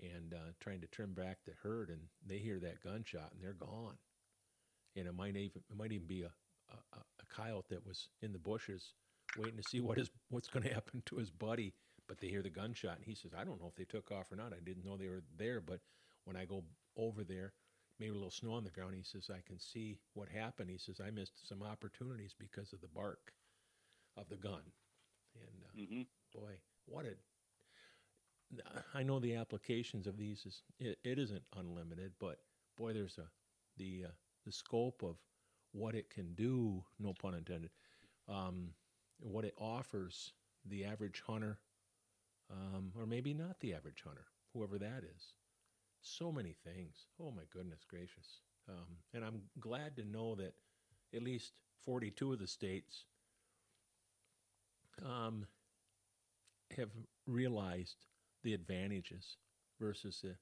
and 0.00 0.34
uh, 0.34 0.52
trying 0.60 0.80
to 0.80 0.86
trim 0.88 1.12
back 1.14 1.38
the 1.46 1.52
herd, 1.62 1.90
and 1.90 2.00
they 2.26 2.38
hear 2.38 2.58
that 2.60 2.82
gunshot 2.82 3.32
and 3.32 3.42
they're 3.42 3.52
gone. 3.52 3.96
And 4.96 5.06
it 5.06 5.14
might 5.14 5.36
even 5.36 5.62
it 5.70 5.76
might 5.76 5.92
even 5.92 6.06
be 6.06 6.22
a, 6.22 6.32
a, 6.70 6.98
a 6.98 7.26
coyote 7.34 7.66
that 7.70 7.86
was 7.86 8.08
in 8.20 8.32
the 8.32 8.38
bushes 8.38 8.94
waiting 9.38 9.56
to 9.56 9.68
see 9.68 9.80
what 9.80 9.98
is 9.98 10.10
what's 10.30 10.48
going 10.48 10.64
to 10.64 10.74
happen 10.74 11.02
to 11.06 11.16
his 11.16 11.30
buddy 11.30 11.72
but 12.08 12.18
they 12.20 12.28
hear 12.28 12.42
the 12.42 12.50
gunshot 12.50 12.96
and 12.96 13.04
he 13.04 13.14
says 13.14 13.32
i 13.38 13.44
don't 13.44 13.60
know 13.60 13.68
if 13.68 13.74
they 13.76 13.84
took 13.84 14.10
off 14.10 14.30
or 14.30 14.36
not 14.36 14.52
i 14.52 14.60
didn't 14.64 14.84
know 14.84 14.96
they 14.96 15.08
were 15.08 15.22
there 15.38 15.60
but 15.60 15.80
when 16.24 16.36
i 16.36 16.44
go 16.44 16.62
over 16.96 17.24
there 17.24 17.52
maybe 18.02 18.12
a 18.12 18.20
little 18.20 18.30
snow 18.30 18.54
on 18.54 18.64
the 18.64 18.70
ground 18.70 18.94
he 18.94 19.04
says 19.04 19.30
i 19.36 19.42
can 19.46 19.60
see 19.60 20.00
what 20.14 20.28
happened 20.28 20.70
he 20.70 20.78
says 20.78 21.00
i 21.06 21.10
missed 21.10 21.48
some 21.48 21.62
opportunities 21.62 22.34
because 22.38 22.72
of 22.74 22.82
the 22.82 22.88
bark 22.88 23.34
of 24.16 24.28
the 24.30 24.36
gun. 24.36 24.62
And 25.34 25.64
uh, 25.64 25.72
Mm-hmm. 25.78 26.02
boy, 26.40 26.60
what 26.86 27.06
a 27.06 27.14
I 28.94 29.02
know 29.02 29.20
the 29.20 29.36
applications 29.36 30.06
of 30.06 30.16
these 30.18 30.46
is 30.46 30.62
it, 30.78 30.98
it 31.04 31.18
isn't 31.18 31.44
unlimited, 31.56 32.12
but 32.20 32.40
boy, 32.76 32.92
there's 32.94 33.18
a 33.18 33.30
the 33.76 34.06
uh, 34.08 34.12
the 34.44 34.52
scope 34.52 35.02
of 35.02 35.16
what 35.72 35.94
it 35.94 36.10
can 36.10 36.34
do, 36.34 36.84
no 36.98 37.14
pun 37.14 37.34
intended, 37.34 37.70
um, 38.28 38.74
what 39.18 39.44
it 39.44 39.54
offers 39.58 40.32
the 40.66 40.84
average 40.84 41.22
hunter, 41.26 41.60
um, 42.50 42.92
or 42.98 43.06
maybe 43.06 43.34
not 43.34 43.60
the 43.60 43.74
average 43.74 44.02
hunter, 44.06 44.26
whoever 44.52 44.78
that 44.78 45.04
is. 45.04 45.34
So 46.02 46.32
many 46.32 46.56
things. 46.64 47.06
Oh 47.20 47.30
my 47.30 47.42
goodness 47.52 47.84
gracious! 47.88 48.40
Um, 48.68 48.96
and 49.14 49.24
I'm 49.24 49.42
glad 49.60 49.96
to 49.96 50.04
know 50.04 50.34
that 50.34 50.54
at 51.14 51.22
least 51.22 51.52
42 51.84 52.32
of 52.32 52.38
the 52.38 52.46
states 52.46 53.04
um, 55.04 55.46
have 56.76 56.90
realized 57.26 58.06
the 58.42 58.54
advantages 58.54 59.36
versus 59.80 60.20
the, 60.22 60.34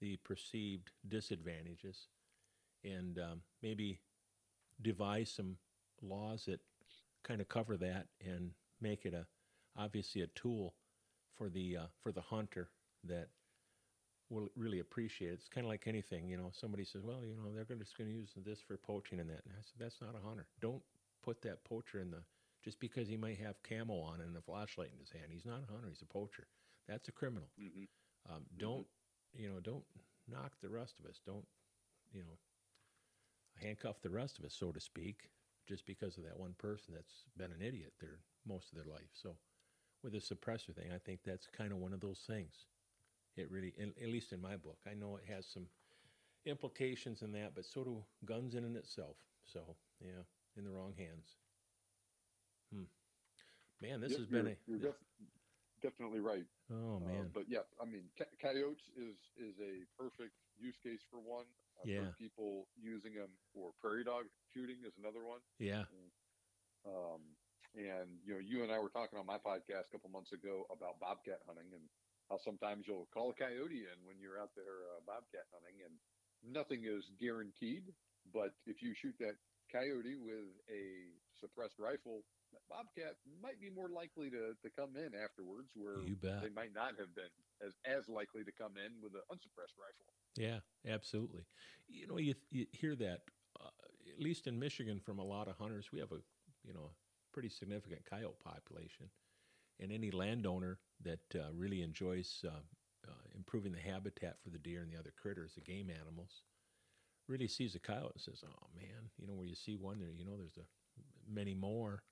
the 0.00 0.16
perceived 0.24 0.90
disadvantages 1.06 2.08
and 2.84 3.18
um, 3.18 3.40
maybe 3.62 4.00
devise 4.80 5.30
some 5.30 5.56
laws 6.02 6.44
that 6.46 6.60
kind 7.24 7.40
of 7.40 7.48
cover 7.48 7.76
that 7.76 8.06
and 8.24 8.50
make 8.80 9.04
it 9.04 9.14
a 9.14 9.26
obviously 9.76 10.22
a 10.22 10.26
tool 10.28 10.74
for 11.36 11.48
the 11.48 11.76
uh, 11.76 11.86
for 12.02 12.12
the 12.12 12.20
hunter 12.20 12.70
that 13.04 13.28
will 14.30 14.48
really 14.56 14.80
appreciate 14.80 15.30
it. 15.30 15.34
It's 15.34 15.48
kind 15.48 15.64
of 15.64 15.70
like 15.70 15.86
anything, 15.86 16.28
you 16.28 16.36
know. 16.36 16.50
Somebody 16.52 16.84
says, 16.84 17.02
"Well, 17.02 17.24
you 17.24 17.34
know, 17.36 17.52
they're 17.54 17.76
just 17.76 17.96
going 17.96 18.10
to 18.10 18.16
use 18.16 18.30
this 18.36 18.60
for 18.60 18.76
poaching 18.76 19.20
and 19.20 19.28
that." 19.30 19.42
And 19.44 19.54
I 19.54 19.62
said, 19.62 19.78
"That's 19.78 20.00
not 20.00 20.14
a 20.14 20.26
hunter. 20.26 20.46
Don't 20.60 20.82
put 21.22 21.42
that 21.42 21.64
poacher 21.64 22.00
in 22.00 22.10
the 22.10 22.22
just 22.64 22.80
because 22.80 23.08
he 23.08 23.16
might 23.16 23.38
have 23.38 23.62
camo 23.62 23.94
on 24.00 24.20
and 24.20 24.36
a 24.36 24.40
flashlight 24.40 24.90
in 24.92 24.98
his 24.98 25.10
hand. 25.10 25.26
He's 25.30 25.46
not 25.46 25.62
a 25.66 25.72
hunter. 25.72 25.88
He's 25.88 26.02
a 26.02 26.06
poacher. 26.12 26.46
That's 26.88 27.08
a 27.08 27.12
criminal. 27.12 27.48
Mm-hmm. 27.60 28.32
Um, 28.32 28.42
don't 28.58 28.86
you 29.34 29.48
know? 29.48 29.60
Don't 29.60 29.84
knock 30.28 30.52
the 30.62 30.68
rest 30.68 30.94
of 30.98 31.06
us. 31.06 31.20
Don't 31.24 31.46
you 32.12 32.20
know? 32.20 32.38
Handcuff 33.56 34.00
the 34.02 34.10
rest 34.10 34.38
of 34.38 34.44
us, 34.44 34.54
so 34.54 34.70
to 34.70 34.80
speak, 34.80 35.30
just 35.66 35.84
because 35.84 36.16
of 36.16 36.24
that 36.24 36.38
one 36.38 36.54
person 36.58 36.94
that's 36.94 37.24
been 37.36 37.50
an 37.50 37.60
idiot 37.60 37.92
their 38.00 38.20
most 38.46 38.70
of 38.70 38.76
their 38.76 38.92
life. 38.92 39.10
So, 39.12 39.36
with 40.02 40.12
the 40.12 40.18
suppressor 40.18 40.74
thing, 40.74 40.92
I 40.94 40.98
think 40.98 41.20
that's 41.24 41.46
kind 41.46 41.72
of 41.72 41.78
one 41.78 41.92
of 41.92 42.00
those 42.00 42.20
things. 42.26 42.66
It 43.38 43.50
really, 43.50 43.74
at 43.80 44.08
least 44.08 44.32
in 44.32 44.40
my 44.42 44.56
book, 44.56 44.80
I 44.90 44.94
know 44.94 45.16
it 45.16 45.24
has 45.26 45.46
some 45.46 45.68
implications 46.44 47.22
in 47.22 47.32
that, 47.32 47.54
but 47.54 47.64
so 47.64 47.84
do 47.84 48.06
guns 48.24 48.54
in 48.54 48.64
and 48.64 48.76
itself. 48.76 49.16
So, 49.44 49.76
yeah, 50.00 50.24
in 50.56 50.64
the 50.64 50.70
wrong 50.70 50.94
hands. 50.94 51.38
Hmm. 52.72 52.84
Man, 53.80 54.00
this 54.00 54.16
Yep, 54.16 54.18
has 54.18 54.26
been 54.26 54.46
a. 54.48 54.56
you're 54.66 54.78
def- 54.78 55.04
definitely 55.80 56.20
right. 56.20 56.46
oh 56.70 57.00
Uh, 57.04 57.22
man, 57.22 57.30
but 57.32 57.48
yeah, 57.48 57.62
I 57.80 57.84
mean, 57.84 58.10
ca- 58.16 58.34
coyotes 58.40 58.88
is 58.96 59.32
is 59.36 59.58
a 59.60 59.84
perfect 59.96 60.34
use 60.56 60.76
case 60.78 61.02
for 61.10 61.20
one. 61.20 61.46
I've 61.80 61.90
Yeah. 61.90 62.00
heard 62.00 62.16
people 62.16 62.68
using 62.76 63.14
them 63.14 63.38
for 63.52 63.72
prairie 63.80 64.04
dog 64.04 64.26
shooting 64.46 64.82
is 64.84 64.98
another 64.98 65.24
one. 65.24 65.40
yeah, 65.58 65.84
Um, 66.84 67.36
and 67.74 68.20
you 68.24 68.34
know, 68.34 68.40
you 68.40 68.62
and 68.62 68.72
I 68.72 68.78
were 68.78 68.88
talking 68.90 69.18
on 69.18 69.26
my 69.26 69.38
podcast 69.38 69.88
a 69.88 69.90
couple 69.92 70.10
months 70.10 70.32
ago 70.32 70.64
about 70.70 71.00
bobcat 71.00 71.40
hunting 71.46 71.72
and 71.74 71.88
how 72.30 72.38
sometimes 72.38 72.84
you'll 72.86 73.08
call 73.12 73.30
a 73.30 73.36
coyote 73.36 73.88
in 73.88 73.98
when 74.04 74.20
you're 74.20 74.38
out 74.38 74.52
there 74.54 74.88
uh, 74.92 75.00
bobcat 75.06 75.48
hunting, 75.52 75.80
and 75.84 75.94
nothing 76.44 76.84
is 76.84 77.10
guaranteed. 77.18 77.88
But 78.32 78.52
if 78.66 78.82
you 78.82 78.92
shoot 78.94 79.16
that 79.20 79.36
coyote 79.72 80.16
with 80.20 80.52
a 80.68 81.12
suppressed 81.40 81.80
rifle, 81.80 82.24
that 82.52 82.64
bobcat 82.68 83.16
might 83.40 83.60
be 83.60 83.70
more 83.70 83.88
likely 83.88 84.30
to, 84.30 84.52
to 84.60 84.68
come 84.76 84.96
in 84.96 85.12
afterwards, 85.16 85.72
where 85.74 86.04
you 86.04 86.16
bet. 86.16 86.42
they 86.42 86.52
might 86.52 86.72
not 86.74 86.96
have 87.00 87.12
been 87.16 87.32
as 87.64 87.72
as 87.84 88.08
likely 88.08 88.44
to 88.44 88.52
come 88.52 88.76
in 88.76 89.00
with 89.02 89.12
an 89.14 89.24
unsuppressed 89.32 89.76
rifle. 89.76 90.12
Yeah, 90.36 90.60
absolutely. 90.86 91.42
You 91.88 92.06
know, 92.06 92.18
you, 92.18 92.34
you 92.50 92.66
hear 92.72 92.94
that 92.96 93.22
uh, 93.58 93.72
at 94.12 94.20
least 94.20 94.46
in 94.46 94.58
Michigan 94.58 95.00
from 95.00 95.18
a 95.18 95.24
lot 95.24 95.48
of 95.48 95.56
hunters. 95.56 95.88
We 95.92 96.00
have 96.00 96.12
a 96.12 96.20
you 96.64 96.72
know 96.72 96.92
pretty 97.32 97.48
significant 97.48 98.02
coyote 98.08 98.38
population, 98.44 99.08
and 99.80 99.92
any 99.92 100.10
landowner 100.10 100.78
that 101.04 101.20
uh, 101.34 101.52
really 101.54 101.82
enjoys 101.82 102.44
uh, 102.46 102.60
uh, 103.06 103.12
improving 103.36 103.72
the 103.72 103.80
habitat 103.80 104.36
for 104.42 104.50
the 104.50 104.58
deer 104.58 104.82
and 104.82 104.92
the 104.92 104.98
other 104.98 105.12
critters, 105.20 105.54
the 105.54 105.60
game 105.60 105.90
animals, 105.90 106.42
really 107.28 107.48
sees 107.48 107.74
a 107.74 107.78
coyote 107.78 108.12
and 108.14 108.22
says, 108.22 108.42
"Oh 108.44 108.66
man, 108.74 109.10
you 109.18 109.26
know 109.26 109.34
where 109.34 109.46
you 109.46 109.54
see 109.54 109.76
one 109.76 109.98
there, 109.98 110.12
you 110.12 110.24
know 110.24 110.36
there's 110.36 110.58
a 110.58 111.32
many 111.32 111.54
more." 111.54 112.02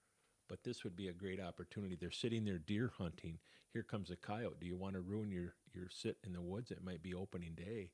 But 0.48 0.62
this 0.62 0.84
would 0.84 0.94
be 0.94 1.08
a 1.08 1.12
great 1.12 1.40
opportunity. 1.40 1.96
They're 1.96 2.12
sitting 2.12 2.44
there 2.44 2.58
deer 2.58 2.92
hunting. 2.96 3.38
Here 3.72 3.82
comes 3.82 4.10
a 4.10 4.16
coyote. 4.16 4.60
Do 4.60 4.66
you 4.66 4.76
want 4.76 4.94
to 4.94 5.00
ruin 5.00 5.28
your, 5.28 5.54
your 5.74 5.88
sit 5.90 6.18
in 6.24 6.32
the 6.32 6.40
woods? 6.40 6.70
It 6.70 6.84
might 6.84 7.02
be 7.02 7.14
opening 7.14 7.54
day 7.54 7.90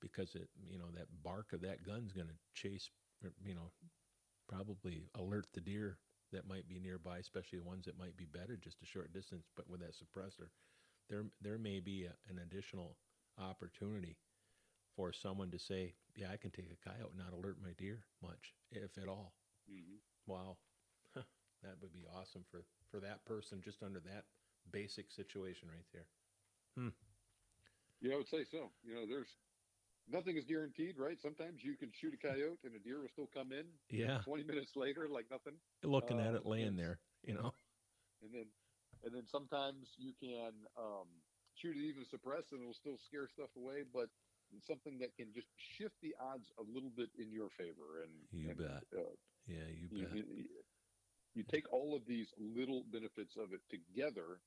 because 0.00 0.34
it 0.34 0.48
you 0.68 0.78
know 0.78 0.90
that 0.94 1.06
bark 1.22 1.52
of 1.52 1.62
that 1.62 1.84
gun's 1.86 2.12
going 2.12 2.26
to 2.26 2.34
chase 2.54 2.90
you 3.44 3.54
know 3.54 3.70
probably 4.48 5.08
alert 5.14 5.46
the 5.54 5.60
deer 5.60 5.98
that 6.34 6.48
might 6.48 6.68
be 6.68 6.80
nearby 6.80 7.18
especially 7.18 7.58
the 7.58 7.64
ones 7.64 7.86
that 7.86 7.98
might 7.98 8.16
be 8.16 8.26
bedded 8.26 8.62
just 8.62 8.82
a 8.82 8.86
short 8.86 9.12
distance 9.14 9.48
but 9.56 9.70
with 9.70 9.80
that 9.80 9.94
suppressor 9.94 10.50
there 11.10 11.24
there 11.40 11.58
may 11.58 11.80
be 11.80 12.04
a, 12.04 12.14
an 12.30 12.38
additional 12.38 12.98
opportunity 13.38 14.18
for 14.96 15.12
someone 15.12 15.50
to 15.50 15.58
say 15.58 15.94
yeah 16.16 16.30
i 16.32 16.36
can 16.36 16.50
take 16.50 16.70
a 16.72 16.88
coyote 16.88 17.10
and 17.10 17.18
not 17.18 17.32
alert 17.34 17.58
my 17.62 17.72
deer 17.78 18.04
much 18.22 18.54
if 18.72 18.98
at 18.98 19.08
all 19.08 19.34
Mm-hmm. 19.70 19.96
wow 20.26 20.58
that 21.14 21.80
would 21.80 21.92
be 21.92 22.06
awesome 22.06 22.44
for 22.50 22.64
for 22.90 23.00
that 23.00 23.24
person 23.26 23.60
just 23.62 23.82
under 23.82 24.00
that 24.00 24.24
basic 24.70 25.10
situation 25.10 25.68
right 25.68 25.86
there 25.92 26.06
Yeah, 28.00 28.14
I 28.14 28.16
would 28.18 28.28
say 28.28 28.44
so. 28.44 28.72
You 28.84 28.94
know, 28.94 29.06
there's 29.06 29.38
nothing 30.08 30.36
is 30.36 30.44
guaranteed, 30.44 30.98
right? 30.98 31.20
Sometimes 31.20 31.62
you 31.62 31.76
can 31.76 31.90
shoot 31.92 32.14
a 32.14 32.16
coyote 32.16 32.58
and 32.64 32.74
a 32.74 32.78
deer 32.78 33.00
will 33.00 33.08
still 33.08 33.28
come 33.32 33.52
in 33.52 33.64
yeah 33.90 34.20
20 34.22 34.44
minutes 34.44 34.72
later 34.76 35.08
like 35.08 35.26
nothing. 35.30 35.54
looking 35.82 36.20
at 36.20 36.34
Uh, 36.34 36.38
it 36.38 36.46
laying 36.46 36.76
there 36.76 36.98
you 37.22 37.34
know 37.34 37.52
And 38.22 38.32
then 38.32 38.46
and 39.04 39.14
then 39.14 39.26
sometimes 39.26 39.94
you 39.98 40.12
can 40.18 40.52
um, 40.78 41.08
shoot 41.54 41.76
it 41.76 41.80
even 41.84 42.04
suppressed 42.04 42.52
and 42.52 42.60
it'll 42.62 42.74
still 42.74 42.96
scare 43.06 43.28
stuff 43.28 43.50
away, 43.56 43.82
but 43.92 44.08
something 44.62 44.98
that 44.98 45.14
can 45.16 45.32
just 45.34 45.48
shift 45.76 45.94
the 46.00 46.14
odds 46.20 46.46
a 46.58 46.62
little 46.62 46.90
bit 46.90 47.10
in 47.18 47.30
your 47.32 47.50
favor. 47.50 48.02
And 48.02 48.12
You 48.32 48.48
and, 48.48 48.58
bet. 48.58 48.84
Uh, 48.96 49.12
yeah 49.46 49.66
you 49.68 49.88
you, 49.90 50.06
bet 50.06 50.16
you, 50.16 50.44
you 51.34 51.42
take 51.42 51.70
all 51.72 51.94
of 51.94 52.06
these 52.06 52.32
little 52.38 52.84
benefits 52.90 53.36
of 53.36 53.52
it 53.52 53.60
together. 53.68 54.40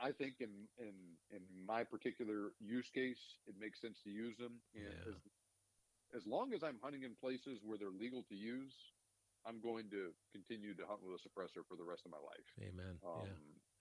I 0.00 0.12
think 0.12 0.40
in 0.40 0.68
in 0.78 0.94
in 1.30 1.42
my 1.66 1.84
particular 1.84 2.52
use 2.60 2.90
case, 2.90 3.20
it 3.46 3.54
makes 3.58 3.80
sense 3.80 4.00
to 4.04 4.10
use 4.10 4.36
them. 4.36 4.60
And 4.74 4.84
Yeah. 4.84 5.08
as, 5.08 5.16
as 6.14 6.26
long 6.26 6.52
as 6.54 6.62
I'm 6.62 6.78
hunting 6.82 7.02
in 7.02 7.14
places 7.16 7.60
where 7.64 7.78
they're 7.78 7.90
legal 7.90 8.22
to 8.24 8.34
use, 8.36 8.72
I'm 9.46 9.60
going 9.60 9.90
to 9.90 10.12
continue 10.32 10.74
to 10.74 10.86
hunt 10.86 11.00
with 11.02 11.18
a 11.18 11.22
suppressor 11.22 11.64
for 11.68 11.76
the 11.76 11.84
rest 11.84 12.04
of 12.06 12.10
my 12.12 12.18
life. 12.22 12.48
amen 12.62 12.98
Um, 13.04 13.26
yeah 13.26 13.32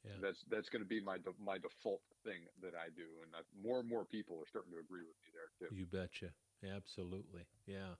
yeah. 0.06 0.20
That's 0.22 0.44
that's 0.50 0.70
going 0.70 0.84
to 0.84 0.88
be 0.88 1.02
my 1.02 1.18
my 1.42 1.58
default 1.58 2.02
thing 2.24 2.46
that 2.62 2.76
I 2.78 2.90
do, 2.94 3.08
and 3.26 3.34
I, 3.34 3.42
more 3.58 3.80
and 3.80 3.90
more 3.90 4.06
people 4.06 4.38
are 4.38 4.46
starting 4.48 4.72
to 4.74 4.80
agree 4.80 5.02
with 5.02 5.18
me 5.26 5.30
there 5.34 5.50
too. 5.58 5.74
You 5.76 5.86
betcha. 5.88 6.30
Absolutely. 6.64 7.46
Yeah. 7.66 7.98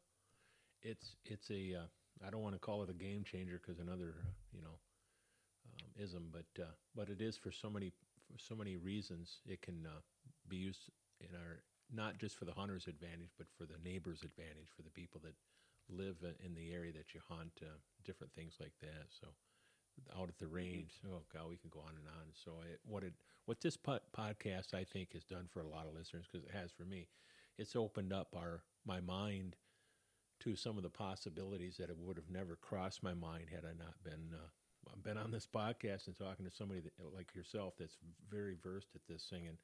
It's 0.84 1.16
it's 1.26 1.50
a 1.50 1.76
uh, 1.82 1.88
I 2.26 2.30
don't 2.30 2.42
want 2.44 2.54
to 2.56 2.60
call 2.60 2.84
it 2.84 2.90
a 2.90 2.94
game 2.94 3.24
changer 3.24 3.60
because 3.60 3.80
another 3.80 4.14
uh, 4.22 4.30
you 4.54 4.62
know 4.62 4.78
um, 5.74 5.90
ism, 5.98 6.30
but 6.32 6.46
uh, 6.62 6.72
but 6.96 7.10
it 7.10 7.22
is 7.22 7.38
for 7.38 7.52
so 7.52 7.70
many 7.70 7.92
for 8.32 8.38
so 8.40 8.56
many 8.56 8.76
reasons. 8.78 9.40
It 9.46 9.62
can 9.62 9.86
uh, 9.86 10.02
be 10.48 10.58
used 10.58 10.90
in 11.20 11.36
our 11.36 11.64
not 11.94 12.18
just 12.18 12.38
for 12.38 12.46
the 12.46 12.54
hunter's 12.54 12.88
advantage, 12.88 13.30
but 13.38 13.48
for 13.58 13.66
the 13.66 13.78
neighbor's 13.84 14.24
advantage, 14.24 14.70
for 14.76 14.82
the 14.82 14.90
people 14.90 15.22
that 15.24 15.36
live 15.90 16.18
uh, 16.24 16.34
in 16.44 16.56
the 16.56 16.74
area 16.74 16.92
that 16.92 17.14
you 17.14 17.22
hunt, 17.30 17.52
uh, 17.62 17.78
different 18.04 18.34
things 18.34 18.56
like 18.60 18.74
that. 18.82 19.06
So 19.10 19.28
out 20.20 20.30
at 20.30 20.38
the 20.40 20.48
range, 20.48 20.94
oh 21.08 21.22
god, 21.34 21.50
we 21.50 21.58
can 21.58 21.70
go 21.70 21.80
on 21.80 21.96
and 21.96 22.08
on. 22.08 22.34
So 22.34 22.52
it, 22.70 22.80
what 22.86 23.04
it 23.04 23.14
what 23.46 23.62
this 23.62 23.78
pod, 23.78 24.02
podcast 24.18 24.74
I 24.74 24.84
think 24.84 25.14
has 25.14 25.24
done 25.24 25.48
for 25.48 25.62
a 25.62 25.68
lot 25.68 25.88
of 25.88 25.94
listeners 25.96 26.26
because 26.32 26.48
it 26.48 26.54
has 26.56 26.72
for 26.72 26.84
me, 26.84 27.08
it's 27.58 27.76
opened 27.76 28.14
up 28.14 28.36
our 28.36 28.64
my 28.86 29.00
mind 29.00 29.56
to 30.42 30.56
some 30.56 30.78
of 30.78 30.84
the 30.84 30.90
possibilities 30.90 31.78
that 31.78 31.90
it 31.90 31.98
would 31.98 32.18
have 32.18 32.30
never 32.30 32.58
crossed 32.58 33.04
my 33.04 33.14
mind 33.14 33.46
had 33.50 33.64
I 33.64 33.74
not 33.78 33.96
been 34.04 34.34
uh, 34.34 34.48
been 35.04 35.18
on 35.18 35.32
this 35.32 35.48
podcast 35.48 36.08
and 36.08 36.16
talking 36.18 36.46
to 36.46 36.52
somebody 36.52 36.82
that, 36.82 36.94
like 37.14 37.34
yourself 37.36 37.74
that's 37.80 37.98
very 38.30 38.56
versed 38.62 38.96
at 38.96 39.02
this 39.08 39.26
thing 39.30 39.48
and 39.48 39.58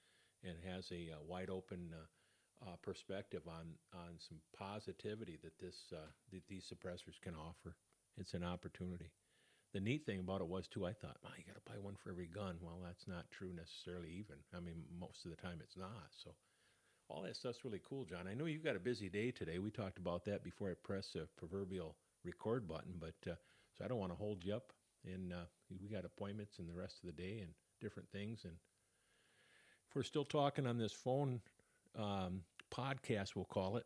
and 0.43 0.57
has 0.73 0.91
a 0.91 1.11
uh, 1.13 1.21
wide 1.27 1.49
open 1.49 1.93
uh, 1.93 2.67
uh, 2.69 2.75
perspective 2.81 3.41
on 3.47 3.73
on 3.93 4.17
some 4.17 4.39
positivity 4.57 5.37
that 5.43 5.57
this 5.59 5.91
uh, 5.93 6.09
that 6.31 6.41
these 6.47 6.65
suppressors 6.71 7.19
can 7.21 7.35
offer. 7.35 7.75
It's 8.17 8.33
an 8.33 8.43
opportunity. 8.43 9.11
The 9.73 9.79
neat 9.79 10.05
thing 10.05 10.19
about 10.19 10.41
it 10.41 10.47
was 10.47 10.67
too. 10.67 10.85
I 10.85 10.93
thought, 10.93 11.17
"Oh, 11.25 11.29
you 11.37 11.43
got 11.45 11.55
to 11.63 11.71
buy 11.71 11.79
one 11.79 11.95
for 11.95 12.09
every 12.11 12.27
gun." 12.27 12.57
Well, 12.61 12.79
that's 12.83 13.07
not 13.07 13.31
true 13.31 13.53
necessarily. 13.53 14.11
Even 14.11 14.37
I 14.55 14.59
mean, 14.59 14.83
most 14.99 15.25
of 15.25 15.31
the 15.31 15.37
time 15.37 15.59
it's 15.61 15.77
not. 15.77 16.09
So 16.23 16.31
all 17.09 17.21
that 17.23 17.35
stuff's 17.35 17.65
really 17.65 17.81
cool, 17.87 18.05
John. 18.05 18.27
I 18.27 18.33
know 18.33 18.45
you've 18.45 18.63
got 18.63 18.75
a 18.75 18.79
busy 18.79 19.09
day 19.09 19.31
today. 19.31 19.59
We 19.59 19.71
talked 19.71 19.97
about 19.97 20.25
that 20.25 20.43
before 20.43 20.69
I 20.71 20.75
press 20.83 21.09
the 21.13 21.27
proverbial 21.37 21.95
record 22.23 22.67
button, 22.67 22.95
but 22.99 23.15
uh, 23.29 23.35
so 23.77 23.85
I 23.85 23.87
don't 23.87 23.99
want 23.99 24.11
to 24.11 24.17
hold 24.17 24.43
you 24.45 24.55
up 24.55 24.73
and 25.05 25.33
uh, 25.33 25.45
we 25.81 25.87
got 25.87 26.05
appointments 26.05 26.59
and 26.59 26.69
the 26.69 26.73
rest 26.73 26.97
of 27.03 27.07
the 27.07 27.21
day 27.21 27.39
and 27.41 27.51
different 27.79 28.09
things. 28.11 28.43
And 28.43 28.53
if 29.89 29.95
we're 29.95 30.03
still 30.03 30.25
talking 30.25 30.67
on 30.67 30.77
this 30.77 30.93
phone 30.93 31.41
um, 31.97 32.41
podcast, 32.73 33.35
we'll 33.35 33.45
call 33.45 33.77
it, 33.77 33.85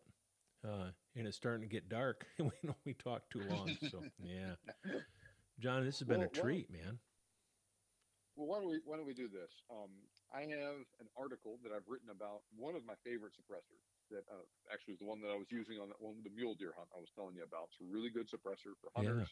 uh, 0.64 0.90
and 1.16 1.28
it's 1.28 1.38
starting 1.38 1.62
to 1.62 1.72
get 1.72 1.90
dark, 1.90 2.26
and 2.38 2.52
we 2.64 2.68
know 2.68 2.76
we 2.86 2.94
talked 2.94 3.32
too 3.32 3.42
long. 3.50 3.78
So 3.90 4.04
yeah, 4.24 4.56
John, 5.60 5.86
this 5.86 6.00
has 6.00 6.08
been 6.08 6.20
Well, 6.20 6.30
a 6.30 6.32
treat, 6.32 6.72
man. 6.72 7.00
Well, 8.36 8.48
why 8.48 8.60
don't 8.60 8.70
we 8.70 8.80
why 8.84 8.98
don't 8.98 9.08
we 9.08 9.16
do 9.16 9.32
this? 9.32 9.64
Um, 9.72 9.90
I 10.36 10.44
have 10.52 10.84
an 11.00 11.08
article 11.16 11.56
that 11.64 11.72
I've 11.72 11.88
written 11.88 12.12
about 12.12 12.44
one 12.52 12.76
of 12.76 12.84
my 12.84 13.00
favorite 13.08 13.32
suppressors. 13.32 13.80
That 14.12 14.28
uh, 14.30 14.44
actually 14.70 14.94
is 14.94 15.02
the 15.02 15.10
one 15.10 15.22
that 15.24 15.32
I 15.32 15.38
was 15.40 15.50
using 15.50 15.80
on 15.80 15.90
that 15.90 15.98
one, 15.98 16.22
the 16.22 16.30
mule 16.30 16.54
deer 16.54 16.76
hunt 16.78 16.92
I 16.94 17.00
was 17.00 17.10
telling 17.16 17.34
you 17.40 17.48
about. 17.48 17.72
It's 17.72 17.82
a 17.82 17.90
really 17.90 18.12
good 18.12 18.28
suppressor 18.30 18.76
for 18.78 18.92
Yeah. 19.02 19.26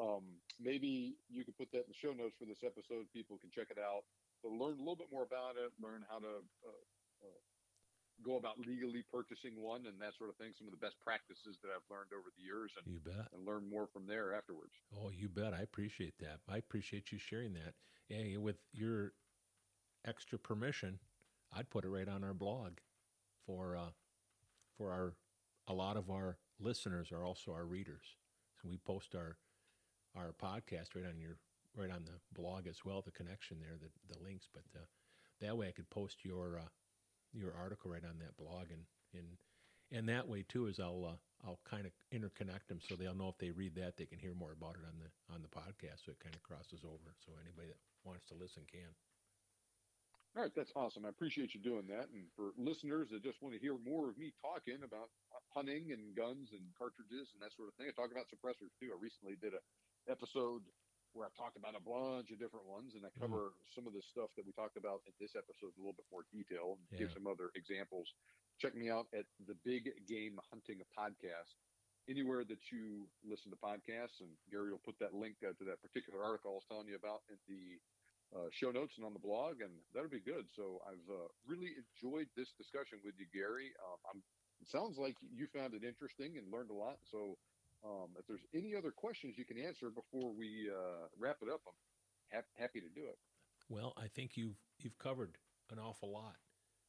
Um, 0.00 0.24
maybe 0.60 1.16
you 1.28 1.44
could 1.44 1.56
put 1.56 1.70
that 1.72 1.84
in 1.84 1.90
the 1.92 1.98
show 2.00 2.12
notes 2.16 2.36
for 2.38 2.46
this 2.46 2.64
episode. 2.64 3.06
People 3.12 3.38
can 3.38 3.50
check 3.50 3.68
it 3.70 3.78
out. 3.78 4.04
To 4.42 4.48
learn 4.48 4.74
a 4.80 4.82
little 4.82 4.96
bit 4.96 5.12
more 5.12 5.22
about 5.22 5.54
it, 5.60 5.70
learn 5.78 6.02
how 6.08 6.18
to 6.18 6.42
uh, 6.66 6.82
uh, 7.22 7.40
go 8.24 8.36
about 8.38 8.58
legally 8.58 9.04
purchasing 9.12 9.60
one 9.60 9.86
and 9.86 10.00
that 10.00 10.16
sort 10.18 10.30
of 10.30 10.36
thing. 10.36 10.52
Some 10.56 10.66
of 10.66 10.72
the 10.72 10.80
best 10.82 10.96
practices 11.04 11.58
that 11.62 11.68
I've 11.70 11.86
learned 11.90 12.10
over 12.16 12.32
the 12.34 12.42
years, 12.42 12.72
and, 12.76 12.88
You 12.92 13.00
bet. 13.00 13.28
and 13.32 13.46
learn 13.46 13.68
more 13.68 13.86
from 13.92 14.06
there 14.06 14.34
afterwards. 14.34 14.72
Oh, 14.96 15.10
you 15.10 15.28
bet. 15.28 15.54
I 15.54 15.60
appreciate 15.62 16.18
that. 16.20 16.40
I 16.48 16.56
appreciate 16.56 17.12
you 17.12 17.18
sharing 17.18 17.52
that. 17.54 17.74
Hey, 18.08 18.36
with 18.36 18.56
your 18.72 19.12
extra 20.04 20.38
permission, 20.38 20.98
I'd 21.54 21.70
put 21.70 21.84
it 21.84 21.88
right 21.88 22.08
on 22.08 22.24
our 22.24 22.34
blog 22.34 22.78
for 23.46 23.76
uh, 23.76 23.90
for 24.76 24.90
our 24.90 25.14
a 25.68 25.72
lot 25.72 25.96
of 25.96 26.10
our 26.10 26.38
listeners 26.58 27.12
are 27.12 27.24
also 27.24 27.52
our 27.52 27.64
readers. 27.64 28.16
So 28.60 28.68
we 28.68 28.78
post 28.78 29.14
our 29.14 29.36
our 30.16 30.32
podcast 30.32 30.94
right 30.94 31.06
on 31.06 31.18
your 31.20 31.36
right 31.76 31.90
on 31.90 32.04
the 32.04 32.20
blog 32.40 32.66
as 32.66 32.84
well. 32.84 33.02
The 33.02 33.12
connection 33.12 33.58
there, 33.60 33.76
the 33.80 33.90
the 34.12 34.22
links, 34.22 34.48
but 34.52 34.64
uh, 34.76 34.84
that 35.40 35.56
way 35.56 35.68
I 35.68 35.72
could 35.72 35.90
post 35.90 36.24
your 36.24 36.58
uh, 36.58 36.68
your 37.32 37.54
article 37.54 37.90
right 37.90 38.04
on 38.04 38.18
that 38.18 38.36
blog 38.36 38.70
and 38.70 38.84
and 39.14 39.26
and 39.90 40.08
that 40.08 40.28
way 40.28 40.44
too 40.48 40.66
is 40.66 40.80
I'll 40.80 41.04
uh, 41.04 41.46
I'll 41.46 41.60
kind 41.68 41.86
of 41.86 41.92
interconnect 42.12 42.68
them 42.68 42.80
so 42.80 42.94
they'll 42.94 43.14
know 43.14 43.28
if 43.28 43.38
they 43.38 43.50
read 43.50 43.74
that 43.76 43.96
they 43.96 44.06
can 44.06 44.18
hear 44.18 44.34
more 44.34 44.52
about 44.52 44.76
it 44.76 44.86
on 44.88 44.96
the 44.98 45.34
on 45.34 45.42
the 45.42 45.52
podcast. 45.52 46.04
So 46.04 46.12
it 46.12 46.20
kind 46.20 46.34
of 46.34 46.42
crosses 46.42 46.84
over. 46.84 47.12
So 47.24 47.32
anybody 47.40 47.68
that 47.68 47.80
wants 48.04 48.26
to 48.28 48.34
listen 48.34 48.62
can. 48.70 48.88
All 50.32 50.40
right, 50.40 50.54
that's 50.56 50.72
awesome. 50.72 51.04
I 51.04 51.12
appreciate 51.12 51.52
you 51.52 51.60
doing 51.60 51.84
that. 51.92 52.08
And 52.08 52.24
for 52.32 52.56
listeners 52.56 53.12
that 53.12 53.20
just 53.20 53.44
want 53.44 53.52
to 53.52 53.60
hear 53.60 53.76
more 53.76 54.08
of 54.08 54.16
me 54.16 54.32
talking 54.40 54.80
about 54.80 55.12
hunting 55.52 55.92
and 55.92 56.16
guns 56.16 56.56
and 56.56 56.64
cartridges 56.72 57.36
and 57.36 57.44
that 57.44 57.52
sort 57.52 57.68
of 57.68 57.76
thing, 57.76 57.84
I 57.84 57.92
talk 57.92 58.08
about 58.08 58.32
suppressors 58.32 58.72
too. 58.80 58.88
I 58.88 58.96
recently 58.96 59.36
did 59.36 59.52
a 59.52 59.60
episode 60.08 60.62
where 61.12 61.26
I 61.26 61.30
talked 61.36 61.56
about 61.56 61.76
a 61.76 61.80
bunch 61.80 62.30
of 62.30 62.38
different 62.38 62.66
ones, 62.66 62.94
and 62.94 63.04
I 63.04 63.10
Mm-hmm. 63.20 63.36
cover 63.36 63.52
some 63.74 63.86
of 63.86 63.92
the 63.92 64.02
stuff 64.02 64.30
that 64.36 64.46
we 64.46 64.52
talked 64.52 64.76
about 64.76 65.02
in 65.06 65.12
this 65.20 65.34
episode 65.36 65.74
in 65.76 65.80
a 65.80 65.84
little 65.84 65.96
bit 65.98 66.08
more 66.10 66.24
detail 66.32 66.78
and 66.78 66.88
give 66.96 67.10
some 67.12 67.26
other 67.26 67.50
examples. 67.54 68.08
Check 68.58 68.74
me 68.74 68.90
out 68.90 69.06
at 69.14 69.26
the 69.46 69.54
Big 69.64 69.90
Game 70.06 70.38
Hunting 70.50 70.80
Podcast. 70.96 71.54
Anywhere 72.08 72.44
that 72.44 72.70
you 72.72 73.08
listen 73.22 73.50
to 73.50 73.56
podcasts, 73.56 74.20
and 74.20 74.30
Gary 74.50 74.70
will 74.72 74.82
put 74.84 74.98
that 74.98 75.14
link 75.14 75.36
uh, 75.46 75.52
to 75.54 75.64
that 75.64 75.82
particular 75.82 76.24
article 76.24 76.50
I 76.50 76.54
was 76.54 76.66
telling 76.68 76.88
you 76.88 76.96
about 76.96 77.22
in 77.30 77.38
the 77.46 77.78
uh, 78.36 78.48
show 78.50 78.70
notes 78.70 78.96
and 78.96 79.04
on 79.06 79.12
the 79.12 79.20
blog, 79.22 79.60
and 79.60 79.72
that'll 79.94 80.10
be 80.10 80.20
good. 80.20 80.50
So 80.50 80.80
I've 80.86 81.06
uh, 81.08 81.28
really 81.46 81.76
enjoyed 81.78 82.28
this 82.36 82.52
discussion 82.56 82.98
with 83.04 83.14
you, 83.18 83.26
Gary. 83.32 83.72
Um, 83.84 83.98
I'm, 84.10 84.22
it 84.60 84.68
sounds 84.68 84.98
like 84.98 85.16
you 85.20 85.46
found 85.46 85.74
it 85.74 85.84
interesting 85.84 86.38
and 86.38 86.50
learned 86.50 86.70
a 86.70 86.74
lot. 86.74 86.98
So 87.04 87.38
um, 87.84 88.08
if 88.18 88.26
there's 88.26 88.44
any 88.54 88.74
other 88.74 88.90
questions 88.90 89.34
you 89.36 89.44
can 89.44 89.58
answer 89.58 89.90
before 89.90 90.32
we 90.32 90.70
uh, 90.70 91.06
wrap 91.18 91.38
it 91.42 91.48
up, 91.52 91.60
I'm 91.66 91.74
hap- 92.30 92.52
happy 92.58 92.80
to 92.80 92.88
do 92.88 93.06
it. 93.06 93.18
Well, 93.68 93.92
I 93.96 94.08
think 94.08 94.36
you've 94.36 94.56
you've 94.78 94.98
covered 94.98 95.38
an 95.70 95.78
awful 95.78 96.10
lot, 96.10 96.36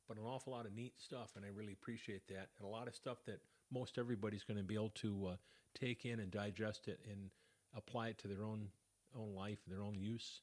but 0.07 0.17
an 0.17 0.23
awful 0.23 0.53
lot 0.53 0.65
of 0.65 0.73
neat 0.73 0.93
stuff, 0.97 1.31
and 1.35 1.45
I 1.45 1.49
really 1.49 1.73
appreciate 1.73 2.27
that. 2.27 2.49
And 2.57 2.65
a 2.65 2.67
lot 2.67 2.87
of 2.87 2.95
stuff 2.95 3.17
that 3.25 3.41
most 3.71 3.97
everybody's 3.97 4.43
going 4.43 4.57
to 4.57 4.63
be 4.63 4.75
able 4.75 4.89
to 4.95 5.27
uh, 5.31 5.35
take 5.73 6.05
in 6.05 6.19
and 6.19 6.31
digest 6.31 6.87
it 6.87 6.99
and 7.09 7.29
apply 7.75 8.09
it 8.09 8.17
to 8.19 8.27
their 8.27 8.43
own 8.43 8.69
own 9.15 9.33
life, 9.33 9.59
their 9.67 9.81
own 9.81 9.99
use, 9.99 10.41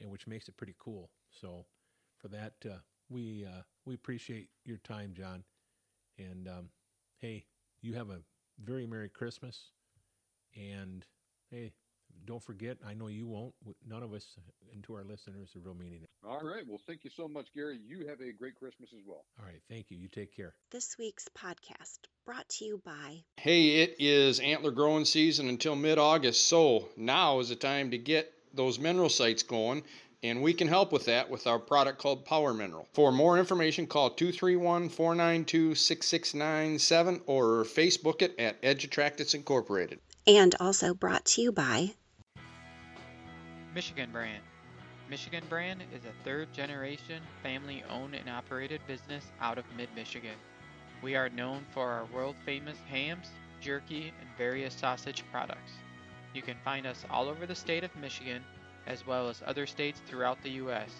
and 0.00 0.10
which 0.10 0.26
makes 0.26 0.48
it 0.48 0.56
pretty 0.56 0.74
cool. 0.78 1.10
So, 1.30 1.66
for 2.18 2.28
that, 2.28 2.54
uh, 2.64 2.78
we 3.08 3.44
uh, 3.44 3.62
we 3.84 3.94
appreciate 3.94 4.48
your 4.64 4.78
time, 4.78 5.12
John. 5.14 5.44
And 6.18 6.48
um, 6.48 6.68
hey, 7.18 7.46
you 7.80 7.94
have 7.94 8.10
a 8.10 8.20
very 8.64 8.86
merry 8.86 9.08
Christmas, 9.08 9.70
and 10.54 11.04
hey, 11.50 11.72
don't 12.24 12.42
forget, 12.42 12.78
I 12.86 12.94
know 12.94 13.08
you 13.08 13.26
won't. 13.26 13.54
None 13.86 14.02
of 14.02 14.12
us, 14.12 14.26
and 14.72 14.82
to 14.84 14.94
our 14.94 15.04
listeners, 15.04 15.54
are 15.54 15.60
real 15.60 15.74
meaning 15.74 16.02
it. 16.02 16.10
All 16.26 16.42
right. 16.42 16.64
Well, 16.66 16.80
thank 16.86 17.04
you 17.04 17.10
so 17.10 17.28
much, 17.28 17.52
Gary. 17.54 17.78
You 17.86 18.06
have 18.08 18.20
a 18.20 18.32
great 18.32 18.56
Christmas 18.56 18.90
as 18.92 19.02
well. 19.06 19.24
All 19.38 19.46
right. 19.46 19.60
Thank 19.68 19.90
you. 19.90 19.96
You 19.96 20.08
take 20.08 20.34
care. 20.34 20.54
This 20.70 20.96
week's 20.98 21.28
podcast 21.38 21.98
brought 22.24 22.48
to 22.48 22.64
you 22.64 22.80
by 22.84 23.22
Hey, 23.36 23.82
it 23.82 23.96
is 23.98 24.40
antler 24.40 24.72
growing 24.72 25.04
season 25.04 25.48
until 25.48 25.76
mid 25.76 25.98
August, 25.98 26.48
so 26.48 26.88
now 26.96 27.38
is 27.40 27.48
the 27.48 27.56
time 27.56 27.90
to 27.92 27.98
get 27.98 28.32
those 28.54 28.78
mineral 28.78 29.10
sites 29.10 29.42
going, 29.42 29.82
and 30.28 30.42
we 30.42 30.52
can 30.52 30.68
help 30.68 30.92
with 30.92 31.04
that 31.06 31.30
with 31.30 31.46
our 31.46 31.58
product 31.58 31.98
called 31.98 32.24
Power 32.24 32.52
Mineral. 32.52 32.88
For 32.92 33.12
more 33.12 33.38
information, 33.38 33.86
call 33.86 34.10
231 34.10 34.88
492 34.88 35.74
6697 35.74 37.22
or 37.26 37.64
Facebook 37.64 38.22
it 38.22 38.38
at 38.38 38.56
Edge 38.62 38.88
Attractants 38.88 39.34
Incorporated. 39.34 40.00
and 40.26 40.54
also 40.58 40.94
brought 40.94 41.24
to 41.24 41.42
you 41.42 41.52
by 41.52 41.94
Michigan 43.74 44.10
Brand. 44.10 44.42
Michigan 45.08 45.44
Brand 45.48 45.82
is 45.94 46.04
a 46.04 46.24
third 46.24 46.52
generation 46.52 47.22
family 47.42 47.84
owned 47.88 48.14
and 48.14 48.28
operated 48.28 48.80
business 48.88 49.24
out 49.40 49.58
of 49.58 49.64
mid 49.76 49.88
Michigan. 49.94 50.34
We 51.02 51.14
are 51.14 51.28
known 51.28 51.64
for 51.72 51.88
our 51.88 52.06
world 52.06 52.34
famous 52.44 52.78
hams, 52.88 53.28
jerky, 53.60 54.12
and 54.20 54.28
various 54.36 54.74
sausage 54.74 55.22
products. 55.30 55.72
You 56.34 56.42
can 56.42 56.56
find 56.64 56.86
us 56.86 57.04
all 57.08 57.28
over 57.28 57.46
the 57.46 57.54
state 57.54 57.84
of 57.84 57.94
Michigan 57.96 58.42
as 58.86 59.06
well 59.06 59.28
as 59.28 59.42
other 59.46 59.66
states 59.66 60.00
throughout 60.06 60.42
the 60.42 60.50
U.S. 60.50 60.90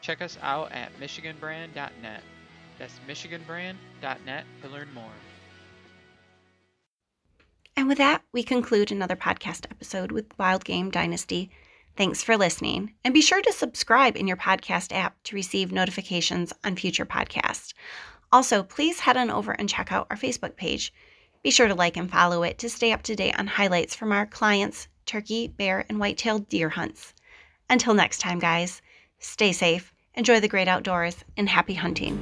Check 0.00 0.22
us 0.22 0.38
out 0.42 0.72
at 0.72 0.92
MichiganBrand.net. 1.00 2.22
That's 2.78 3.00
MichiganBrand.net 3.08 4.44
to 4.62 4.68
learn 4.68 4.88
more. 4.94 5.04
And 7.76 7.88
with 7.88 7.98
that, 7.98 8.22
we 8.32 8.42
conclude 8.42 8.90
another 8.90 9.16
podcast 9.16 9.66
episode 9.70 10.10
with 10.10 10.26
Wild 10.38 10.64
Game 10.64 10.90
Dynasty. 10.90 11.50
Thanks 11.96 12.22
for 12.22 12.36
listening, 12.36 12.92
and 13.04 13.14
be 13.14 13.22
sure 13.22 13.40
to 13.40 13.52
subscribe 13.52 14.16
in 14.16 14.26
your 14.26 14.36
podcast 14.36 14.94
app 14.94 15.16
to 15.24 15.34
receive 15.34 15.72
notifications 15.72 16.52
on 16.64 16.76
future 16.76 17.06
podcasts. 17.06 17.72
Also, 18.32 18.62
please 18.62 19.00
head 19.00 19.16
on 19.16 19.30
over 19.30 19.52
and 19.52 19.68
check 19.68 19.92
out 19.92 20.06
our 20.10 20.16
Facebook 20.16 20.56
page. 20.56 20.92
Be 21.42 21.50
sure 21.50 21.68
to 21.68 21.74
like 21.74 21.96
and 21.96 22.10
follow 22.10 22.42
it 22.42 22.58
to 22.58 22.68
stay 22.68 22.92
up 22.92 23.02
to 23.04 23.16
date 23.16 23.38
on 23.38 23.46
highlights 23.46 23.94
from 23.94 24.12
our 24.12 24.26
clients' 24.26 24.88
turkey, 25.06 25.48
bear, 25.48 25.86
and 25.88 25.98
white-tailed 25.98 26.48
deer 26.48 26.68
hunts. 26.68 27.14
Until 27.68 27.94
next 27.94 28.18
time, 28.18 28.38
guys, 28.38 28.80
stay 29.18 29.52
safe, 29.52 29.92
enjoy 30.14 30.40
the 30.40 30.48
great 30.48 30.68
outdoors, 30.68 31.24
and 31.36 31.48
happy 31.48 31.74
hunting. 31.74 32.16